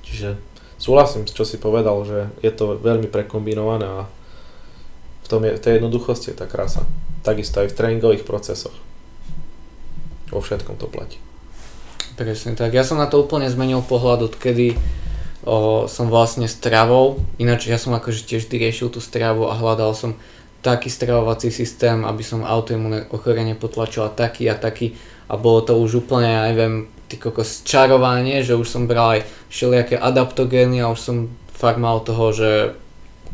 [0.06, 0.40] Čiže
[0.78, 4.02] súhlasím, čo si povedal, že je to veľmi prekombinované a
[5.26, 6.86] v tom je, tej jednoduchosti je tá krása.
[7.26, 8.78] Takisto aj v tréningových procesoch.
[10.30, 11.18] Vo všetkom to platí.
[12.16, 12.72] Presne tak.
[12.72, 14.78] Ja som na to úplne zmenil pohľad, odkedy
[15.44, 20.16] o, som vlastne stravou, ináč ja som akože tiež riešil tú stravu a hľadal som
[20.66, 24.98] taký stravovací systém, aby som autoimunné ochorenie potlačil a taký a taký
[25.30, 29.30] a bolo to už úplne, ja neviem, ty kokos čarovanie, že už som bral aj
[29.54, 31.18] všelijaké adaptogény a už som
[31.54, 32.50] fakt mal toho, že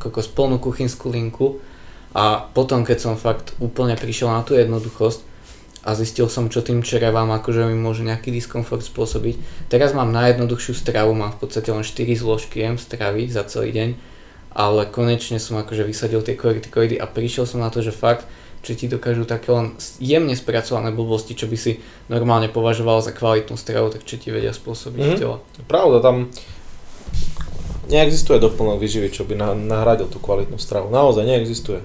[0.04, 1.64] kokos plnú kuchynskú linku
[2.12, 5.32] a potom keď som fakt úplne prišiel na tú jednoduchosť,
[5.82, 9.66] a zistil som, čo tým črevám akože mi môže nejaký diskomfort spôsobiť.
[9.66, 13.90] Teraz mám najjednoduchšiu stravu, mám v podstate len 4 zložky jem stravy za celý deň,
[14.52, 18.28] ale konečne som akože vysadil tie kortikoidy a prišiel som na to, že fakt,
[18.62, 23.58] že ti dokážu také len jemne spracované blbosti, čo by si normálne považoval za kvalitnú
[23.58, 25.12] stravu, tak čo ti vedia spôsobiť Mhm.
[25.16, 25.18] mm.
[25.18, 25.36] telo.
[25.66, 26.30] Pravda, tam
[27.90, 30.88] neexistuje doplnok výživy, čo by na- nahradil tú kvalitnú stravu.
[30.94, 31.82] Naozaj neexistuje.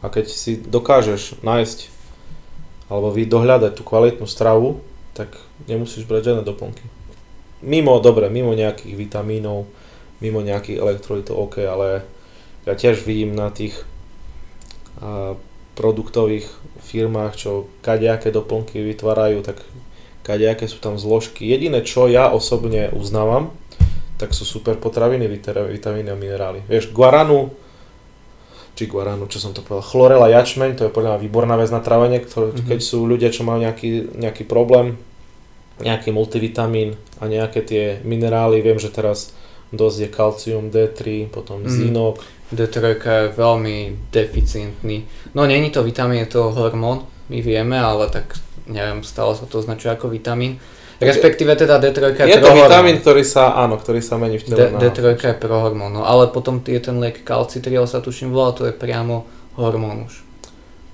[0.00, 1.90] A keď si dokážeš nájsť
[2.86, 4.84] alebo vy dohľadať tú kvalitnú stravu,
[5.16, 5.32] tak
[5.66, 6.84] nemusíš brať žiadne doplnky.
[7.64, 9.64] Mimo, dobre, mimo nejakých vitamínov,
[10.24, 12.00] mimo nejakých elektrolitov, OK, ale
[12.64, 13.76] ja tiež vidím na tých
[14.98, 15.36] a,
[15.76, 16.48] produktových
[16.80, 19.60] firmách, čo kadejaké doplnky vytvárajú, tak
[20.24, 21.44] kadejaké sú tam zložky.
[21.44, 23.52] Jediné, čo ja osobne uznávam,
[24.16, 26.62] tak sú super potraviny, vita- vitamíny a minerály.
[26.64, 27.50] Vieš, guaranu,
[28.78, 31.82] či guaranu, čo som to povedal, chlorela jačmeň, to je podľa mňa výborná vec na
[31.82, 32.66] trávenie, ktoré, Mhm.
[32.70, 34.96] keď sú ľudia, čo majú nejaký, nejaký problém,
[35.82, 39.34] nejaký multivitamín a nejaké tie minerály, viem, že teraz
[39.76, 41.70] dosť je kalcium D3, potom Mhm.
[41.70, 42.16] zinok,
[42.50, 43.76] D3 je veľmi
[44.12, 45.04] deficientný.
[45.34, 48.34] No není to vitamín, je to hormón, my vieme, ale tak
[48.66, 50.56] neviem, stále sa to označuje ako vitamín.
[51.00, 54.70] Respektíve teda D3 je, je to vitamín, ktorý sa, áno, ktorý sa mení v tele.
[54.78, 58.64] D, D3 je prohormón, no ale potom je ten liek kalcitriol sa tuším volá, to
[58.64, 59.26] je priamo
[59.58, 60.22] hormón už.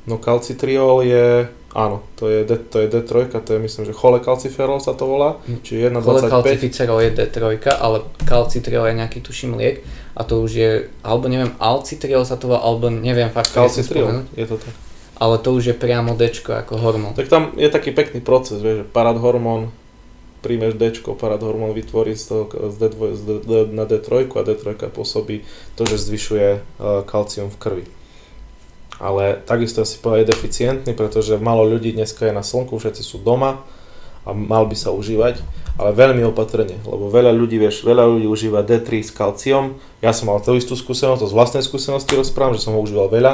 [0.09, 1.27] No kalcitriol je,
[1.75, 5.39] áno, to je, D, to je D3, to je myslím, že cholecalciferol sa to volá,
[5.47, 5.63] hm.
[5.63, 6.03] čiže 1,25.
[6.03, 7.39] Cholecalciferol je D3,
[7.79, 9.87] ale kalcitriol je nejaký tuším liek
[10.19, 10.71] a to už je,
[11.07, 13.55] alebo neviem, alcitriol sa to volá, alebo neviem fakt.
[13.55, 14.75] Kalcitriol, je to tak.
[15.21, 17.13] Ale to už je priamo D ako hormón.
[17.13, 19.71] Tak tam je taký pekný proces, vieš, že paradhormón,
[20.41, 25.47] príjmeš D, paradhormón vytvorí z toho, z D2, z D, na D3 a D3 pôsobí
[25.77, 27.85] to, že zvyšuje uh, kalcium v krvi
[29.01, 33.25] ale takisto si povedal, je deficientný, pretože malo ľudí dneska je na slnku, všetci sú
[33.25, 33.65] doma
[34.29, 35.41] a mal by sa užívať,
[35.81, 40.29] ale veľmi opatrne, lebo veľa ľudí, vieš, veľa ľudí užíva D3 s kalciom, ja som
[40.29, 43.33] mal tú istú skúsenosť, to z vlastnej skúsenosti rozprávam, že som ho užíval veľa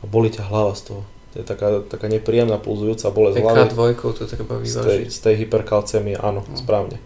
[0.00, 1.02] a boli ťa hlava z toho.
[1.32, 3.72] To je taká, taká nepríjemná pulzujúca bolesť hlavy.
[3.72, 4.72] dvojkou to treba vyvážiť.
[4.72, 6.56] Z tej, z tej hyperkalcémie, áno, no.
[6.56, 7.00] správne.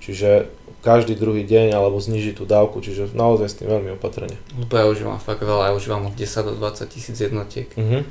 [0.00, 0.48] Čiže
[0.80, 4.32] každý druhý deň alebo znižiť tú dávku, čiže naozaj s tým veľmi opatrne.
[4.56, 7.68] Lebo ja užívam fakt veľa, ja užívam od 10 do 20 tisíc jednotiek.
[7.76, 8.02] Uh-huh.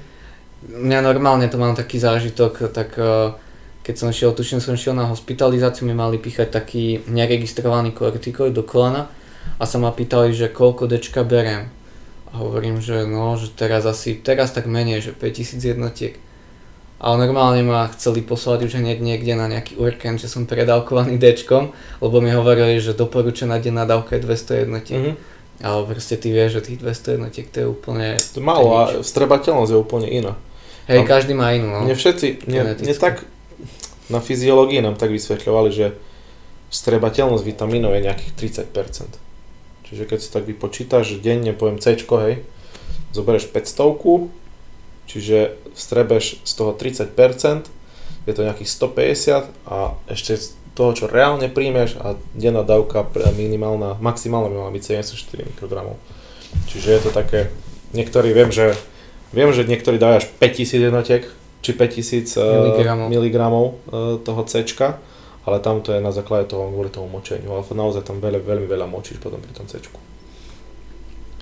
[0.70, 3.34] Mňa normálne to mám taký zážitok, tak eh,
[3.82, 8.62] keď som šiel, tuším som šiel na hospitalizáciu, mi mali píchať taký neregistrovaný kortikoid do
[8.62, 9.10] kolena
[9.58, 11.74] a sa ma pýtali, že koľko dečka beriem.
[12.30, 16.14] A hovorím, že no, že teraz asi, teraz tak menej, že 5000 jednotiek
[17.00, 21.72] ale normálne ma chceli poslať už hneď niekde na nejaký urken, že som predávkovaný Dčkom,
[22.04, 25.00] lebo mi hovorili, že doporučená denná dávka je 200 jednotiek.
[25.00, 25.38] Mm-hmm.
[25.60, 28.08] Ale proste ty vieš, že tých 200 jednotiek to je úplne...
[28.36, 30.36] To málo a vstrebateľnosť je úplne iná.
[30.88, 31.84] Hej, každý má inú, no.
[31.88, 33.28] Mne všetci, mne, mne tak
[34.12, 35.96] na fyziológii nám tak vysvetľovali, že
[36.72, 38.32] vstrebateľnosť vitamínov je nejakých
[38.72, 39.30] 30%.
[39.88, 42.36] Čiže keď si tak vypočítaš, že denne poviem C, hej,
[43.12, 44.30] zoberieš 500
[45.10, 47.66] čiže strebeš z toho 30%,
[48.30, 53.04] je to nejakých 150 a ešte z toho, čo reálne príjmeš a denná dávka
[53.34, 55.98] minimálna, maximálna by mala byť 74 mikrogramov.
[56.70, 57.50] Čiže je to také,
[57.92, 58.78] niektorí viem, že
[59.34, 61.24] viem, že niektorí dajú až 5000 jednotiek,
[61.60, 63.66] či 5000 miligramov, miligramov
[64.24, 64.64] toho C,
[65.44, 68.68] ale tam to je na základe toho, kvôli tomu močeniu, ale naozaj tam veľmi, veľmi
[68.70, 69.82] veľa močíš potom pri tom C.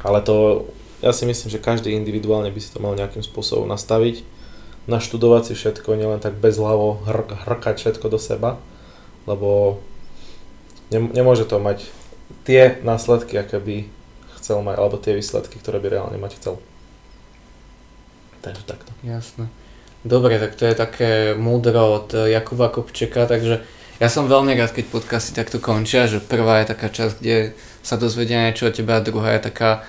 [0.02, 0.65] Ale to
[1.02, 4.26] ja si myslím, že každý individuálne by si to mal nejakým spôsobom nastaviť,
[4.90, 8.57] naštudovať si všetko, nielen tak bezhlavo hr- hrkať všetko do seba,
[9.30, 9.80] lebo
[10.90, 11.86] ne- nemôže to mať
[12.48, 13.78] tie následky, aké by
[14.40, 16.56] chcel mať, alebo tie výsledky, ktoré by reálne mať chcel.
[18.41, 18.91] Takže takto.
[19.03, 19.52] Jasné.
[20.07, 23.60] Dobre, tak to je také múdro od Jakuba Kopčeka, takže
[23.98, 27.98] ja som veľmi rád, keď podcasty takto končia, že prvá je taká časť, kde sa
[27.98, 29.84] dozvedia niečo o tebe a druhá je taká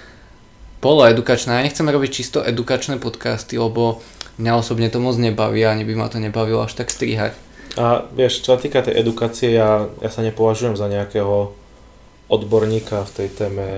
[0.78, 1.59] poloedukačná.
[1.59, 4.02] Ja nechcem robiť čisto edukačné podcasty, lebo
[4.38, 7.34] mňa osobne to moc nebaví a ani by ma to nebavilo až tak strihať.
[7.78, 11.55] A vieš, čo sa týka tej edukácie, ja, ja sa nepovažujem za nejakého
[12.26, 13.68] odborníka v tej téme,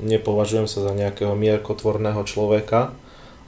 [0.00, 2.96] nepovažujem sa za nejakého mierkotvorného človeka,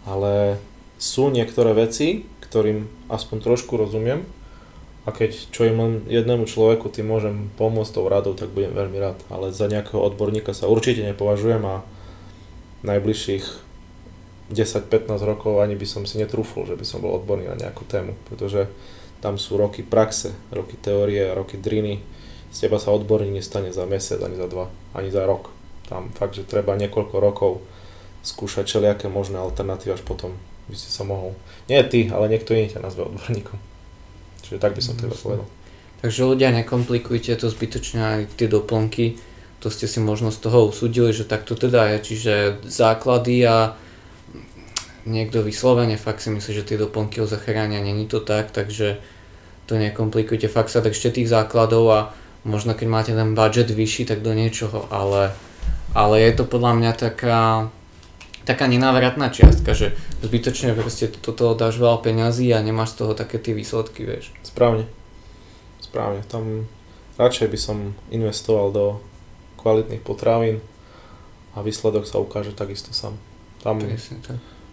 [0.04, 0.60] ale
[1.00, 4.24] sú niektoré veci, ktorým aspoň trošku rozumiem
[5.06, 8.98] a keď čo im len jednému človeku tým môžem pomôcť tou radou, tak budem veľmi
[8.98, 9.18] rád.
[9.30, 11.86] Ale za nejakého odborníka sa určite nepovažujem a
[12.84, 13.44] najbližších
[14.52, 18.14] 10-15 rokov ani by som si netrúfol, že by som bol odborný na nejakú tému,
[18.30, 18.70] pretože
[19.24, 22.04] tam sú roky praxe, roky teórie, roky driny.
[22.52, 25.50] Z teba sa odborník nestane za mesiac, ani za dva, ani za rok.
[25.90, 27.52] Tam fakt, že treba niekoľko rokov
[28.22, 30.34] skúšať všelijaké možné alternatívy, až potom
[30.66, 31.38] by si sa mohol,
[31.70, 33.58] nie ty, ale niekto iný ťa nazve odborníkom.
[34.42, 35.46] Čiže tak by som to povedal.
[36.02, 39.18] Takže ľudia, nekomplikujte to zbytočne aj tie doplnky
[39.66, 43.74] to ste si možno z toho usúdili, že takto teda je, čiže základy a
[45.02, 49.02] niekto vyslovene fakt si myslí, že tie doplnky ho zachránia, není to tak, takže
[49.66, 52.00] to nekomplikujte, fakt sa držte tých základov a
[52.46, 55.34] možno keď máte ten budget vyšší, tak do niečoho, ale,
[55.98, 57.66] ale je to podľa mňa taká,
[58.46, 63.42] taká nenávratná čiastka, že zbytočne proste toto dáš veľa peňazí a nemáš z toho také
[63.42, 64.30] tie výsledky, vieš.
[64.46, 64.86] Správne.
[65.82, 66.22] Správne.
[66.30, 66.70] Tam
[67.18, 68.86] radšej by som investoval do
[69.66, 70.62] kvalitných potravín
[71.58, 73.18] a výsledok sa ukáže takisto sám.
[73.66, 73.82] Tam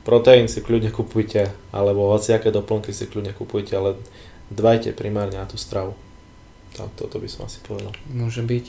[0.06, 3.98] proteín si kľudne kupujte, alebo hociaké doplnky si kľudne kupujte, ale
[4.54, 5.98] dbajte primárne na tú stravu.
[6.78, 7.90] A toto by som asi povedal.
[8.06, 8.66] Môže byť.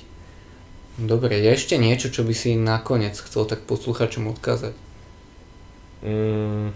[1.05, 4.73] Dobre, je ešte niečo, čo by si nakoniec chcel tak posluchačom odkázať?
[6.07, 6.71] Mm.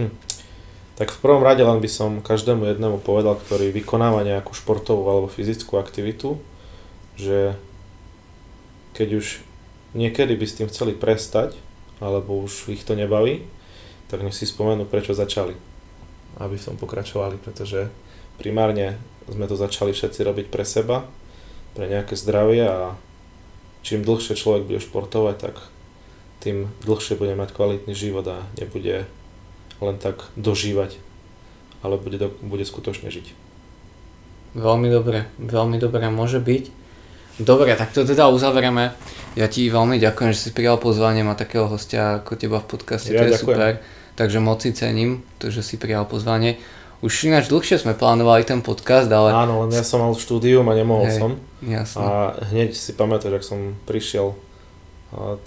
[0.00, 0.12] Hm.
[1.00, 5.32] Tak v prvom rade len by som každému jednému povedal, ktorý vykonáva nejakú športovú alebo
[5.32, 6.36] fyzickú aktivitu,
[7.16, 7.56] že
[8.92, 9.40] keď už
[9.96, 11.56] niekedy by s tým chceli prestať,
[12.04, 13.48] alebo už ich to nebaví,
[14.12, 15.56] tak nech si spomenú, prečo začali.
[16.36, 17.88] aby v pokračovali, pretože
[18.36, 21.08] primárne sme to začali všetci robiť pre seba,
[21.72, 22.92] pre nejaké zdravie a
[23.80, 25.56] čím dlhšie človek bude športovať, tak
[26.44, 29.08] tým dlhšie bude mať kvalitný život a nebude
[29.80, 31.00] len tak dožívať,
[31.80, 33.32] ale bude, do, bude skutočne žiť.
[34.54, 36.64] Veľmi dobre, veľmi dobre môže byť.
[37.40, 38.92] Dobre, tak to teda uzavrieme.
[39.32, 43.14] Ja ti veľmi ďakujem, že si prijal pozvanie, má takého hostia ako teba v podcaste,
[43.14, 43.56] ja to je ďakujem.
[43.56, 43.72] super.
[44.18, 46.60] Takže moc si cením to, že si prijal pozvanie.
[47.00, 49.32] Už ináč dlhšie sme plánovali ten podcast, ale...
[49.32, 51.32] Áno, len ja som mal štúdium a nemohol Hej, som.
[51.64, 52.04] Jasne.
[52.04, 52.08] A
[52.52, 54.36] hneď si pamätáš, ak som prišiel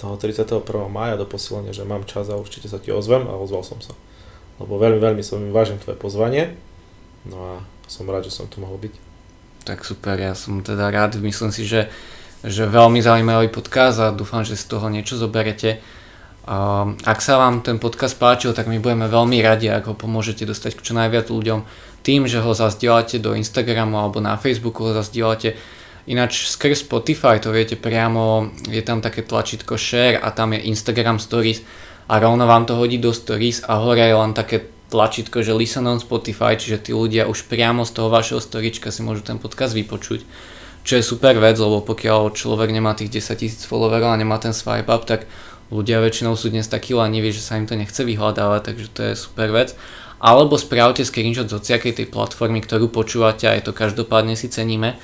[0.02, 0.66] toho 31.
[0.90, 3.94] mája do posilenia, že mám čas a určite sa ti ozvem a ozval som sa.
[4.62, 6.54] Lebo veľmi, veľmi som vážim tvoje pozvanie.
[7.26, 7.54] No a
[7.88, 8.94] som rád, že som tu mohol byť.
[9.64, 11.18] Tak super, ja som teda rád.
[11.24, 11.88] Myslím si, že,
[12.44, 15.80] že veľmi zaujímavý podcast a dúfam, že z toho niečo zoberete.
[17.08, 20.76] Ak sa vám ten podcast páčil, tak my budeme veľmi radi, ak ho pomôžete dostať
[20.76, 21.64] k čo najviac ľuďom
[22.04, 25.56] tým, že ho zazdielate do Instagramu alebo na Facebooku ho zazdielate.
[26.04, 31.16] Ináč skrz Spotify to viete priamo, je tam také tlačítko share a tam je Instagram
[31.16, 31.64] stories
[32.08, 35.90] a rovno vám to hodí do stories a hore je len také tlačítko, že listen
[35.90, 39.74] on Spotify, čiže tí ľudia už priamo z toho vašeho storička si môžu ten podcast
[39.74, 40.22] vypočuť.
[40.84, 44.52] Čo je super vec, lebo pokiaľ človek nemá tých 10 000 followerov a nemá ten
[44.52, 45.26] swipe up, tak
[45.72, 49.14] ľudia väčšinou sú dnes takí leniví, že sa im to nechce vyhľadávať, takže to je
[49.18, 49.74] super vec.
[50.20, 55.00] Alebo spravte screenshot z hociakej tej platformy, ktorú počúvate a je to každopádne si ceníme.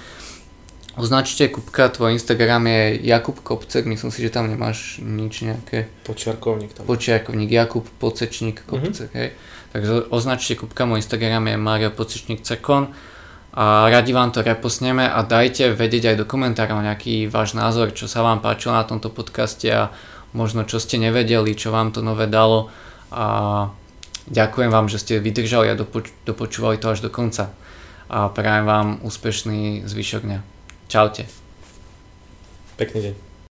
[1.00, 5.88] Označte Kupka, tvoj Instagram je Jakub Kopcek, myslím si, že tam nemáš nič nejaké...
[6.04, 6.84] Počiarkovník tam.
[6.84, 9.20] Počiarkovník, Jakub Pocečník Kopcek, mm-hmm.
[9.24, 9.30] hej.
[9.72, 12.92] Takže označte Kupka, môj Instagram je Mario Pocečník Cekon
[13.56, 18.12] a radi vám to reposneme a dajte vedieť aj do komentárov nejaký váš názor, čo
[18.12, 19.96] sa vám páčilo na tomto podcaste a
[20.36, 22.70] možno čo ste nevedeli, čo vám to nové dalo
[23.10, 23.72] a
[24.28, 27.56] ďakujem vám, že ste vydržali a dopoč- dopočúvali to až do konca
[28.10, 30.59] a prajem vám úspešný zvyšok dňa.
[30.90, 31.30] Čaute.
[32.74, 33.29] Pekný deň.